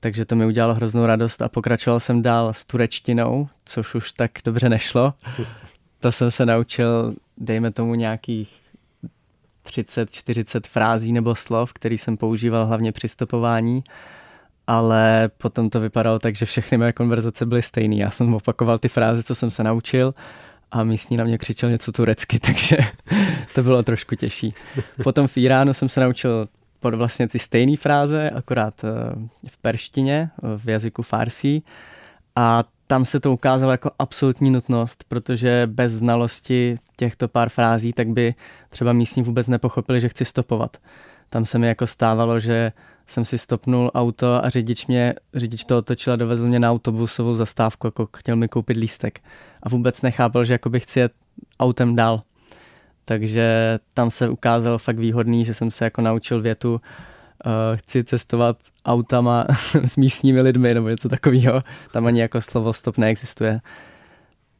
Takže 0.00 0.24
to 0.24 0.36
mi 0.36 0.46
udělalo 0.46 0.74
hroznou 0.74 1.06
radost 1.06 1.42
a 1.42 1.48
pokračoval 1.48 2.00
jsem 2.00 2.22
dál 2.22 2.52
s 2.52 2.64
turečtinou, 2.64 3.48
což 3.64 3.94
už 3.94 4.12
tak 4.12 4.30
dobře 4.44 4.68
nešlo. 4.68 5.14
To 6.00 6.12
jsem 6.12 6.30
se 6.30 6.46
naučil, 6.46 7.14
dejme 7.38 7.70
tomu 7.70 7.94
nějakých 7.94 8.60
30-40 9.66 10.60
frází 10.66 11.12
nebo 11.12 11.34
slov, 11.34 11.72
který 11.72 11.98
jsem 11.98 12.16
používal 12.16 12.66
hlavně 12.66 12.92
při 12.92 13.08
stopování 13.08 13.84
ale 14.66 15.30
potom 15.38 15.70
to 15.70 15.80
vypadalo 15.80 16.18
tak, 16.18 16.36
že 16.36 16.46
všechny 16.46 16.78
moje 16.78 16.92
konverzace 16.92 17.46
byly 17.46 17.62
stejné. 17.62 17.96
Já 17.96 18.10
jsem 18.10 18.34
opakoval 18.34 18.78
ty 18.78 18.88
fráze, 18.88 19.22
co 19.22 19.34
jsem 19.34 19.50
se 19.50 19.64
naučil 19.64 20.14
a 20.70 20.84
místní 20.84 21.16
na 21.16 21.24
mě 21.24 21.38
křičel 21.38 21.70
něco 21.70 21.92
turecky, 21.92 22.38
takže 22.46 22.76
to 23.54 23.62
bylo 23.62 23.82
trošku 23.82 24.14
těžší. 24.14 24.48
Potom 25.02 25.26
v 25.26 25.36
Iránu 25.36 25.74
jsem 25.74 25.88
se 25.88 26.00
naučil 26.00 26.48
pod 26.80 26.94
vlastně 26.94 27.28
ty 27.28 27.38
stejné 27.38 27.76
fráze, 27.76 28.30
akorát 28.30 28.84
eh, 28.84 28.88
v 29.48 29.58
perštině, 29.58 30.30
v 30.56 30.68
jazyku 30.68 31.02
farsí. 31.02 31.64
A 32.36 32.64
tam 32.86 33.04
se 33.04 33.20
to 33.20 33.32
ukázalo 33.32 33.72
jako 33.72 33.90
absolutní 33.98 34.50
nutnost, 34.50 35.04
protože 35.08 35.62
bez 35.66 35.92
znalosti 35.92 36.76
těchto 36.96 37.28
pár 37.28 37.48
frází, 37.48 37.92
tak 37.92 38.08
by 38.08 38.34
třeba 38.68 38.92
místní 38.92 39.22
vůbec 39.22 39.48
nepochopili, 39.48 40.00
že 40.00 40.08
chci 40.08 40.24
stopovat. 40.24 40.76
Tam 41.28 41.46
se 41.46 41.58
mi 41.58 41.66
jako 41.66 41.86
stávalo, 41.86 42.40
že 42.40 42.72
jsem 43.06 43.24
si 43.24 43.38
stopnul 43.38 43.90
auto 43.94 44.44
a 44.44 44.48
řidič, 44.48 44.86
mě, 44.86 45.14
řidič 45.34 45.64
to 45.64 45.78
otočil 45.78 46.12
a 46.12 46.16
dovezl 46.16 46.46
mě 46.46 46.60
na 46.60 46.70
autobusovou 46.70 47.36
zastávku, 47.36 47.86
jako 47.86 48.08
chtěl 48.16 48.36
mi 48.36 48.48
koupit 48.48 48.76
lístek. 48.76 49.20
A 49.62 49.68
vůbec 49.68 50.02
nechápal, 50.02 50.44
že 50.44 50.54
jako 50.54 50.70
bych 50.70 50.82
chci 50.82 51.00
jet 51.00 51.12
autem 51.60 51.96
dál. 51.96 52.22
Takže 53.04 53.78
tam 53.94 54.10
se 54.10 54.28
ukázalo 54.28 54.78
fakt 54.78 54.98
výhodný, 54.98 55.44
že 55.44 55.54
jsem 55.54 55.70
se 55.70 55.84
jako 55.84 56.02
naučil 56.02 56.40
větu 56.42 56.72
uh, 56.72 56.80
chci 57.74 58.04
cestovat 58.04 58.56
autama 58.86 59.46
s 59.84 59.96
místními 59.96 60.40
lidmi 60.40 60.74
nebo 60.74 60.88
něco 60.88 61.08
takového. 61.08 61.62
Tam 61.92 62.06
ani 62.06 62.20
jako 62.20 62.40
slovo 62.40 62.72
stop 62.72 62.98
neexistuje. 62.98 63.60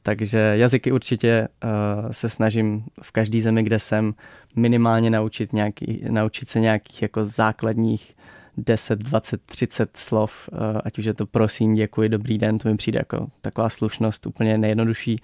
Takže 0.03 0.39
jazyky 0.39 0.93
určitě 0.93 1.49
uh, 1.65 2.11
se 2.11 2.29
snažím 2.29 2.85
v 3.03 3.13
každé 3.13 3.43
zemi, 3.43 3.63
kde 3.63 3.79
jsem, 3.79 4.15
minimálně 4.57 5.11
naučit, 5.11 5.53
nějaký, 5.53 6.05
naučit 6.11 6.51
se 6.51 6.61
nějakých 6.61 7.03
jako 7.03 7.25
základních 7.25 8.17
10, 8.57 8.99
20, 8.99 9.41
30 9.43 9.97
slov, 9.97 10.49
uh, 10.53 10.59
ať 10.85 10.99
už 10.99 11.05
je 11.05 11.15
to 11.15 11.27
prosím, 11.27 11.75
děkuji, 11.75 12.09
dobrý 12.09 12.39
den, 12.39 12.59
to 12.59 12.69
mi 12.69 12.77
přijde 12.77 12.99
jako 12.99 13.27
taková 13.41 13.69
slušnost 13.69 14.27
úplně 14.27 14.59
nejjednodušší. 14.59 15.17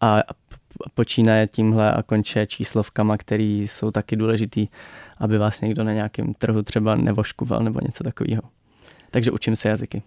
A 0.00 0.22
počínaje 0.94 1.46
tímhle 1.46 1.92
a 1.92 2.02
konče 2.02 2.46
číslovkama, 2.46 3.16
které 3.16 3.44
jsou 3.44 3.90
taky 3.90 4.16
důležitý, 4.16 4.68
aby 5.18 5.38
vás 5.38 5.60
někdo 5.60 5.84
na 5.84 5.92
nějakém 5.92 6.34
trhu 6.34 6.62
třeba 6.62 6.96
nevoškoval 6.96 7.60
nebo 7.60 7.80
něco 7.82 8.04
takového. 8.04 8.42
Takže 9.10 9.30
učím 9.30 9.56
se 9.56 9.68
jazyky. 9.68 10.02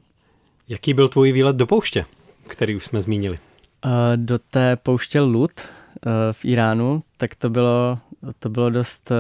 Jaký 0.70 0.94
byl 0.94 1.08
tvůj 1.08 1.32
výlet 1.32 1.56
do 1.56 1.68
pouště, 1.68 2.06
který 2.48 2.76
už 2.76 2.86
jsme 2.86 3.02
zmínili? 3.02 3.40
Do 4.16 4.40
té 4.40 4.76
pouště 4.76 5.20
Lut 5.20 5.52
v 6.32 6.46
Iránu, 6.46 7.04
tak 7.18 7.36
to 7.36 7.50
bylo, 7.50 8.00
to 8.40 8.50
bylo 8.50 8.70
dost 8.70 9.12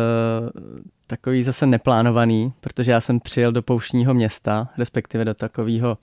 takový 1.08 1.44
zase 1.44 1.66
neplánovaný, 1.66 2.54
protože 2.62 2.92
já 2.92 3.02
jsem 3.02 3.20
přijel 3.20 3.52
do 3.52 3.62
pouštního 3.62 4.14
města, 4.14 4.70
respektive 4.78 5.26
do 5.26 5.34
takového 5.34 5.98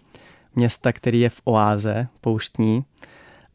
města, 0.55 0.93
který 0.93 1.21
je 1.21 1.31
v 1.31 1.41
oáze 1.45 2.09
pouštní 2.21 2.85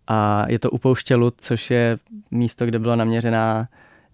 a 0.08 0.46
je 0.50 0.60
to 0.60 0.72
u 0.72 0.78
pouště 0.78 1.16
Lud, 1.16 1.34
což 1.38 1.72
je 1.72 1.98
místo, 2.32 2.66
kde 2.66 2.80
byla 2.80 2.96
naměřená 2.96 3.68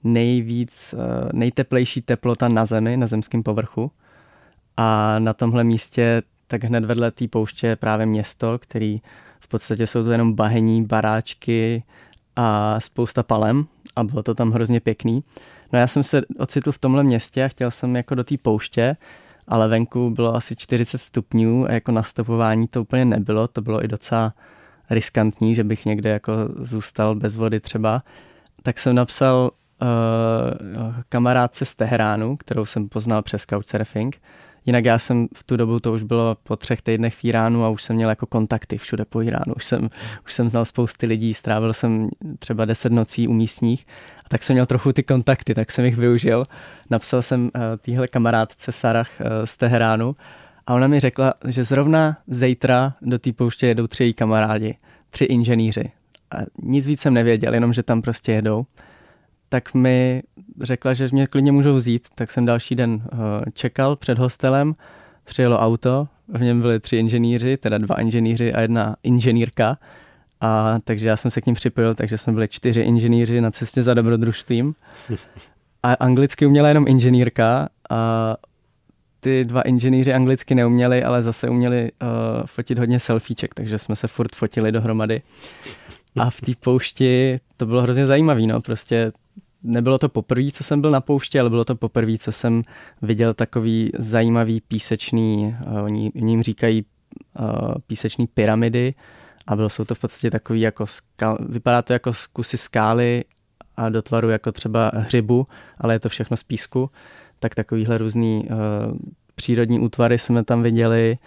nejvíc, 0.04 0.96
nejteplejší 1.34 2.02
teplota 2.02 2.48
na 2.48 2.66
zemi, 2.66 2.98
na 2.98 3.08
zemském 3.08 3.44
povrchu. 3.44 3.92
A 4.78 5.20
na 5.20 5.34
tomhle 5.34 5.64
místě 5.64 6.22
tak 6.48 6.64
hned 6.64 6.86
vedle 6.86 7.12
té 7.12 7.28
pouště 7.28 7.68
je 7.68 7.76
právě 7.76 8.06
město, 8.06 8.60
který 8.60 9.02
v 9.40 9.48
podstatě 9.48 9.88
jsou 9.88 10.04
to 10.04 10.12
jenom 10.12 10.34
bahení, 10.34 10.86
baráčky 10.86 11.84
a 12.36 12.80
spousta 12.80 13.24
palem 13.24 13.66
a 13.96 14.04
bylo 14.04 14.24
to 14.24 14.36
tam 14.36 14.52
hrozně 14.52 14.80
pěkný. 14.80 15.24
No 15.74 15.80
já 15.80 15.88
jsem 15.88 16.04
se 16.04 16.22
ocitl 16.38 16.72
v 16.72 16.78
tomhle 16.78 17.04
městě 17.04 17.46
a 17.46 17.48
chtěl 17.48 17.72
jsem 17.72 17.96
jako 17.96 18.16
do 18.16 18.24
té 18.24 18.36
pouště, 18.42 18.98
ale 19.48 19.68
venku 19.68 20.10
bylo 20.10 20.36
asi 20.36 20.56
40 20.56 20.98
stupňů 20.98 21.66
a 21.66 21.72
jako 21.72 21.92
nastupování 21.92 22.68
to 22.68 22.82
úplně 22.82 23.06
nebylo, 23.06 23.48
to 23.48 23.62
bylo 23.62 23.84
i 23.84 23.88
docela 23.88 24.34
riskantní, 24.90 25.56
že 25.56 25.64
bych 25.64 25.86
někde 25.86 26.10
jako 26.10 26.34
zůstal 26.56 27.16
bez 27.16 27.36
vody 27.36 27.60
třeba. 27.60 28.04
Tak 28.64 28.80
jsem 28.80 28.96
napsal 28.96 29.52
uh, 29.82 30.96
kamarádce 31.10 31.66
z 31.66 31.76
Teheránu, 31.76 32.38
kterou 32.38 32.66
jsem 32.66 32.90
poznal 32.90 33.22
přes 33.22 33.46
Couchsurfing, 33.46 34.22
Jinak 34.66 34.86
já 34.86 35.00
jsem 35.00 35.28
v 35.36 35.44
tu 35.44 35.58
dobu, 35.58 35.80
to 35.80 35.94
už 35.94 36.04
bylo 36.04 36.38
po 36.44 36.56
třech 36.56 36.82
týdnech 36.82 37.16
v 37.16 37.26
Iránu 37.26 37.66
a 37.66 37.70
už 37.70 37.84
jsem 37.84 37.96
měl 37.96 38.10
jako 38.10 38.26
kontakty 38.26 38.78
všude 38.78 39.06
po 39.06 39.22
Iránu. 39.22 39.54
Už 39.56 39.66
jsem, 39.66 39.90
už 40.26 40.34
jsem 40.34 40.50
znal 40.50 40.66
spousty 40.66 41.06
lidí, 41.06 41.34
strávil 41.34 41.74
jsem 41.74 42.10
třeba 42.40 42.66
deset 42.66 42.92
nocí 42.92 43.28
u 43.28 43.34
místních 43.34 43.88
a 44.26 44.30
tak 44.30 44.44
jsem 44.44 44.54
měl 44.54 44.66
trochu 44.66 44.94
ty 44.94 45.04
kontakty, 45.04 45.54
tak 45.54 45.72
jsem 45.72 45.86
jich 45.86 45.98
využil. 45.98 46.44
Napsal 46.90 47.22
jsem 47.22 47.44
uh, 47.44 47.62
týhle 47.82 48.08
kamarádce 48.08 48.72
Sarah 48.72 49.10
uh, 49.20 49.46
z 49.46 49.58
Teheránu 49.58 50.16
a 50.68 50.74
ona 50.74 50.88
mi 50.88 51.00
řekla, 51.00 51.34
že 51.48 51.64
zrovna 51.64 52.18
zítra 52.28 52.94
do 53.02 53.20
té 53.20 53.34
pouště 53.34 53.68
jedou 53.68 53.88
tři 53.88 54.04
její 54.04 54.14
kamarádi, 54.14 54.78
tři 55.10 55.26
inženýři. 55.26 55.90
A 56.32 56.38
nic 56.62 56.88
víc 56.88 57.02
jsem 57.02 57.14
nevěděl, 57.14 57.54
jenom 57.54 57.74
že 57.74 57.84
tam 57.84 58.02
prostě 58.02 58.32
jedou 58.32 58.66
tak 59.54 59.74
mi 59.74 60.22
řekla, 60.62 60.94
že 60.94 61.08
mě 61.12 61.28
klidně 61.28 61.52
můžou 61.52 61.74
vzít, 61.74 62.08
tak 62.16 62.32
jsem 62.32 62.46
další 62.46 62.76
den 62.76 62.92
uh, 62.94 63.20
čekal 63.54 63.96
před 63.96 64.18
hostelem, 64.18 64.74
přijelo 65.24 65.60
auto, 65.60 66.08
v 66.28 66.42
něm 66.42 66.62
byli 66.62 66.80
tři 66.80 66.98
inženýři, 66.98 67.58
teda 67.58 67.78
dva 67.78 68.02
inženýři 68.02 68.54
a 68.54 68.62
jedna 68.62 68.96
inženýrka, 69.04 69.78
a 70.42 70.80
takže 70.84 71.10
já 71.10 71.18
jsem 71.18 71.32
se 71.32 71.42
k 71.42 71.46
ním 71.46 71.56
připojil, 71.56 71.96
takže 71.96 72.18
jsme 72.18 72.34
byli 72.34 72.48
čtyři 72.48 72.82
inženýři 72.82 73.42
na 73.42 73.52
cestě 73.52 73.82
za 73.82 73.94
dobrodružstvím. 73.94 74.76
A 75.84 75.94
anglicky 75.94 76.46
uměla 76.46 76.68
jenom 76.68 76.88
inženýrka 76.88 77.70
a 77.90 78.36
ty 79.20 79.46
dva 79.46 79.62
inženýři 79.62 80.14
anglicky 80.14 80.56
neuměli, 80.56 81.04
ale 81.04 81.24
zase 81.24 81.50
uměli 81.50 81.92
uh, 82.02 82.08
fotit 82.46 82.80
hodně 82.80 83.00
selfieček, 83.00 83.54
takže 83.54 83.80
jsme 83.80 83.96
se 83.96 84.08
furt 84.08 84.36
fotili 84.36 84.72
dohromady. 84.72 85.22
A 86.18 86.30
v 86.30 86.42
té 86.42 86.52
poušti 86.60 87.40
to 87.58 87.66
bylo 87.66 87.82
hrozně 87.82 88.06
zajímavé, 88.06 88.42
no, 88.42 88.62
prostě 88.62 89.12
nebylo 89.64 89.98
to 89.98 90.10
poprvé, 90.10 90.52
co 90.52 90.64
jsem 90.64 90.82
byl 90.82 90.92
na 90.92 91.02
poušti, 91.02 91.40
ale 91.40 91.50
bylo 91.50 91.66
to 91.66 91.76
poprvé, 91.76 92.18
co 92.18 92.32
jsem 92.32 92.64
viděl 93.02 93.34
takový 93.34 93.92
zajímavý 94.00 94.62
písečný, 94.62 95.56
uh, 95.68 95.84
oni 95.84 96.12
ním 96.16 96.44
říkají 96.44 96.86
uh, 97.40 97.74
písečný 97.88 98.28
pyramidy 98.28 98.94
a 99.48 99.56
bylo 99.56 99.70
jsou 99.70 99.86
to 99.86 99.96
v 99.96 100.00
podstatě 100.00 100.32
takový 100.32 100.62
jako 100.62 100.88
skal, 100.88 101.38
vypadá 101.50 101.82
to 101.82 101.94
jako 101.94 102.12
kusy 102.34 102.58
skály 102.58 103.24
a 103.78 103.90
do 103.90 104.02
tvaru 104.02 104.30
jako 104.30 104.52
třeba 104.52 104.92
hřibu, 104.96 105.48
ale 105.78 105.96
je 105.96 106.00
to 106.00 106.10
všechno 106.10 106.38
z 106.38 106.44
písku, 106.44 106.90
tak 107.40 107.56
takovýhle 107.56 107.98
různý 107.98 108.48
uh, 108.50 108.98
přírodní 109.36 109.80
útvary 109.80 110.20
jsme 110.20 110.44
tam 110.44 110.64
viděli 110.64 111.18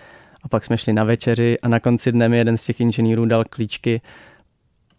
a 0.43 0.49
pak 0.49 0.65
jsme 0.65 0.79
šli 0.79 0.93
na 0.93 1.05
večeři 1.05 1.61
a 1.61 1.69
na 1.69 1.81
konci 1.81 2.13
dne 2.13 2.29
mi 2.29 2.39
jeden 2.39 2.59
z 2.59 2.65
těch 2.65 2.81
inženýrů 2.81 3.27
dal 3.27 3.45
klíčky 3.45 4.01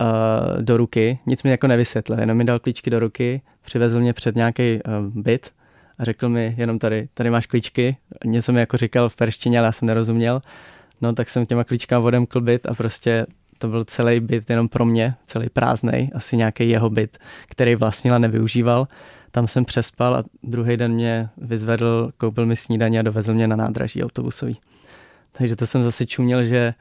uh, 0.01 0.61
do 0.61 0.77
ruky, 0.77 1.19
nic 1.25 1.43
mi 1.43 1.49
jako 1.49 1.67
nevysvětlil, 1.67 2.19
jenom 2.19 2.37
mi 2.37 2.43
dal 2.43 2.59
klíčky 2.59 2.89
do 2.89 2.99
ruky, 2.99 3.41
přivezl 3.61 3.99
mě 3.99 4.13
před 4.13 4.35
nějaký 4.35 4.73
uh, 4.73 5.23
byt 5.23 5.51
a 5.97 6.03
řekl 6.03 6.29
mi 6.29 6.55
jenom 6.57 6.79
tady, 6.79 7.09
tady 7.13 7.29
máš 7.29 7.45
klíčky, 7.45 7.97
něco 8.25 8.51
mi 8.51 8.59
jako 8.59 8.77
říkal 8.77 9.09
v 9.09 9.15
perštině, 9.15 9.59
ale 9.59 9.65
já 9.65 9.71
jsem 9.71 9.87
nerozuměl, 9.87 10.41
no 11.01 11.13
tak 11.13 11.29
jsem 11.29 11.45
těma 11.45 11.63
klíčkama 11.63 12.05
odemkl 12.05 12.41
byt 12.41 12.65
a 12.65 12.73
prostě 12.73 13.25
to 13.57 13.67
byl 13.67 13.83
celý 13.83 14.19
byt 14.19 14.49
jenom 14.49 14.67
pro 14.67 14.85
mě, 14.85 15.15
celý 15.25 15.49
prázdný, 15.49 16.11
asi 16.13 16.37
nějaký 16.37 16.69
jeho 16.69 16.89
byt, 16.89 17.17
který 17.47 17.75
vlastnil 17.75 18.13
a 18.13 18.17
nevyužíval. 18.17 18.87
Tam 19.31 19.47
jsem 19.47 19.65
přespal 19.65 20.15
a 20.15 20.23
druhý 20.43 20.77
den 20.77 20.91
mě 20.91 21.29
vyzvedl, 21.37 22.11
koupil 22.17 22.45
mi 22.45 22.55
snídaně 22.55 22.99
a 22.99 23.01
dovezl 23.01 23.33
mě 23.33 23.47
na 23.47 23.55
nádraží 23.55 24.03
autobusový. 24.03 24.59
Takže 25.31 25.55
to 25.55 25.67
jsem 25.67 25.83
zase 25.83 26.05
čuměl, 26.05 26.43
že 26.43 26.73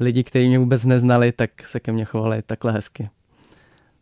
lidi, 0.00 0.24
kteří 0.24 0.48
mě 0.48 0.58
vůbec 0.58 0.84
neznali, 0.84 1.32
tak 1.32 1.66
se 1.66 1.80
ke 1.80 1.92
mně 1.92 2.04
chovali 2.04 2.42
takhle 2.42 2.72
hezky. 2.72 3.10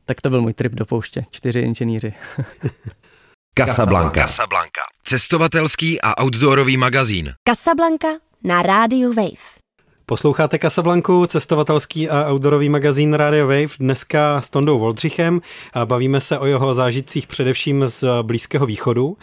Tak 0.05 0.21
to 0.21 0.31
byl 0.31 0.43
můj 0.43 0.53
trip 0.53 0.73
do 0.73 0.87
pouště. 0.87 1.25
Čtyři 1.31 1.61
inženýři. 1.61 2.15
Casablanca. 3.59 4.21
Casablanca. 4.21 4.81
Cestovatelský 5.03 6.01
a 6.01 6.23
outdoorový 6.23 6.77
magazín. 6.77 7.33
Casablanca 7.49 8.09
na 8.45 8.63
rádiu 8.63 9.13
Wave. 9.13 9.61
Posloucháte 10.07 10.59
Casablanku, 10.59 11.27
cestovatelský 11.27 12.09
a 12.09 12.31
outdoorový 12.33 12.69
magazín 12.69 13.15
Radio 13.15 13.47
Wave, 13.47 13.69
dneska 13.79 14.41
s 14.41 14.51
Tondou 14.51 14.79
Voldřichem. 14.79 15.41
Bavíme 15.85 16.21
se 16.21 16.39
o 16.39 16.47
jeho 16.47 16.75
zážitcích 16.75 17.27
především 17.27 17.85
z 17.87 18.05
Blízkého 18.23 18.67
východu. 18.67 19.17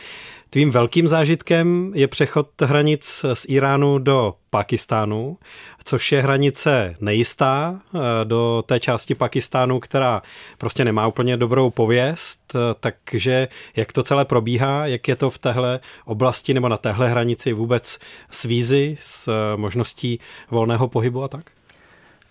Tvým 0.49 0.71
velkým 0.71 1.07
zážitkem 1.07 1.91
je 1.95 2.07
přechod 2.07 2.61
hranic 2.61 3.25
z 3.33 3.45
Iránu 3.49 3.99
do 3.99 4.35
Pakistánu, 4.49 5.37
což 5.83 6.11
je 6.11 6.21
hranice 6.21 6.95
nejistá 6.99 7.79
eh, 7.79 7.99
do 8.23 8.63
té 8.65 8.79
části 8.79 9.15
Pakistánu, 9.15 9.79
která 9.79 10.21
prostě 10.57 10.85
nemá 10.85 11.07
úplně 11.07 11.37
dobrou 11.37 11.69
pověst, 11.69 12.53
eh, 12.55 12.59
takže 12.79 13.47
jak 13.75 13.93
to 13.93 14.03
celé 14.03 14.25
probíhá, 14.25 14.85
jak 14.85 15.07
je 15.07 15.15
to 15.15 15.29
v 15.29 15.37
téhle 15.37 15.79
oblasti 16.05 16.53
nebo 16.53 16.69
na 16.69 16.77
téhle 16.77 17.09
hranici 17.09 17.53
vůbec 17.53 17.99
s 18.31 18.43
vízy, 18.43 18.97
s 18.99 19.27
eh, 19.27 19.57
možností 19.57 20.19
volného 20.49 20.87
pohybu 20.87 21.23
a 21.23 21.27
tak? 21.27 21.56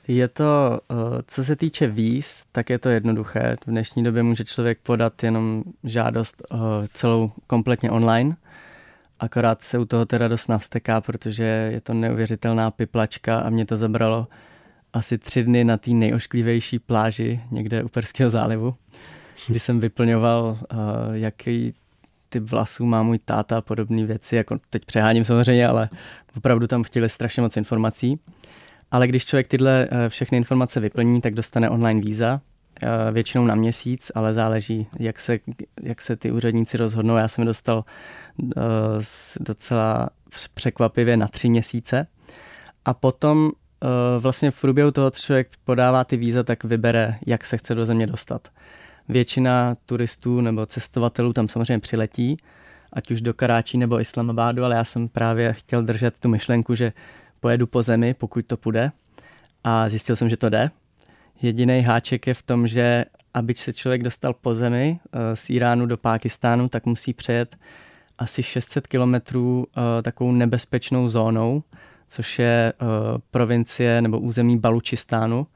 Je 0.09 0.29
to, 0.29 0.81
co 1.27 1.45
se 1.45 1.57
týče 1.57 1.87
víz, 1.87 2.43
tak 2.53 2.71
je 2.71 2.79
to 2.79 2.89
jednoduché. 2.89 3.57
V 3.67 3.71
dnešní 3.71 4.05
době 4.05 4.23
může 4.23 4.45
člověk 4.45 4.79
podat 4.83 5.23
jenom 5.23 5.63
žádost 5.85 6.43
celou 6.95 7.33
kompletně 7.47 7.91
online 7.91 8.37
Akorát 9.21 9.63
se 9.63 9.79
u 9.79 9.85
toho 9.85 10.07
teda 10.07 10.29
dost 10.29 10.49
navsteká, 10.49 11.01
protože 11.01 11.45
je 11.45 11.81
to 11.81 11.95
neuvěřitelná 11.95 12.71
piplačka 12.71 13.39
a 13.39 13.51
mě 13.51 13.67
to 13.67 13.77
zabralo 13.77 14.27
asi 14.93 15.19
tři 15.19 15.43
dny 15.43 15.65
na 15.65 15.77
té 15.77 15.91
nejošklivější 15.91 16.79
pláži 16.79 17.41
někde 17.51 17.83
u 17.83 17.89
Perského 17.89 18.31
zálivu, 18.31 18.75
kdy 19.49 19.61
jsem 19.61 19.81
vyplňoval, 19.81 20.59
uh, 20.73 20.79
jaký 21.13 21.75
typ 22.29 22.43
vlasů 22.43 22.87
má 22.87 23.03
můj 23.03 23.19
táta 23.19 23.59
a 23.59 23.61
podobné 23.61 24.05
věci. 24.05 24.37
Jako 24.37 24.59
teď 24.71 24.85
přeháním 24.85 25.25
samozřejmě, 25.25 25.67
ale 25.67 25.89
opravdu 26.37 26.67
tam 26.67 26.83
chtěli 26.83 27.09
strašně 27.09 27.43
moc 27.43 27.57
informací. 27.57 28.21
Ale 28.91 29.07
když 29.07 29.25
člověk 29.25 29.49
tyhle 29.49 29.89
eh, 29.91 30.09
všechny 30.09 30.39
informace 30.39 30.81
vyplní, 30.81 31.21
tak 31.21 31.35
dostane 31.35 31.71
online 31.71 32.01
víza, 32.01 32.41
eh, 32.83 33.13
většinou 33.13 33.47
na 33.47 33.55
měsíc, 33.55 34.13
ale 34.15 34.35
záleží, 34.35 34.87
jak 34.99 35.21
se, 35.21 35.39
jak 35.83 36.03
se 36.03 36.17
ty 36.17 36.33
úředníci 36.33 36.77
rozhodnou. 36.77 37.17
Já 37.17 37.29
jsem 37.29 37.45
dostal 37.45 37.85
docela 39.41 40.11
překvapivě 40.55 41.17
na 41.17 41.29
tři 41.29 41.49
měsíce. 41.49 42.07
A 42.85 42.95
potom 42.95 43.51
vlastně 44.19 44.51
v 44.51 44.61
průběhu 44.61 44.91
toho, 44.91 45.11
co 45.11 45.23
člověk 45.23 45.49
podává 45.65 46.05
ty 46.05 46.17
víza, 46.17 46.43
tak 46.43 46.65
vybere, 46.65 47.19
jak 47.27 47.47
se 47.47 47.59
chce 47.59 47.75
do 47.75 47.87
země 47.87 48.07
dostat. 48.07 48.49
Většina 49.09 49.77
turistů 49.87 50.41
nebo 50.41 50.67
cestovatelů 50.67 51.33
tam 51.33 51.49
samozřejmě 51.49 51.79
přiletí, 51.79 52.37
ať 52.93 53.11
už 53.11 53.21
do 53.21 53.35
Karáčí 53.35 53.79
nebo 53.79 54.01
Islamabádu, 54.01 54.65
ale 54.65 54.77
já 54.77 54.85
jsem 54.85 55.09
právě 55.09 55.53
chtěl 55.53 55.83
držet 55.83 56.19
tu 56.19 56.29
myšlenku, 56.29 56.75
že 56.75 56.93
pojedu 57.41 57.67
po 57.67 57.83
zemi, 57.83 58.15
pokud 58.15 58.47
to 58.47 58.57
půjde. 58.57 58.93
A 59.65 59.89
zjistil 59.89 60.17
jsem, 60.17 60.29
že 60.29 60.37
to 60.37 60.49
jde. 60.49 60.71
Jediný 61.43 61.83
háček 61.83 62.27
je 62.27 62.35
v 62.35 62.43
tom, 62.43 62.69
že 62.69 63.05
aby 63.35 63.55
se 63.55 63.73
člověk 63.73 64.03
dostal 64.03 64.35
po 64.35 64.55
zemi 64.55 65.01
eh, 65.13 65.37
z 65.37 65.51
Iránu 65.51 65.87
do 65.87 65.97
Pákistánu, 65.97 66.69
tak 66.69 66.87
musí 66.87 67.13
přejet 67.13 67.57
asi 68.19 68.43
600 68.43 68.87
kilometrů 68.87 69.67
eh, 69.67 70.03
takovou 70.03 70.33
nebezpečnou 70.33 71.09
zónou, 71.09 71.63
což 72.09 72.39
je 72.39 72.73
eh, 72.73 72.85
provincie 73.31 74.03
nebo 74.03 74.21
území 74.21 74.59
Balučistánu. 74.59 75.47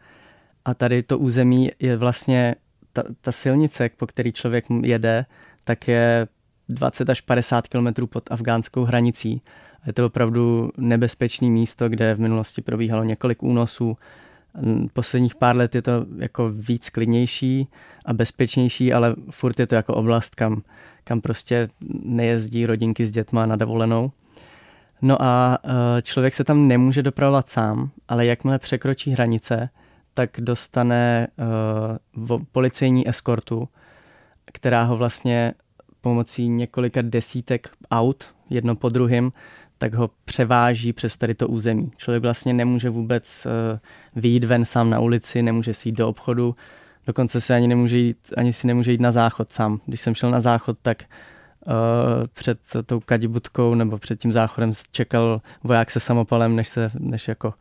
A 0.64 0.74
tady 0.74 1.02
to 1.02 1.18
území 1.18 1.70
je 1.78 1.96
vlastně 1.96 2.54
ta, 2.92 3.02
ta 3.20 3.32
silnice, 3.32 3.90
po 3.96 4.06
který 4.06 4.32
člověk 4.32 4.64
jede, 4.82 5.26
tak 5.64 5.88
je 5.88 6.28
20 6.68 7.10
až 7.10 7.20
50 7.20 7.68
kilometrů 7.68 8.06
pod 8.06 8.32
afgánskou 8.32 8.84
hranicí. 8.84 9.42
Je 9.86 9.92
to 9.92 10.06
opravdu 10.06 10.70
nebezpečné 10.76 11.48
místo, 11.48 11.88
kde 11.88 12.14
v 12.14 12.20
minulosti 12.20 12.62
probíhalo 12.62 13.04
několik 13.04 13.42
únosů. 13.42 13.96
Posledních 14.92 15.34
pár 15.34 15.56
let 15.56 15.74
je 15.74 15.82
to 15.82 16.06
jako 16.18 16.50
víc 16.50 16.90
klidnější 16.90 17.68
a 18.04 18.12
bezpečnější, 18.12 18.92
ale 18.92 19.14
furt 19.30 19.60
je 19.60 19.66
to 19.66 19.74
jako 19.74 19.94
oblast, 19.94 20.34
kam, 20.34 20.62
kam 21.04 21.20
prostě 21.20 21.68
nejezdí 22.02 22.66
rodinky 22.66 23.06
s 23.06 23.10
dětma 23.10 23.46
na 23.46 23.56
dovolenou. 23.56 24.12
No 25.02 25.22
a 25.22 25.58
e, 25.64 26.02
člověk 26.02 26.34
se 26.34 26.44
tam 26.44 26.68
nemůže 26.68 27.02
dopravovat 27.02 27.48
sám, 27.48 27.90
ale 28.08 28.26
jakmile 28.26 28.58
překročí 28.58 29.10
hranice, 29.10 29.70
tak 30.14 30.30
dostane 30.40 31.28
uh, 32.16 32.42
policejní 32.52 33.08
eskortu, 33.08 33.68
která 34.52 34.82
ho 34.82 34.96
vlastně 34.96 35.54
pomocí 36.00 36.48
několika 36.48 37.02
desítek 37.02 37.70
aut, 37.90 38.24
jedno 38.50 38.76
po 38.76 38.88
druhém, 38.88 39.32
tak 39.80 39.94
ho 39.94 40.10
převáží 40.24 40.92
přes 40.92 41.16
tady 41.16 41.34
to 41.34 41.48
území. 41.48 41.92
Člověk 41.96 42.22
vlastně 42.22 42.52
nemůže 42.52 42.90
vůbec 42.90 43.46
uh, 43.46 43.78
vyjít 44.22 44.44
ven 44.44 44.64
sám 44.64 44.90
na 44.90 45.00
ulici, 45.00 45.42
nemůže 45.42 45.74
si 45.74 45.88
jít 45.88 45.92
do 45.92 46.08
obchodu, 46.08 46.56
dokonce 47.06 47.40
se 47.40 47.54
ani, 47.54 47.68
nemůže 47.68 47.98
jít, 47.98 48.18
ani 48.36 48.52
si 48.52 48.66
nemůže 48.66 48.92
jít 48.92 49.00
na 49.00 49.12
záchod 49.12 49.52
sám. 49.52 49.80
Když 49.86 50.00
jsem 50.00 50.14
šel 50.14 50.30
na 50.30 50.40
záchod, 50.40 50.78
tak 50.82 51.02
uh, 51.66 51.72
před 52.32 52.58
tou 52.86 53.00
kadibutkou 53.00 53.74
nebo 53.74 53.98
před 53.98 54.20
tím 54.20 54.32
záchodem 54.32 54.72
čekal 54.92 55.40
voják 55.64 55.90
se 55.90 56.00
samopalem, 56.00 56.56
než 56.56 56.68
se, 56.68 56.90
než 56.98 57.28
jako 57.28 57.54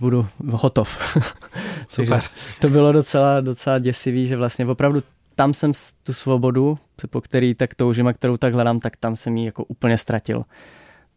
budu 0.00 0.26
hotov. 0.50 1.16
Super. 1.88 2.22
to 2.60 2.68
bylo 2.68 2.92
docela, 2.92 3.40
docela 3.40 3.78
děsivý, 3.78 4.26
že 4.26 4.36
vlastně 4.36 4.66
opravdu 4.66 5.02
tam 5.34 5.54
jsem 5.54 5.72
tu 6.04 6.12
svobodu, 6.12 6.78
po 7.10 7.20
který 7.20 7.54
tak 7.54 7.74
toužím 7.74 8.06
a 8.06 8.12
kterou 8.12 8.36
tak 8.36 8.54
hledám, 8.54 8.80
tak 8.80 8.96
tam 8.96 9.16
jsem 9.16 9.36
ji 9.36 9.46
jako 9.46 9.64
úplně 9.64 9.98
ztratil. 9.98 10.42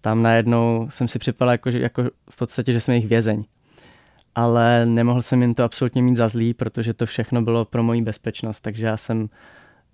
Tam 0.02 0.24
najednou 0.24 0.88
jsem 0.90 1.08
si 1.08 1.20
připadal 1.20 1.52
jako, 1.52 1.72
že, 1.72 1.80
jako 1.80 2.04
v 2.30 2.38
podstatě, 2.38 2.74
že 2.74 2.82
jsem 2.82 2.94
jejich 2.94 3.08
vězeň. 3.08 3.44
Ale 4.36 4.86
nemohl 4.86 5.22
jsem 5.22 5.42
jim 5.42 5.54
to 5.54 5.64
absolutně 5.64 6.02
mít 6.02 6.18
za 6.18 6.28
zlý, 6.28 6.54
protože 6.54 6.94
to 6.94 7.06
všechno 7.06 7.42
bylo 7.42 7.66
pro 7.66 7.84
moji 7.84 8.02
bezpečnost, 8.02 8.62
takže 8.62 8.86
já 8.86 8.98
jsem 8.98 9.30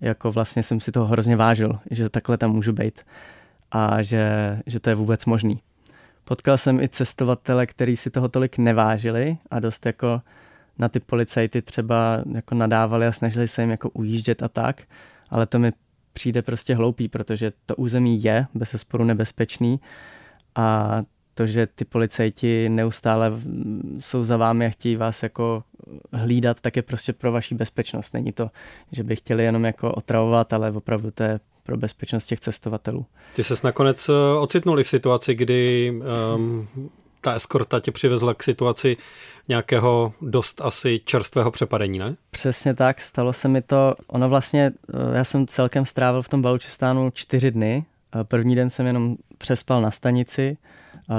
jako 0.00 0.32
vlastně 0.32 0.62
jsem 0.62 0.80
si 0.80 0.92
toho 0.92 1.06
hrozně 1.06 1.36
vážil, 1.36 1.78
že 1.90 2.08
takhle 2.08 2.38
tam 2.38 2.52
můžu 2.52 2.72
být 2.72 3.00
a 3.70 4.02
že, 4.02 4.58
že 4.66 4.80
to 4.80 4.90
je 4.90 4.94
vůbec 4.94 5.24
možný. 5.24 5.58
Potkal 6.24 6.58
jsem 6.58 6.80
i 6.80 6.88
cestovatele, 6.88 7.66
kteří 7.66 7.96
si 7.96 8.10
toho 8.10 8.28
tolik 8.28 8.58
nevážili 8.58 9.36
a 9.50 9.60
dost 9.60 9.86
jako 9.86 10.22
na 10.78 10.88
ty 10.88 11.00
policajty 11.00 11.62
třeba 11.62 12.22
jako 12.34 12.54
nadávali 12.54 13.06
a 13.06 13.12
snažili 13.12 13.48
se 13.48 13.62
jim 13.62 13.70
jako 13.70 13.90
ujíždět 13.90 14.42
a 14.42 14.48
tak, 14.48 14.82
ale 15.30 15.46
to 15.46 15.58
mi 15.58 15.72
přijde 16.16 16.42
prostě 16.42 16.74
hloupý, 16.74 17.08
protože 17.08 17.52
to 17.66 17.76
území 17.76 18.22
je 18.24 18.46
bez 18.54 18.74
sporu 18.76 19.04
nebezpečný 19.04 19.80
a 20.54 21.02
to, 21.34 21.46
že 21.46 21.66
ty 21.66 21.84
policajti 21.84 22.68
neustále 22.68 23.32
jsou 23.98 24.22
za 24.22 24.36
vámi 24.36 24.66
a 24.66 24.70
chtějí 24.70 24.96
vás 24.96 25.22
jako 25.22 25.62
hlídat, 26.12 26.60
tak 26.60 26.76
je 26.76 26.82
prostě 26.82 27.12
pro 27.12 27.32
vaši 27.32 27.54
bezpečnost. 27.54 28.14
Není 28.14 28.32
to, 28.32 28.50
že 28.92 29.02
by 29.02 29.16
chtěli 29.16 29.44
jenom 29.44 29.64
jako 29.64 29.92
otravovat, 29.92 30.52
ale 30.52 30.70
opravdu 30.70 31.10
to 31.10 31.22
je 31.22 31.40
pro 31.62 31.76
bezpečnost 31.76 32.26
těch 32.26 32.40
cestovatelů. 32.40 33.06
Ty 33.34 33.44
ses 33.44 33.62
nakonec 33.62 34.08
eh, 34.08 34.38
ocitnuli 34.38 34.84
v 34.84 34.88
situaci, 34.88 35.34
kdy 35.34 35.92
um, 36.34 36.68
ta 37.26 37.34
eskorta 37.34 37.80
tě 37.80 37.92
přivezla 37.92 38.34
k 38.34 38.42
situaci 38.42 38.96
nějakého 39.48 40.12
dost 40.20 40.60
asi 40.60 41.00
čerstvého 41.04 41.50
přepadení, 41.50 41.98
ne? 41.98 42.16
Přesně 42.30 42.74
tak, 42.74 43.00
stalo 43.00 43.32
se 43.32 43.48
mi 43.48 43.62
to. 43.62 43.94
Ono 44.06 44.28
vlastně, 44.28 44.72
eh, 44.94 45.16
já 45.16 45.24
jsem 45.24 45.46
celkem 45.46 45.86
strávil 45.86 46.22
v 46.22 46.28
tom 46.28 46.42
Balučistánu 46.42 47.10
čtyři 47.10 47.50
dny. 47.50 47.84
Eh, 48.20 48.24
první 48.24 48.56
den 48.56 48.70
jsem 48.70 48.86
jenom 48.86 49.16
přespal 49.38 49.82
na 49.82 49.90
stanici, 49.90 50.56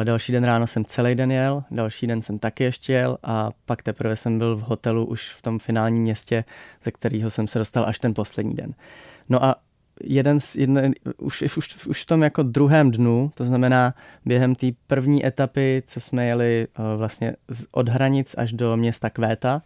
další 0.04 0.32
den 0.32 0.44
ráno 0.44 0.68
jsem 0.68 0.86
celý 0.86 1.16
den 1.16 1.32
jel, 1.32 1.64
další 1.72 2.08
den 2.08 2.22
jsem 2.22 2.40
taky 2.40 2.64
ještě 2.64 2.94
jel 2.94 3.18
a 3.24 3.52
pak 3.66 3.84
teprve 3.84 4.16
jsem 4.16 4.38
byl 4.38 4.56
v 4.56 4.62
hotelu 4.62 5.06
už 5.06 5.30
v 5.30 5.42
tom 5.42 5.60
finálním 5.60 6.02
městě, 6.02 6.44
ze 6.84 6.92
kterého 6.92 7.30
jsem 7.30 7.48
se 7.48 7.60
dostal 7.60 7.86
až 7.88 8.00
ten 8.00 8.14
poslední 8.14 8.54
den. 8.54 8.74
No 9.30 9.44
a 9.44 9.56
jeden 10.04 10.40
z, 10.40 10.56
jedne, 10.56 10.92
už, 11.18 11.42
už, 11.58 11.86
už 11.86 12.04
v 12.04 12.06
tom 12.06 12.22
jako 12.24 12.44
druhém 12.44 12.92
dnu, 12.92 13.32
to 13.34 13.46
znamená 13.46 13.94
během 14.26 14.56
té 14.56 14.68
první 14.88 15.26
etapy, 15.26 15.84
co 15.88 16.00
jsme 16.00 16.26
jeli 16.26 16.68
uh, 16.80 16.86
vlastně 16.98 17.36
od 17.72 17.90
hranic 17.90 18.36
až 18.38 18.54
do 18.54 18.78
města 18.78 19.10
Kvéta, 19.10 19.62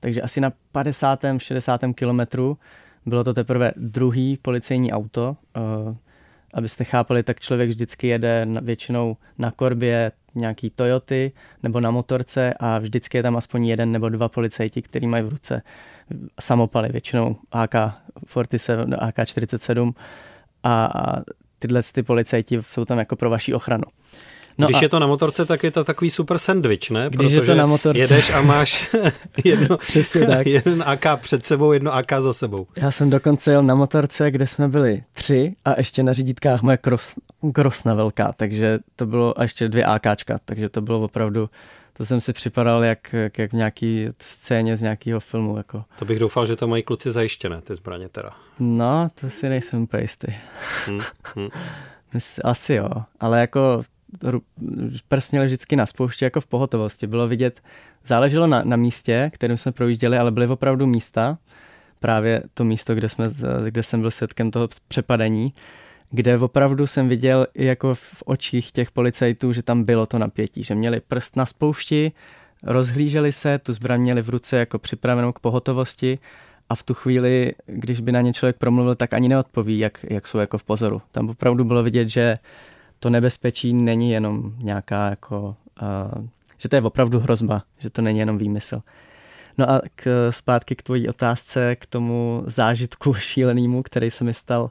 takže 0.00 0.22
asi 0.22 0.40
na 0.40 0.52
50. 0.72 1.24
60. 1.38 1.80
kilometru 1.94 2.58
bylo 3.06 3.24
to 3.24 3.34
teprve 3.34 3.72
druhý 3.76 4.38
policejní 4.42 4.92
auto. 4.92 5.36
Abyste 6.54 6.84
chápali, 6.84 7.22
tak 7.22 7.40
člověk 7.40 7.68
vždycky 7.68 8.08
jede 8.08 8.46
většinou 8.62 9.16
na 9.38 9.50
korbě 9.50 10.12
nějaký 10.34 10.70
Toyoty 10.70 11.32
nebo 11.62 11.80
na 11.80 11.90
motorce 11.90 12.54
a 12.60 12.78
vždycky 12.78 13.18
je 13.18 13.22
tam 13.22 13.36
aspoň 13.36 13.66
jeden 13.66 13.92
nebo 13.92 14.08
dva 14.08 14.28
policajti, 14.28 14.82
který 14.82 15.06
mají 15.06 15.24
v 15.24 15.28
ruce 15.28 15.62
samopaly, 16.40 16.88
většinou 16.88 17.36
AK-47, 17.52 18.98
AK-47 18.98 19.92
a, 20.62 20.86
a 20.86 21.22
tyhle 21.58 21.82
ty 21.82 22.02
policajti 22.02 22.58
jsou 22.60 22.84
tam 22.84 22.98
jako 22.98 23.16
pro 23.16 23.30
vaši 23.30 23.54
ochranu. 23.54 23.84
No 24.58 24.66
když 24.66 24.78
a... 24.78 24.82
je 24.82 24.88
to 24.88 24.98
na 24.98 25.06
motorce, 25.06 25.46
tak 25.46 25.62
je 25.62 25.70
to 25.70 25.84
takový 25.84 26.10
super 26.10 26.38
sandwich, 26.38 26.90
ne? 26.90 27.06
Když 27.08 27.18
Protože 27.32 27.36
je 27.36 27.40
to 27.40 27.54
na 27.54 27.66
motorce. 27.66 28.02
jedeš 28.02 28.30
a 28.30 28.42
máš 28.42 28.90
jedno, 29.44 29.78
tak. 30.26 30.46
jeden 30.46 30.84
AK 30.86 31.20
před 31.20 31.46
sebou, 31.46 31.72
jedno 31.72 31.94
AK 31.94 32.12
za 32.18 32.32
sebou. 32.32 32.66
Já 32.76 32.90
jsem 32.90 33.10
dokonce 33.10 33.50
jel 33.50 33.62
na 33.62 33.74
motorce, 33.74 34.30
kde 34.30 34.46
jsme 34.46 34.68
byli 34.68 35.02
tři 35.12 35.54
a 35.64 35.74
ještě 35.78 36.02
na 36.02 36.12
řídítkách 36.12 36.62
moje 36.62 36.76
kros, 36.76 37.14
krosna 37.52 37.94
velká, 37.94 38.32
takže 38.36 38.78
to 38.96 39.06
bylo 39.06 39.40
a 39.40 39.42
ještě 39.42 39.68
dvě 39.68 39.84
AKčka, 39.84 40.38
takže 40.44 40.68
to 40.68 40.80
bylo 40.80 41.00
opravdu 41.00 41.50
to 41.96 42.04
jsem 42.06 42.20
si 42.20 42.32
připadal 42.32 42.84
jak, 42.84 43.14
jak, 43.38 43.52
v 43.52 43.56
nějaký 43.56 44.08
scéně 44.18 44.76
z 44.76 44.82
nějakého 44.82 45.20
filmu. 45.20 45.56
Jako. 45.56 45.84
To 45.98 46.04
bych 46.04 46.18
doufal, 46.18 46.46
že 46.46 46.56
to 46.56 46.68
mají 46.68 46.82
kluci 46.82 47.12
zajištěné, 47.12 47.60
ty 47.60 47.74
zbraně 47.74 48.08
teda. 48.08 48.30
No, 48.58 49.08
to 49.20 49.30
si 49.30 49.48
nejsem 49.48 49.86
jistý. 49.98 50.26
Hmm, 50.86 51.00
hmm. 51.34 51.48
Asi 52.44 52.74
jo, 52.74 52.88
ale 53.20 53.40
jako 53.40 53.82
prst 55.08 55.32
měl 55.32 55.44
vždycky 55.44 55.76
na 55.76 55.86
spouště 55.86 56.24
jako 56.24 56.40
v 56.40 56.46
pohotovosti. 56.46 57.06
Bylo 57.06 57.28
vidět, 57.28 57.60
záleželo 58.04 58.46
na, 58.46 58.64
na 58.64 58.76
místě, 58.76 59.30
kterým 59.34 59.56
jsme 59.56 59.72
projížděli, 59.72 60.18
ale 60.18 60.30
byly 60.30 60.46
opravdu 60.46 60.86
místa, 60.86 61.38
právě 62.00 62.42
to 62.54 62.64
místo, 62.64 62.94
kde, 62.94 63.08
jsme, 63.08 63.28
kde 63.64 63.82
jsem 63.82 64.00
byl 64.00 64.10
svědkem 64.10 64.50
toho 64.50 64.68
přepadení, 64.88 65.54
kde 66.10 66.38
opravdu 66.38 66.86
jsem 66.86 67.08
viděl 67.08 67.46
i 67.54 67.64
jako 67.64 67.94
v 67.94 68.22
očích 68.26 68.72
těch 68.72 68.90
policajtů, 68.90 69.52
že 69.52 69.62
tam 69.62 69.84
bylo 69.84 70.06
to 70.06 70.18
napětí, 70.18 70.62
že 70.62 70.74
měli 70.74 71.00
prst 71.00 71.36
na 71.36 71.46
spoušti, 71.46 72.12
rozhlíželi 72.62 73.32
se, 73.32 73.58
tu 73.58 73.72
zbraň 73.72 74.00
měli 74.00 74.22
v 74.22 74.28
ruce 74.28 74.56
jako 74.56 74.78
připravenou 74.78 75.32
k 75.32 75.38
pohotovosti 75.38 76.18
a 76.68 76.74
v 76.74 76.82
tu 76.82 76.94
chvíli, 76.94 77.54
když 77.66 78.00
by 78.00 78.12
na 78.12 78.20
ně 78.20 78.32
člověk 78.32 78.56
promluvil, 78.56 78.94
tak 78.94 79.14
ani 79.14 79.28
neodpoví, 79.28 79.78
jak, 79.78 80.04
jak 80.10 80.26
jsou 80.26 80.38
jako 80.38 80.58
v 80.58 80.64
pozoru. 80.64 81.02
Tam 81.12 81.28
opravdu 81.28 81.64
bylo 81.64 81.82
vidět, 81.82 82.08
že 82.08 82.38
to 82.98 83.10
nebezpečí 83.10 83.72
není 83.72 84.10
jenom 84.10 84.52
nějaká 84.58 85.10
jako, 85.10 85.56
uh, 85.82 86.24
že 86.58 86.68
to 86.68 86.76
je 86.76 86.82
opravdu 86.82 87.20
hrozba, 87.20 87.62
že 87.78 87.90
to 87.90 88.02
není 88.02 88.18
jenom 88.18 88.38
výmysl. 88.38 88.82
No 89.58 89.70
a 89.70 89.80
k, 89.94 90.28
zpátky 90.30 90.76
k 90.76 90.82
tvojí 90.82 91.08
otázce, 91.08 91.76
k 91.76 91.86
tomu 91.86 92.42
zážitku 92.46 93.14
šílenému, 93.18 93.82
který 93.82 94.10
se 94.10 94.24
mi 94.24 94.34
stal 94.34 94.62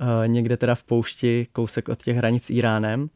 uh, 0.00 0.06
někde 0.26 0.56
teda 0.56 0.74
v 0.74 0.82
poušti, 0.82 1.46
kousek 1.52 1.88
od 1.88 2.02
těch 2.02 2.16
hranic 2.16 2.50
Iránem. 2.50 3.08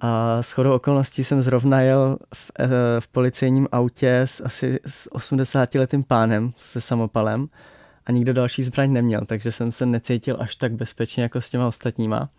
A 0.00 0.42
s 0.42 0.52
chodou 0.52 0.74
okolností 0.74 1.24
jsem 1.24 1.42
zrovna 1.42 1.80
jel 1.80 2.18
v, 2.34 2.50
eh, 2.58 2.66
v 3.00 3.08
policejním 3.08 3.68
autě 3.72 4.20
s 4.20 4.40
asi 4.44 4.78
s 4.86 5.12
80-letým 5.12 6.04
pánem 6.04 6.52
se 6.56 6.80
samopalem 6.80 7.48
a 8.06 8.12
nikdo 8.12 8.32
další 8.32 8.62
zbraň 8.62 8.92
neměl, 8.92 9.20
takže 9.26 9.52
jsem 9.52 9.72
se 9.72 9.86
necítil 9.86 10.36
až 10.40 10.54
tak 10.54 10.72
bezpečně 10.72 11.22
jako 11.22 11.40
s 11.40 11.50
těma 11.50 11.66
ostatníma. 11.66 12.30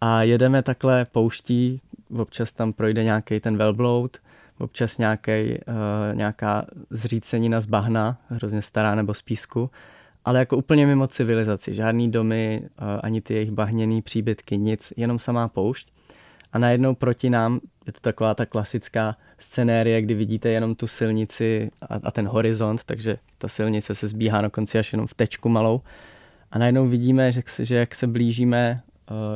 A 0.00 0.22
jedeme 0.22 0.62
takhle 0.62 1.04
pouští, 1.04 1.80
občas 2.18 2.52
tam 2.52 2.72
projde 2.72 3.04
nějaký 3.04 3.40
ten 3.40 3.56
velbloud, 3.56 4.16
občas 4.58 4.98
nějaký, 4.98 5.30
uh, 5.32 5.54
nějaká 6.14 6.66
zřícenina 6.90 7.60
z 7.60 7.66
bahna, 7.66 8.18
hrozně 8.28 8.62
stará 8.62 8.94
nebo 8.94 9.14
z 9.14 9.22
písku, 9.22 9.70
ale 10.24 10.38
jako 10.38 10.56
úplně 10.56 10.86
mimo 10.86 11.06
civilizaci. 11.06 11.74
Žádný 11.74 12.10
domy, 12.10 12.62
uh, 12.62 12.86
ani 13.02 13.20
ty 13.20 13.34
jejich 13.34 13.50
bahněný 13.50 14.02
příbytky, 14.02 14.58
nic, 14.58 14.92
jenom 14.96 15.18
samá 15.18 15.48
poušť. 15.48 15.88
A 16.52 16.58
najednou 16.58 16.94
proti 16.94 17.30
nám 17.30 17.60
je 17.86 17.92
to 17.92 18.00
taková 18.00 18.34
ta 18.34 18.46
klasická 18.46 19.16
scenérie, 19.38 20.02
kdy 20.02 20.14
vidíte 20.14 20.48
jenom 20.48 20.74
tu 20.74 20.86
silnici 20.86 21.70
a, 21.82 21.94
a 22.02 22.10
ten 22.10 22.28
horizont, 22.28 22.84
takže 22.84 23.18
ta 23.38 23.48
silnice 23.48 23.94
se 23.94 24.08
zbíhá 24.08 24.42
na 24.42 24.48
konci 24.48 24.78
až 24.78 24.92
jenom 24.92 25.06
v 25.06 25.14
tečku 25.14 25.48
malou. 25.48 25.80
A 26.50 26.58
najednou 26.58 26.88
vidíme, 26.88 27.32
že, 27.32 27.42
že 27.58 27.76
jak 27.76 27.94
se 27.94 28.06
blížíme 28.06 28.80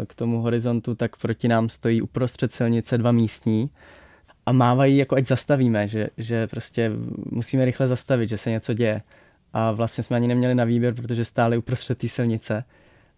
k 0.07 0.15
tomu 0.15 0.41
horizontu, 0.41 0.95
tak 0.95 1.17
proti 1.17 1.49
nám 1.49 1.69
stojí 1.69 2.03
uprostřed 2.03 2.53
silnice 2.53 2.99
dva 2.99 3.13
místní 3.13 3.71
a 4.47 4.53
mávají, 4.53 4.97
jako 4.97 5.17
ať 5.17 5.27
zastavíme, 5.27 5.89
že, 5.89 6.09
že 6.17 6.47
prostě 6.47 6.93
musíme 7.31 7.65
rychle 7.65 7.89
zastavit, 7.89 8.29
že 8.29 8.39
se 8.39 8.51
něco 8.51 8.75
děje. 8.75 9.03
A 9.53 9.73
vlastně 9.73 10.05
jsme 10.05 10.17
ani 10.17 10.29
neměli 10.29 10.55
na 10.55 10.65
výběr, 10.65 10.95
protože 10.95 11.25
stáli 11.25 11.57
uprostřed 11.57 11.99
té 11.99 12.09
silnice. 12.09 12.65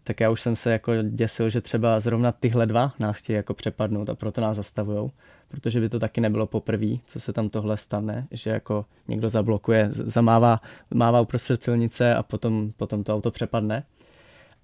Tak 0.05 0.21
já 0.21 0.31
už 0.31 0.41
jsem 0.41 0.57
se 0.57 0.73
jako 0.73 0.93
děsil, 1.03 1.51
že 1.51 1.61
třeba 1.61 2.01
zrovna 2.01 2.33
tyhle 2.33 2.67
dva 2.67 2.93
nás 2.99 3.17
chtějí 3.17 3.37
jako 3.37 3.55
přepadnout 3.55 4.11
a 4.11 4.15
proto 4.15 4.41
nás 4.41 4.57
zastavujou. 4.57 5.11
Protože 5.49 5.81
by 5.81 5.89
to 5.89 5.99
taky 5.99 6.21
nebylo 6.21 6.47
poprvé, 6.47 6.97
co 7.07 7.21
se 7.21 7.33
tam 7.33 7.49
tohle 7.49 7.77
stane, 7.77 8.27
že 8.31 8.51
jako 8.51 8.85
někdo 9.09 9.29
zablokuje, 9.29 9.89
zamává 9.91 10.61
mává 10.95 11.21
uprostřed 11.21 11.63
silnice 11.63 12.15
a 12.15 12.23
potom, 12.23 12.73
potom 12.77 13.05
to 13.05 13.15
auto 13.15 13.31
přepadne. 13.31 13.85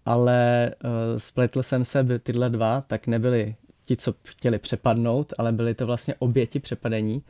Ale 0.06 0.70
uh, 0.84 0.90
spletl 1.18 1.62
jsem 1.62 1.84
se, 1.84 2.18
tyhle 2.18 2.50
dva, 2.50 2.80
tak 2.80 3.06
nebyli 3.06 3.54
ti, 3.90 3.96
co 3.96 4.14
chtěli 4.24 4.58
přepadnout, 4.58 5.32
ale 5.38 5.52
byli 5.52 5.74
to 5.74 5.86
vlastně 5.86 6.14
oběti 6.18 6.60
přepadení, 6.60 7.22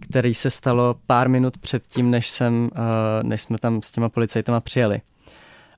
který 0.00 0.34
se 0.34 0.50
stalo 0.50 0.94
pár 1.06 1.28
minut 1.28 1.58
před 1.58 1.86
tím, 1.86 2.10
než, 2.10 2.28
jsem, 2.30 2.70
eh, 2.74 3.22
než 3.22 3.42
jsme 3.42 3.58
tam 3.58 3.82
s 3.82 3.92
těma 3.92 4.08
policajtama 4.08 4.60
přijeli. 4.60 5.00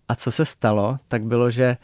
A 0.08 0.14
co 0.14 0.30
se 0.30 0.44
stalo, 0.44 0.96
tak 1.08 1.22
bylo, 1.22 1.50
že 1.50 1.76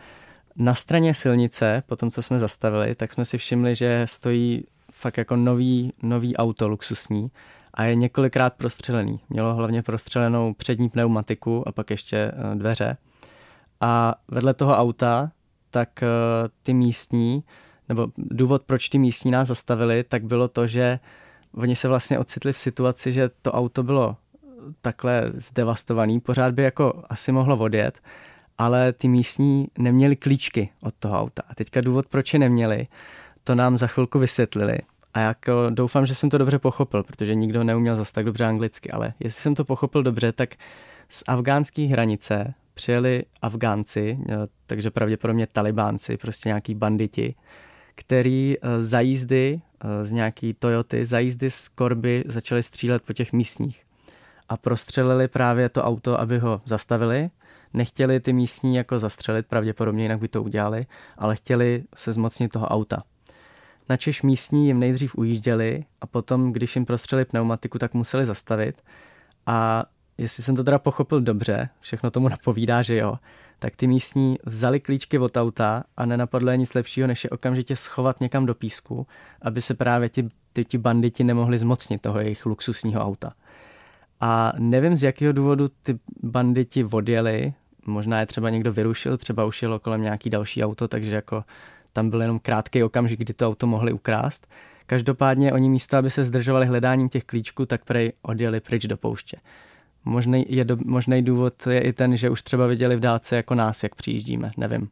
na 0.57 0.75
straně 0.75 1.15
silnice, 1.15 1.83
po 1.87 1.97
tom, 1.97 2.11
co 2.11 2.23
jsme 2.23 2.39
zastavili, 2.39 2.95
tak 2.95 3.13
jsme 3.13 3.25
si 3.25 3.39
všimli, 3.39 3.75
že 3.75 4.03
stojí 4.09 4.65
fakt 4.93 5.19
jako 5.19 5.37
nový, 5.37 5.93
nový 6.03 6.37
auto 6.37 6.69
luxusní 6.69 7.31
a 7.75 7.85
je 7.85 7.95
několikrát 7.95 8.55
prostřelený. 8.55 9.21
Mělo 9.29 9.55
hlavně 9.55 9.83
prostřelenou 9.83 10.55
přední 10.55 10.89
pneumatiku 10.89 11.69
a 11.69 11.73
pak 11.73 11.91
ještě 11.91 12.17
eh, 12.17 12.55
dveře. 12.55 12.97
A 13.81 14.15
vedle 14.29 14.55
toho 14.55 14.77
auta, 14.77 15.31
tak 15.71 16.03
eh, 16.03 16.07
ty 16.63 16.75
místní 16.75 17.45
nebo 17.89 18.09
důvod, 18.17 18.63
proč 18.63 18.89
ty 18.89 18.99
místní 18.99 19.31
nás 19.31 19.49
zastavili, 19.49 20.05
tak 20.05 20.25
bylo 20.25 20.49
to, 20.49 20.67
že 20.67 20.99
oni 21.55 21.77
se 21.77 21.89
vlastně 21.89 22.19
ocitli 22.19 22.53
v 22.53 22.59
situaci, 22.59 23.13
že 23.13 23.31
to 23.43 23.53
auto 23.53 23.83
bylo 23.83 24.17
takhle 24.83 25.31
zdevastovaný, 25.35 26.21
pořád 26.21 26.55
by 26.55 26.63
jako 26.63 27.03
asi 27.09 27.33
mohlo 27.33 27.57
odjet, 27.57 27.99
ale 28.59 28.93
ty 28.93 29.09
místní 29.09 29.69
neměli 29.79 30.17
klíčky 30.17 30.71
od 30.81 30.95
toho 30.99 31.21
auta. 31.21 31.43
A 31.49 31.55
teďka 31.55 31.81
důvod, 31.81 32.07
proč 32.07 32.33
je 32.33 32.39
neměli, 32.39 32.87
to 33.45 33.55
nám 33.55 33.77
za 33.77 33.87
chvilku 33.87 34.19
vysvětlili. 34.19 34.79
A 35.15 35.21
jako 35.21 35.53
doufám, 35.71 36.07
že 36.07 36.15
jsem 36.15 36.31
to 36.31 36.39
dobře 36.39 36.59
pochopil, 36.59 37.03
protože 37.03 37.35
nikdo 37.35 37.65
neuměl 37.65 37.97
zase 37.97 38.13
tak 38.13 38.25
dobře 38.25 38.45
anglicky, 38.45 38.91
ale 38.91 39.15
jestli 39.21 39.43
jsem 39.43 39.55
to 39.55 39.65
pochopil 39.65 40.03
dobře, 40.03 40.33
tak 40.33 40.55
z 41.09 41.25
afgánské 41.27 41.83
hranice 41.83 42.55
přijeli 42.75 43.25
Afgánci, 43.43 44.19
takže 44.67 44.91
pravděpodobně 44.91 45.47
talibánci, 45.47 46.17
prostě 46.17 46.49
nějaký 46.49 46.75
banditi, 46.75 47.35
který 47.95 48.57
eh, 48.63 48.83
za 48.83 49.01
jízdy 49.01 49.61
eh, 49.81 50.05
z 50.05 50.13
nějaký 50.13 50.55
Toyoty, 50.55 51.07
za 51.07 51.19
jízdy 51.19 51.51
z 51.51 51.69
korby 51.69 52.25
začali 52.27 52.63
střílet 52.63 53.03
po 53.03 53.13
těch 53.13 53.33
místních. 53.33 53.83
A 54.49 54.57
prostřelili 54.57 55.29
právě 55.29 55.69
to 55.69 55.85
auto, 55.85 56.21
aby 56.21 56.39
ho 56.39 56.63
zastavili. 56.65 57.31
Nechtěli 57.73 58.21
ty 58.21 58.33
místní 58.33 58.77
jako 58.77 58.99
zastřelit, 58.99 59.47
pravděpodobně 59.47 60.03
jinak 60.03 60.19
by 60.19 60.29
to 60.29 60.43
udělali, 60.43 60.87
ale 61.19 61.37
chtěli 61.37 61.85
se 61.95 62.13
zmocnit 62.13 62.53
toho 62.53 62.67
auta. 62.67 63.03
Načež 63.89 64.23
místní 64.23 64.67
jim 64.67 64.81
nejdřív 64.81 65.15
ujížděli 65.15 65.85
a 66.01 66.07
potom, 66.07 66.53
když 66.53 66.77
jim 66.77 66.85
prostřeli 66.85 67.25
pneumatiku, 67.25 67.79
tak 67.79 67.95
museli 67.95 68.25
zastavit. 68.27 68.83
A 69.47 69.85
jestli 70.19 70.43
jsem 70.43 70.57
to 70.57 70.65
teda 70.65 70.79
pochopil 70.79 71.21
dobře, 71.21 71.69
všechno 71.81 72.11
tomu 72.11 72.29
napovídá, 72.29 72.83
že 72.83 72.97
jo, 72.97 73.19
tak 73.59 73.77
ty 73.77 73.87
místní 73.87 74.39
vzali 74.45 74.81
klíčky 74.81 75.19
od 75.19 75.37
auta 75.37 75.85
a 75.97 76.07
nenapadlo 76.07 76.51
je 76.51 76.57
nic 76.57 76.75
lepšího, 76.75 77.07
než 77.07 77.25
je 77.25 77.31
okamžitě 77.31 77.77
schovat 77.77 78.21
někam 78.21 78.47
do 78.47 78.55
písku, 78.55 79.07
aby 79.43 79.63
se 79.63 79.75
právě 79.75 80.09
ti, 80.09 80.29
ty, 80.53 80.65
ti 80.65 80.79
banditi 80.79 81.25
nemohli 81.25 81.59
zmocnit 81.59 82.03
toho 82.03 82.21
jejich 82.21 82.47
luxusního 82.47 83.01
auta. 83.01 83.33
A 84.21 84.53
nevím, 84.59 84.97
z 84.97 85.03
jakého 85.03 85.33
důvodu 85.33 85.69
ty 85.83 85.99
banditi 86.23 86.85
odjeli, 86.85 87.55
možná 87.87 88.21
je 88.21 88.27
třeba 88.27 88.51
někdo 88.51 88.73
vyrušil, 88.73 89.17
třeba 89.17 89.45
už 89.45 89.63
jelo 89.63 89.79
kolem 89.79 90.03
nějaký 90.03 90.31
další 90.31 90.65
auto, 90.65 90.89
takže 90.89 91.15
jako 91.15 91.45
tam 91.93 92.11
byl 92.11 92.23
jenom 92.23 92.39
krátký 92.39 92.83
okamžik, 92.83 93.21
kdy 93.21 93.33
to 93.33 93.49
auto 93.49 93.67
mohli 93.67 93.93
ukrást. 93.93 94.47
Každopádně 94.87 95.53
oni 95.53 95.69
místo, 95.69 95.97
aby 95.97 96.11
se 96.11 96.25
zdržovali 96.25 96.67
hledáním 96.67 97.09
těch 97.09 97.25
klíčků, 97.25 97.67
tak 97.67 97.85
prej 97.85 98.13
odjeli 98.23 98.61
pryč 98.61 98.87
do 98.87 98.97
pouště. 98.97 99.37
Možný, 100.05 100.47
je 100.49 100.65
do, 100.65 100.77
možný 100.85 101.23
důvod 101.23 101.67
je 101.67 101.81
i 101.81 101.93
ten, 101.93 102.17
že 102.17 102.31
už 102.31 102.43
třeba 102.43 102.67
viděli 102.67 102.97
v 102.97 103.01
dálce 103.01 103.37
jako 103.37 103.55
nás, 103.55 103.83
jak 103.83 103.95
přijíždíme, 103.95 104.51
nevím. 104.57 104.89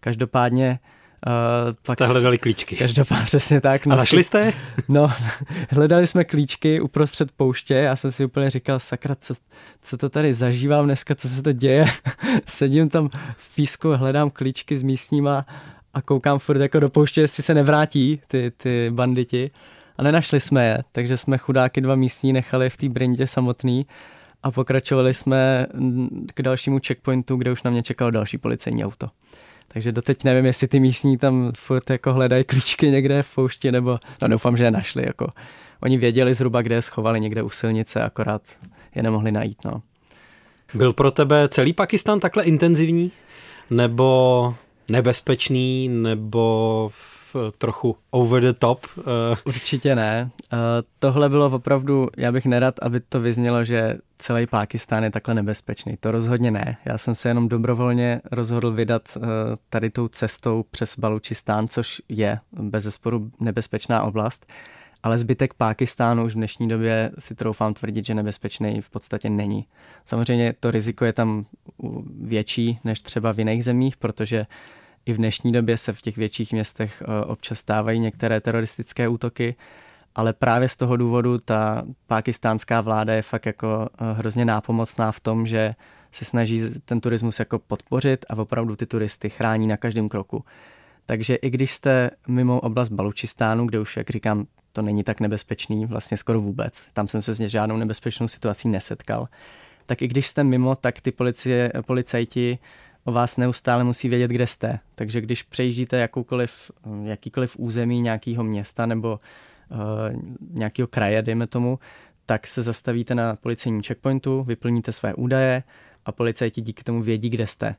Každopádně 0.00 0.78
Uh, 1.26 1.74
pak 1.86 1.98
jste 1.98 2.06
hledali 2.06 2.38
klíčky. 2.38 2.76
Každopádně 2.76 3.24
přesně 3.26 3.60
tak. 3.60 3.86
A 3.86 3.90
našli 3.90 4.24
jste? 4.24 4.52
No, 4.88 5.10
hledali 5.70 6.06
jsme 6.06 6.24
klíčky 6.24 6.80
uprostřed 6.80 7.32
pouště. 7.32 7.74
Já 7.74 7.96
jsem 7.96 8.12
si 8.12 8.24
úplně 8.24 8.50
říkal, 8.50 8.78
sakra, 8.78 9.14
co, 9.14 9.34
co 9.82 9.96
to 9.96 10.08
tady 10.08 10.34
zažívám 10.34 10.84
dneska, 10.84 11.14
co 11.14 11.28
se 11.28 11.42
to 11.42 11.52
děje. 11.52 11.86
Sedím 12.46 12.88
tam 12.88 13.08
v 13.36 13.54
písku, 13.54 13.92
hledám 13.92 14.30
klíčky 14.30 14.78
s 14.78 14.82
místníma 14.82 15.46
a 15.94 16.02
koukám 16.02 16.38
furt 16.38 16.60
jako 16.60 16.80
do 16.80 16.88
pouště, 16.88 17.20
jestli 17.20 17.42
se 17.42 17.54
nevrátí 17.54 18.20
ty, 18.28 18.52
ty 18.56 18.90
banditi. 18.90 19.50
A 19.96 20.02
nenašli 20.02 20.40
jsme 20.40 20.66
je, 20.66 20.78
takže 20.92 21.16
jsme 21.16 21.38
chudáky 21.38 21.80
dva 21.80 21.94
místní 21.94 22.32
nechali 22.32 22.70
v 22.70 22.76
té 22.76 22.88
brindě 22.88 23.26
samotný 23.26 23.86
a 24.42 24.50
pokračovali 24.50 25.14
jsme 25.14 25.66
k 26.34 26.42
dalšímu 26.42 26.78
checkpointu, 26.86 27.36
kde 27.36 27.52
už 27.52 27.62
na 27.62 27.70
mě 27.70 27.82
čekalo 27.82 28.10
další 28.10 28.38
policejní 28.38 28.84
auto. 28.84 29.08
Takže 29.68 29.92
doteď 29.92 30.24
nevím, 30.24 30.44
jestli 30.46 30.68
ty 30.68 30.80
místní 30.80 31.18
tam 31.18 31.52
furt 31.56 31.90
jako 31.90 32.12
hledají 32.12 32.44
klíčky 32.44 32.90
někde 32.90 33.22
v 33.22 33.34
poušti, 33.34 33.72
nebo 33.72 33.98
no 34.22 34.28
doufám, 34.28 34.56
že 34.56 34.64
je 34.64 34.70
našli. 34.70 35.06
Jako. 35.06 35.28
Oni 35.80 35.98
věděli 35.98 36.34
zhruba, 36.34 36.62
kde 36.62 36.74
je 36.74 36.82
schovali 36.82 37.20
někde 37.20 37.42
u 37.42 37.50
silnice, 37.50 38.02
akorát 38.02 38.42
je 38.94 39.02
nemohli 39.02 39.32
najít. 39.32 39.58
No. 39.64 39.82
Byl 40.74 40.92
pro 40.92 41.10
tebe 41.10 41.48
celý 41.48 41.72
Pakistan 41.72 42.20
takhle 42.20 42.44
intenzivní? 42.44 43.12
Nebo 43.70 44.54
nebezpečný, 44.88 45.88
nebo 45.88 46.90
trochu 47.58 47.96
over 48.10 48.42
the 48.42 48.52
top? 48.52 48.86
Uh... 48.96 49.04
Určitě 49.44 49.94
ne. 49.94 50.30
Uh, 50.52 50.58
tohle 50.98 51.28
bylo 51.28 51.46
opravdu, 51.46 52.08
já 52.16 52.32
bych 52.32 52.46
nerad, 52.46 52.74
aby 52.82 53.00
to 53.00 53.20
vyznělo, 53.20 53.64
že 53.64 53.96
celý 54.18 54.46
Pákistán 54.46 55.04
je 55.04 55.10
takhle 55.10 55.34
nebezpečný. 55.34 55.96
To 56.00 56.10
rozhodně 56.10 56.50
ne. 56.50 56.76
Já 56.84 56.98
jsem 56.98 57.14
se 57.14 57.28
jenom 57.28 57.48
dobrovolně 57.48 58.20
rozhodl 58.32 58.72
vydat 58.72 59.02
uh, 59.16 59.22
tady 59.70 59.90
tou 59.90 60.08
cestou 60.08 60.64
přes 60.70 60.98
Balučistán, 60.98 61.68
což 61.68 62.02
je 62.08 62.38
bez 62.52 62.84
zesporu 62.84 63.30
nebezpečná 63.40 64.02
oblast. 64.02 64.46
Ale 65.02 65.18
zbytek 65.18 65.54
Pákistánu 65.54 66.24
už 66.24 66.32
v 66.32 66.36
dnešní 66.36 66.68
době 66.68 67.10
si 67.18 67.34
troufám 67.34 67.74
tvrdit, 67.74 68.06
že 68.06 68.14
nebezpečný 68.14 68.80
v 68.80 68.90
podstatě 68.90 69.30
není. 69.30 69.66
Samozřejmě 70.04 70.54
to 70.60 70.70
riziko 70.70 71.04
je 71.04 71.12
tam 71.12 71.46
větší 72.20 72.78
než 72.84 73.00
třeba 73.00 73.32
v 73.32 73.38
jiných 73.38 73.64
zemích, 73.64 73.96
protože 73.96 74.46
i 75.08 75.12
v 75.12 75.16
dnešní 75.16 75.52
době 75.52 75.76
se 75.76 75.92
v 75.92 76.00
těch 76.00 76.16
větších 76.16 76.52
městech 76.52 77.02
eh, 77.02 77.24
občas 77.24 77.58
stávají 77.58 78.00
některé 78.00 78.40
teroristické 78.40 79.08
útoky, 79.08 79.56
ale 80.14 80.32
právě 80.32 80.68
z 80.68 80.76
toho 80.76 80.96
důvodu 80.96 81.38
ta 81.38 81.82
pakistánská 82.06 82.80
vláda 82.80 83.14
je 83.14 83.22
fakt 83.22 83.46
jako 83.46 83.88
eh, 83.92 84.12
hrozně 84.12 84.44
nápomocná 84.44 85.12
v 85.12 85.20
tom, 85.20 85.46
že 85.46 85.74
se 86.12 86.24
snaží 86.24 86.62
ten 86.84 87.00
turismus 87.00 87.38
jako 87.38 87.58
podpořit 87.58 88.24
a 88.30 88.36
opravdu 88.36 88.76
ty 88.76 88.86
turisty 88.86 89.30
chrání 89.30 89.66
na 89.66 89.76
každém 89.76 90.08
kroku. 90.08 90.44
Takže 91.06 91.34
i 91.34 91.50
když 91.50 91.72
jste 91.72 92.10
mimo 92.28 92.60
oblast 92.60 92.88
Balučistánu, 92.88 93.66
kde 93.66 93.80
už, 93.80 93.96
jak 93.96 94.10
říkám, 94.10 94.46
to 94.72 94.82
není 94.82 95.04
tak 95.04 95.20
nebezpečný, 95.20 95.86
vlastně 95.86 96.16
skoro 96.16 96.40
vůbec, 96.40 96.88
tam 96.92 97.08
jsem 97.08 97.22
se 97.22 97.34
s 97.34 97.40
žádnou 97.40 97.76
nebezpečnou 97.76 98.28
situací 98.28 98.68
nesetkal, 98.68 99.28
tak 99.86 100.02
i 100.02 100.08
když 100.08 100.26
jste 100.26 100.44
mimo, 100.44 100.76
tak 100.76 101.00
ty 101.00 101.12
policie, 101.12 101.72
policajti 101.86 102.58
o 103.08 103.12
vás 103.12 103.36
neustále 103.36 103.84
musí 103.84 104.08
vědět, 104.08 104.30
kde 104.30 104.46
jste. 104.46 104.78
Takže 104.94 105.20
když 105.20 105.42
přejíždíte 105.42 105.96
jakoukoliv, 105.96 106.70
jakýkoliv 107.04 107.56
území 107.58 108.00
nějakého 108.00 108.44
města 108.44 108.86
nebo 108.86 109.20
uh, 109.70 109.78
nějakého 110.50 110.86
kraje, 110.86 111.22
dejme 111.22 111.46
tomu, 111.46 111.78
tak 112.26 112.46
se 112.46 112.62
zastavíte 112.62 113.14
na 113.14 113.36
policejním 113.36 113.82
checkpointu, 113.82 114.42
vyplníte 114.42 114.92
své 114.92 115.14
údaje 115.14 115.62
a 116.04 116.12
policajti 116.12 116.60
díky 116.60 116.84
tomu 116.84 117.02
vědí, 117.02 117.30
kde 117.30 117.46
jste. 117.46 117.76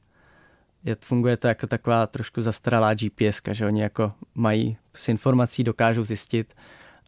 Je, 0.84 0.98
funguje 1.02 1.38
to 1.38 1.48
jako 1.48 1.68
taková 1.68 2.08
trošku 2.08 2.42
zastaralá 2.42 2.94
GPS, 2.94 3.42
že 3.52 3.66
oni 3.66 3.82
jako 3.82 4.14
mají 4.36 4.78
s 4.94 5.10
informací, 5.10 5.64
dokážou 5.64 6.04
zjistit 6.04 6.54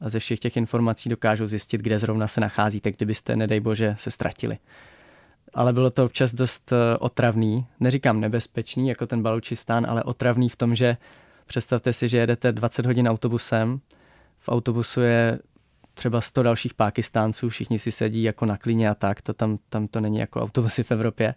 a 0.01 0.09
ze 0.09 0.19
všech 0.19 0.39
těch 0.39 0.57
informací 0.57 1.09
dokážou 1.09 1.47
zjistit, 1.47 1.81
kde 1.81 1.99
zrovna 1.99 2.27
se 2.27 2.41
nacházíte, 2.41 2.91
kdybyste, 2.91 3.35
nedej 3.35 3.59
bože, 3.59 3.95
se 3.97 4.11
ztratili. 4.11 4.57
Ale 5.53 5.73
bylo 5.73 5.89
to 5.89 6.05
občas 6.05 6.33
dost 6.33 6.71
eh, 6.71 6.97
otravný, 6.97 7.65
neříkám 7.79 8.19
nebezpečný, 8.19 8.87
jako 8.87 9.07
ten 9.07 9.23
Balučistán, 9.23 9.85
ale 9.89 10.03
otravný 10.03 10.49
v 10.49 10.55
tom, 10.55 10.75
že 10.75 10.97
představte 11.45 11.93
si, 11.93 12.07
že 12.07 12.17
jedete 12.17 12.51
20 12.51 12.85
hodin 12.85 13.07
autobusem, 13.07 13.79
v 14.39 14.49
autobusu 14.49 15.01
je 15.01 15.39
třeba 15.93 16.21
100 16.21 16.43
dalších 16.43 16.73
Pákistánců, 16.73 17.49
všichni 17.49 17.79
si 17.79 17.91
sedí 17.91 18.23
jako 18.23 18.45
na 18.45 18.57
klíně 18.57 18.89
a 18.89 18.95
tak, 18.95 19.21
to 19.21 19.33
tam, 19.33 19.59
tam 19.69 19.87
to 19.87 20.01
není 20.01 20.17
jako 20.17 20.41
autobusy 20.41 20.83
v 20.83 20.91
Evropě. 20.91 21.35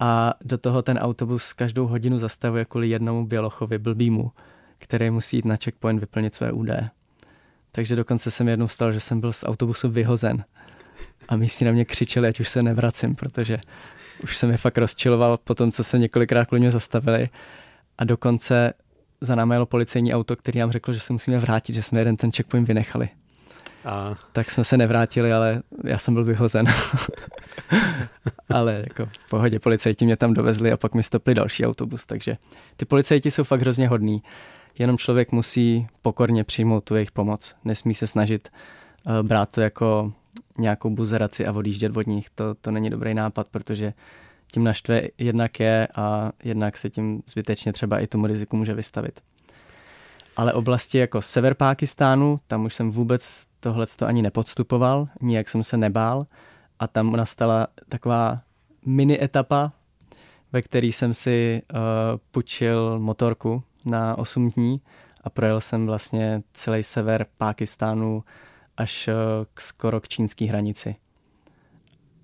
A 0.00 0.34
do 0.40 0.58
toho 0.58 0.82
ten 0.82 0.98
autobus 0.98 1.52
každou 1.52 1.86
hodinu 1.86 2.18
zastavuje 2.18 2.64
kvůli 2.64 2.88
jednomu 2.88 3.26
bělochovi, 3.26 3.78
blbýmu, 3.78 4.32
který 4.78 5.10
musí 5.10 5.36
jít 5.36 5.44
na 5.44 5.56
checkpoint 5.56 6.00
vyplnit 6.00 6.34
své 6.34 6.52
údaje. 6.52 6.90
Takže 7.72 7.96
dokonce 7.96 8.30
jsem 8.30 8.48
jednou 8.48 8.68
stalo, 8.68 8.92
že 8.92 9.00
jsem 9.00 9.20
byl 9.20 9.32
z 9.32 9.44
autobusu 9.44 9.88
vyhozen. 9.88 10.44
A 11.28 11.36
místní 11.36 11.66
na 11.66 11.72
mě 11.72 11.84
křičeli, 11.84 12.28
ať 12.28 12.40
už 12.40 12.48
se 12.48 12.62
nevracím, 12.62 13.14
protože 13.14 13.58
už 14.22 14.36
jsem 14.36 14.50
je 14.50 14.56
fakt 14.56 14.78
rozčiloval 14.78 15.36
po 15.36 15.54
tom, 15.54 15.72
co 15.72 15.84
se 15.84 15.98
několikrát 15.98 16.44
kvůli 16.44 16.60
mě 16.60 16.70
zastavili. 16.70 17.28
A 17.98 18.04
dokonce 18.04 18.72
za 19.20 19.34
námi 19.34 19.54
jelo 19.54 19.66
policejní 19.66 20.14
auto, 20.14 20.36
který 20.36 20.58
nám 20.60 20.72
řekl, 20.72 20.92
že 20.92 21.00
se 21.00 21.12
musíme 21.12 21.38
vrátit, 21.38 21.72
že 21.72 21.82
jsme 21.82 22.00
jeden 22.00 22.16
ten 22.16 22.32
checkpoint 22.32 22.68
vynechali. 22.68 23.08
A... 23.84 24.14
Tak 24.32 24.50
jsme 24.50 24.64
se 24.64 24.76
nevrátili, 24.76 25.32
ale 25.32 25.62
já 25.84 25.98
jsem 25.98 26.14
byl 26.14 26.24
vyhozen. 26.24 26.66
ale 28.48 28.84
jako 28.86 29.06
v 29.06 29.30
pohodě, 29.30 29.58
policajti 29.58 30.04
mě 30.04 30.16
tam 30.16 30.34
dovezli 30.34 30.72
a 30.72 30.76
pak 30.76 30.94
mi 30.94 31.02
stopli 31.02 31.34
další 31.34 31.66
autobus, 31.66 32.06
takže 32.06 32.36
ty 32.76 32.84
policajti 32.84 33.30
jsou 33.30 33.44
fakt 33.44 33.60
hrozně 33.60 33.88
hodní. 33.88 34.22
Jenom 34.78 34.98
člověk 34.98 35.32
musí 35.32 35.86
pokorně 36.02 36.44
přijmout 36.44 36.84
tu 36.84 36.94
jejich 36.94 37.12
pomoc. 37.12 37.54
Nesmí 37.64 37.94
se 37.94 38.06
snažit 38.06 38.48
uh, 39.06 39.26
brát 39.26 39.50
to 39.50 39.60
jako 39.60 40.12
nějakou 40.58 40.90
buzeraci 40.90 41.46
a 41.46 41.52
odjíždět 41.52 41.96
od 41.96 42.06
nich. 42.06 42.30
To, 42.30 42.54
to 42.54 42.70
není 42.70 42.90
dobrý 42.90 43.14
nápad, 43.14 43.48
protože 43.50 43.92
tím 44.52 44.64
naštve 44.64 45.02
jednak 45.18 45.60
je 45.60 45.88
a 45.94 46.32
jednak 46.44 46.76
se 46.76 46.90
tím 46.90 47.22
zbytečně 47.26 47.72
třeba 47.72 47.98
i 47.98 48.06
tomu 48.06 48.26
riziku 48.26 48.56
může 48.56 48.74
vystavit. 48.74 49.20
Ale 50.36 50.52
oblasti 50.52 50.98
jako 50.98 51.22
sever 51.22 51.54
Pákistánu, 51.54 52.40
tam 52.46 52.64
už 52.64 52.74
jsem 52.74 52.90
vůbec 52.90 53.46
tohle 53.60 53.86
to 53.86 54.06
ani 54.06 54.22
nepodstupoval, 54.22 55.08
nijak 55.20 55.48
jsem 55.48 55.62
se 55.62 55.76
nebál 55.76 56.26
a 56.78 56.86
tam 56.86 57.12
nastala 57.12 57.66
taková 57.88 58.40
mini 58.86 59.24
etapa, 59.24 59.72
ve 60.52 60.62
který 60.62 60.92
jsem 60.92 61.14
si 61.14 61.62
uh, 61.72 61.78
půjčil 62.30 62.98
motorku 62.98 63.62
na 63.84 64.18
8 64.18 64.50
dní 64.50 64.80
a 65.24 65.30
projel 65.30 65.60
jsem 65.60 65.86
vlastně 65.86 66.42
celý 66.52 66.82
sever 66.82 67.26
Pákistánu 67.38 68.24
až 68.76 69.08
uh, 69.08 69.14
k 69.54 69.60
skoro 69.60 70.00
k 70.00 70.08
čínské 70.08 70.44
hranici. 70.44 70.96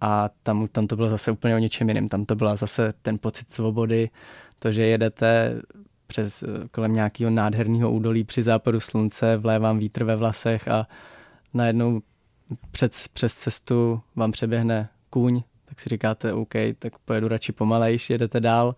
A 0.00 0.30
tam, 0.42 0.68
tam 0.68 0.86
to 0.86 0.96
bylo 0.96 1.10
zase 1.10 1.30
úplně 1.30 1.54
o 1.54 1.58
něčem 1.58 1.88
jiném. 1.88 2.08
Tam 2.08 2.24
to 2.24 2.34
byla 2.34 2.56
zase 2.56 2.92
ten 3.02 3.18
pocit 3.18 3.52
svobody, 3.52 4.10
to, 4.58 4.72
že 4.72 4.86
jedete 4.86 5.60
přes 6.10 6.42
eh, 6.42 6.46
kolem 6.70 6.92
nějakého 6.92 7.30
nádherného 7.30 7.90
údolí 7.90 8.24
při 8.24 8.42
západu 8.42 8.80
slunce, 8.80 9.36
vlévám 9.36 9.78
vítr 9.78 10.04
ve 10.04 10.16
vlasech 10.16 10.68
a 10.68 10.86
najednou 11.54 12.00
před, 12.70 12.92
přes 13.12 13.34
cestu 13.34 14.00
vám 14.16 14.32
přeběhne 14.32 14.88
kůň, 15.10 15.42
tak 15.64 15.80
si 15.80 15.88
říkáte, 15.88 16.32
OK, 16.32 16.54
tak 16.78 16.98
pojedu 16.98 17.28
radši 17.28 17.52
pomalejš, 17.52 18.10
jedete 18.10 18.40
dál 18.40 18.74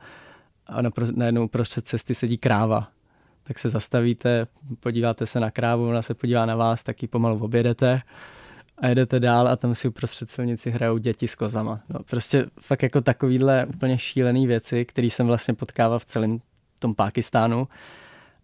a 0.66 0.78
najednou 1.14 1.44
uprostřed 1.44 1.86
cesty 1.86 2.14
sedí 2.14 2.38
kráva. 2.38 2.91
Tak 3.42 3.58
se 3.58 3.70
zastavíte, 3.70 4.46
podíváte 4.80 5.26
se 5.26 5.40
na 5.40 5.50
krávu, 5.50 5.88
ona 5.88 6.02
se 6.02 6.14
podívá 6.14 6.46
na 6.46 6.56
vás, 6.56 6.82
tak 6.82 7.02
ji 7.02 7.08
pomalu 7.08 7.44
objedete 7.44 8.00
a 8.78 8.86
jedete 8.86 9.20
dál 9.20 9.48
a 9.48 9.56
tam 9.56 9.74
si 9.74 9.88
uprostřed 9.88 10.30
silnici 10.30 10.70
hrajou 10.70 10.98
děti 10.98 11.28
s 11.28 11.34
kozama. 11.34 11.80
No, 11.88 12.00
prostě 12.10 12.46
fakt 12.60 12.82
jako 12.82 13.00
takovýhle 13.00 13.66
úplně 13.66 13.98
šílený 13.98 14.46
věci, 14.46 14.84
který 14.84 15.10
jsem 15.10 15.26
vlastně 15.26 15.54
potkával 15.54 15.98
v 15.98 16.04
celém 16.04 16.40
tom 16.78 16.94
Pákistánu 16.94 17.68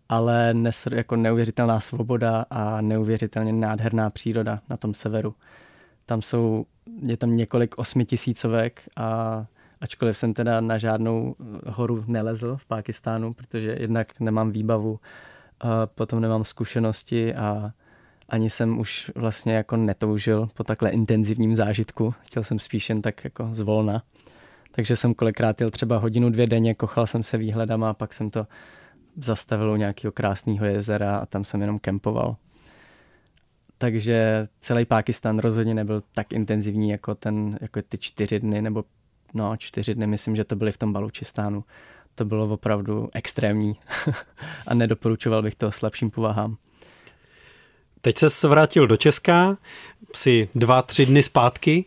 ale 0.09 0.55
nes, 0.55 0.88
jako 0.92 1.16
neuvěřitelná 1.16 1.80
svoboda 1.80 2.44
a 2.51 2.80
neuvěřitelně 2.80 3.53
nádherná 3.53 4.11
příroda 4.11 4.61
na 4.70 4.76
tom 4.76 4.94
severu. 4.94 5.34
Tam 6.07 6.22
jsou, 6.22 6.66
je 7.03 7.16
tam 7.16 7.36
několik 7.36 7.78
osmitisícovek 7.78 8.88
a 8.96 9.46
ačkoliv 9.81 10.18
jsem 10.18 10.35
teda 10.35 10.61
na 10.61 10.79
žádnou 10.79 11.35
horu 11.66 12.05
nelezl 12.07 12.57
v 12.57 12.66
Pákistánu, 12.66 13.35
protože 13.35 13.76
jednak 13.81 14.20
nemám 14.20 14.51
výbavu, 14.51 15.01
a 15.61 15.87
potom 15.87 16.20
nemám 16.20 16.45
zkušenosti 16.45 17.35
a 17.35 17.72
ani 18.29 18.51
jsem 18.51 18.79
už 18.79 19.11
vlastně 19.14 19.55
jako 19.55 19.76
netoužil 19.76 20.49
po 20.55 20.64
takhle 20.64 20.91
intenzivním 20.91 21.57
zážitku. 21.57 22.14
Chtěl 22.26 22.45
jsem 22.45 22.59
spíš 22.59 22.89
jen 22.89 23.03
tak 23.03 23.24
jako 23.24 23.49
zvolna. 23.53 24.03
Takže 24.70 24.97
jsem 24.97 25.14
kolikrát 25.14 25.61
jel 25.61 25.70
třeba 25.70 25.99
hodinu, 25.99 26.31
dvě 26.31 26.47
denně, 26.47 26.74
kochal 26.74 27.07
jsem 27.07 27.22
se 27.22 27.39
výhledama 27.39 27.91
a 27.91 27.95
pak 27.95 28.14
jsem 28.14 28.31
to 28.31 28.47
zastavil 29.16 29.70
u 29.70 29.76
nějakého 29.76 30.12
krásného 30.12 30.66
jezera 30.66 31.18
a 31.18 31.26
tam 31.26 31.45
jsem 31.45 31.61
jenom 31.61 31.79
kempoval. 31.79 32.37
Takže 33.79 34.49
celý 34.61 34.85
Pákistán 34.85 35.39
rozhodně 35.39 35.74
nebyl 35.74 36.03
tak 36.14 36.33
intenzivní 36.33 36.91
jako, 36.91 37.14
ten, 37.14 37.59
jako 37.61 37.83
ty 37.83 37.99
čtyři 37.99 38.41
dny, 38.41 38.62
nebo 38.62 38.85
no 39.35 39.57
čtyři 39.57 39.95
dny, 39.95 40.07
myslím, 40.07 40.37
že 40.37 40.45
to 40.45 40.57
byly 40.57 40.72
v 40.72 40.79
tom 40.79 40.93
Balučistánu. 40.93 41.64
To 42.14 42.24
bylo 42.24 42.49
opravdu 42.49 43.09
extrémní 43.12 43.76
a 44.66 44.74
nedoporučoval 44.74 45.43
bych 45.43 45.55
to 45.55 45.72
slabším 45.72 46.11
povahám. 46.11 46.57
Teď 48.01 48.18
se 48.29 48.49
vrátil 48.49 48.87
do 48.87 48.97
Česka, 48.97 49.57
si 50.14 50.49
dva, 50.55 50.83
tři 50.83 51.07
dny 51.07 51.22
zpátky. 51.22 51.85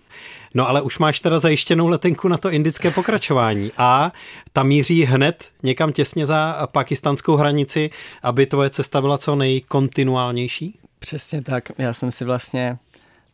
No 0.53 0.69
ale 0.69 0.81
už 0.81 0.99
máš 0.99 1.19
teda 1.19 1.39
zajištěnou 1.39 1.87
letenku 1.87 2.27
na 2.27 2.37
to 2.37 2.49
indické 2.49 2.91
pokračování 2.91 3.71
a 3.77 4.11
ta 4.53 4.63
míří 4.63 5.03
hned 5.03 5.51
někam 5.63 5.91
těsně 5.91 6.25
za 6.25 6.67
pakistánskou 6.71 7.35
hranici, 7.35 7.89
aby 8.23 8.45
tvoje 8.45 8.69
cesta 8.69 9.01
byla 9.01 9.17
co 9.17 9.35
nejkontinuálnější? 9.35 10.79
Přesně 10.99 11.41
tak. 11.41 11.71
Já 11.77 11.93
jsem 11.93 12.11
si 12.11 12.25
vlastně 12.25 12.77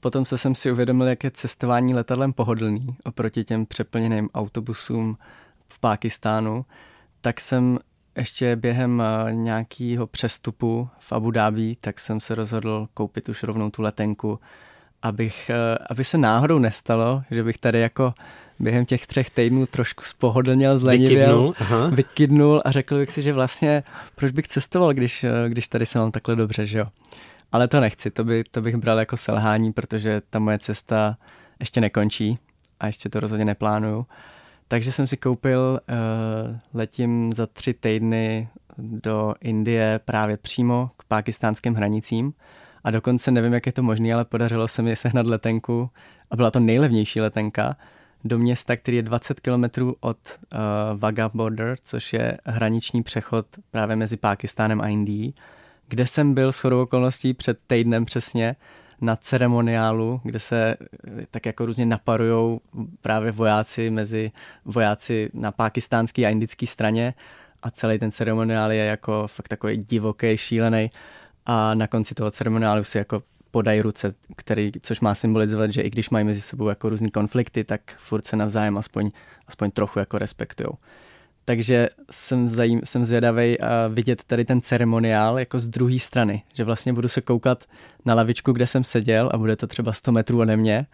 potom, 0.08 0.26
co 0.26 0.38
jsem 0.38 0.56
si 0.56 0.72
uvědomil, 0.72 1.08
jak 1.08 1.24
je 1.24 1.32
cestování 1.32 1.94
letadlem 1.94 2.34
pohodlný 2.34 2.88
oproti 3.04 3.44
těm 3.44 3.66
přeplněným 3.66 4.30
autobusům 4.34 5.18
v 5.70 5.80
Pákistánu, 5.80 6.66
tak 7.22 7.42
jsem 7.42 7.80
ještě 8.18 8.56
během 8.56 9.02
eh, 9.02 9.34
nějakého 9.34 10.08
přestupu 10.08 10.90
v 11.00 11.12
Abu 11.12 11.32
Dhabi, 11.32 11.76
tak 11.82 12.00
jsem 12.00 12.20
se 12.20 12.36
rozhodl 12.36 12.88
koupit 12.94 13.30
už 13.30 13.44
rovnou 13.44 13.70
tu 13.70 13.82
letenku 13.82 14.40
abych, 15.02 15.50
eh, 15.50 15.78
aby 15.90 16.04
se 16.04 16.18
náhodou 16.18 16.60
nestalo, 16.60 17.24
že 17.32 17.44
bych 17.44 17.58
tady 17.58 17.80
jako 17.80 18.14
během 18.60 18.86
těch 18.86 19.08
třech 19.08 19.30
týdnů 19.30 19.66
trošku 19.66 20.04
spohodlněl, 20.04 20.78
zlenivěl, 20.78 21.48
vykydnul, 21.48 21.92
vykydnul 21.92 22.62
a 22.66 22.72
řekl 22.72 22.98
bych 22.98 23.12
si, 23.12 23.22
že 23.22 23.34
vlastně 23.34 23.84
proč 24.16 24.32
bych 24.32 24.48
cestoval, 24.48 24.94
když, 24.94 25.24
eh, 25.24 25.30
když 25.48 25.68
tady 25.68 25.86
se 25.86 26.00
mám 26.00 26.12
takhle 26.12 26.36
dobře, 26.36 26.66
že 26.66 26.78
jo. 26.78 26.86
Ale 27.52 27.68
to 27.68 27.80
nechci, 27.80 28.12
to, 28.12 28.24
by, 28.24 28.44
to 28.52 28.62
bych 28.62 28.76
bral 28.76 29.00
jako 29.00 29.18
selhání, 29.18 29.74
protože 29.74 30.22
ta 30.30 30.40
moje 30.40 30.60
cesta 30.60 31.18
ještě 31.60 31.82
nekončí 31.82 32.38
a 32.80 32.88
ještě 32.88 33.10
to 33.10 33.20
rozhodně 33.20 33.46
neplánuju. 33.46 34.06
Takže 34.68 34.92
jsem 34.92 35.08
si 35.08 35.18
koupil, 35.18 35.80
uh, 35.90 36.58
letím 36.74 37.34
za 37.34 37.48
tři 37.48 37.74
týdny 37.74 38.50
do 38.78 39.36
Indie 39.42 40.00
právě 40.06 40.38
přímo 40.38 40.90
k 40.98 41.04
pákistánským 41.04 41.74
hranicím 41.74 42.34
a 42.84 42.92
dokonce 42.92 43.32
nevím, 43.32 43.54
jak 43.54 43.66
je 43.66 43.72
to 43.72 43.84
možné, 43.84 44.14
ale 44.14 44.26
podařilo 44.26 44.68
se 44.68 44.82
mi 44.82 44.96
sehnat 44.96 45.26
letenku 45.26 45.90
a 46.32 46.36
byla 46.36 46.52
to 46.52 46.60
nejlevnější 46.60 47.22
letenka 47.22 47.78
do 48.24 48.40
města, 48.40 48.76
který 48.76 48.98
je 48.98 49.04
20 49.04 49.40
km 49.40 49.64
od 50.00 50.18
uh, 50.28 50.60
Vaga 51.00 51.30
Border, 51.34 51.78
což 51.84 52.14
je 52.14 52.38
hraniční 52.46 53.04
přechod 53.04 53.46
právě 53.72 53.96
mezi 53.96 54.18
Pákistánem 54.18 54.82
a 54.82 54.88
Indií, 54.88 55.34
kde 55.88 56.08
jsem 56.08 56.34
byl 56.34 56.52
s 56.52 56.60
chodou 56.60 56.82
okolností 56.82 57.34
před 57.34 57.60
týdnem 57.68 58.06
přesně 58.06 58.56
na 59.02 59.16
ceremoniálu, 59.16 60.22
kde 60.24 60.40
se 60.40 60.78
eh, 60.78 61.26
tak 61.32 61.46
jako 61.46 61.66
různě 61.66 61.86
naparují 61.86 62.60
právě 63.02 63.32
vojáci 63.32 63.90
mezi 63.90 64.32
vojáci 64.66 65.30
na 65.34 65.52
pákistánské 65.52 66.26
a 66.26 66.30
indické 66.30 66.68
straně 66.68 67.14
a 67.64 67.72
celý 67.72 68.00
ten 68.00 68.12
ceremoniál 68.12 68.72
je 68.72 68.86
jako 68.86 69.28
fakt 69.28 69.48
takový 69.48 69.78
divoký, 69.78 70.38
šílený 70.38 70.92
a 71.46 71.74
na 71.74 71.88
konci 71.88 72.16
toho 72.16 72.32
ceremoniálu 72.32 72.84
si 72.84 72.98
jako 72.98 73.24
podají 73.52 73.82
ruce, 73.82 74.14
který, 74.36 74.72
což 74.82 75.00
má 75.00 75.16
symbolizovat, 75.16 75.72
že 75.72 75.82
i 75.82 75.90
když 75.90 76.10
mají 76.10 76.26
mezi 76.26 76.42
sebou 76.42 76.70
jako 76.70 76.90
různý 76.90 77.12
konflikty, 77.12 77.64
tak 77.64 77.82
furt 77.98 78.26
se 78.26 78.36
navzájem 78.36 78.78
aspoň, 78.78 79.12
aspoň 79.48 79.72
trochu 79.72 80.00
jako 80.00 80.18
respektujou. 80.18 80.74
Takže 81.48 81.88
jsem, 82.12 82.48
zajím, 82.48 82.82
jsem 82.84 83.06
zvědavý 83.06 83.58
vidět 83.90 84.24
tady 84.24 84.46
ten 84.46 84.62
ceremoniál 84.62 85.40
jako 85.40 85.60
z 85.60 85.68
druhé 85.68 86.00
strany, 86.00 86.44
že 86.56 86.64
vlastně 86.64 86.94
budu 86.94 87.08
se 87.08 87.22
koukat 87.22 87.66
na 88.06 88.16
lavičku, 88.16 88.52
kde 88.52 88.68
jsem 88.68 88.84
seděl 88.84 89.30
a 89.34 89.38
bude 89.38 89.56
to 89.56 89.68
třeba 89.68 89.94
100 89.94 90.12
metrů 90.12 90.40
ode 90.40 90.58
mě 90.58 90.88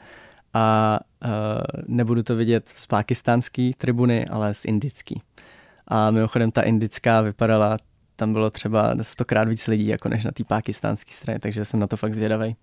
a 0.54 0.99
uh, 1.26 1.32
nebudu 1.88 2.24
to 2.24 2.36
vidět 2.36 2.68
z 2.76 2.86
pakistánské 2.86 3.72
tribuny, 3.78 4.28
ale 4.28 4.54
z 4.54 4.66
indický. 4.66 5.22
A 5.88 6.12
mimochodem 6.12 6.51
ta 6.51 6.62
indická 6.62 7.22
vypadala, 7.22 7.78
tam 8.16 8.34
bylo 8.34 8.49
třeba 8.49 8.95
stokrát 9.01 9.47
víc 9.47 9.68
lidí, 9.68 9.88
jako 9.88 10.10
než 10.10 10.24
na 10.24 10.32
té 10.32 10.43
pakistánské 10.43 11.14
straně, 11.14 11.39
takže 11.39 11.66
jsem 11.66 11.80
na 11.80 11.88
to 11.88 11.97
fakt 11.97 12.14
zvědavý. 12.14 12.56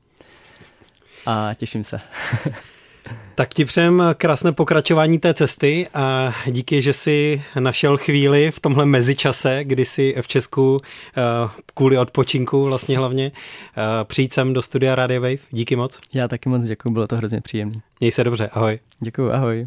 A 1.27 1.51
těším 1.55 1.85
se. 1.85 1.99
Tak 3.35 3.55
ti 3.55 3.65
přejem 3.65 4.03
krásné 4.15 4.53
pokračování 4.53 5.19
té 5.19 5.35
cesty 5.35 5.87
a 5.95 6.35
díky, 6.47 6.83
že 6.83 6.93
jsi 6.93 7.43
našel 7.61 7.97
chvíli 7.97 8.51
v 8.51 8.61
tomhle 8.61 8.87
mezičase, 8.87 9.65
kdy 9.65 9.85
jsi 9.85 10.15
v 10.21 10.29
Česku 10.29 10.77
eh, 10.83 11.23
kvůli 11.75 11.99
odpočinku 11.99 12.65
vlastně 12.65 12.99
hlavně 12.99 13.33
eh, 13.33 14.05
přijít 14.05 14.33
sem 14.33 14.53
do 14.53 14.63
studia 14.63 14.95
Radio 14.95 15.21
Wave. 15.21 15.39
Díky 15.51 15.77
moc. 15.77 16.01
Já 16.15 16.29
taky 16.29 16.49
moc 16.49 16.65
děkuji, 16.65 16.91
bylo 16.91 17.07
to 17.07 17.17
hrozně 17.17 17.41
příjemné. 17.41 17.81
Měj 18.01 18.13
se 18.13 18.25
dobře, 18.25 18.49
ahoj. 18.53 18.79
Děkuji, 19.01 19.31
ahoj. 19.31 19.67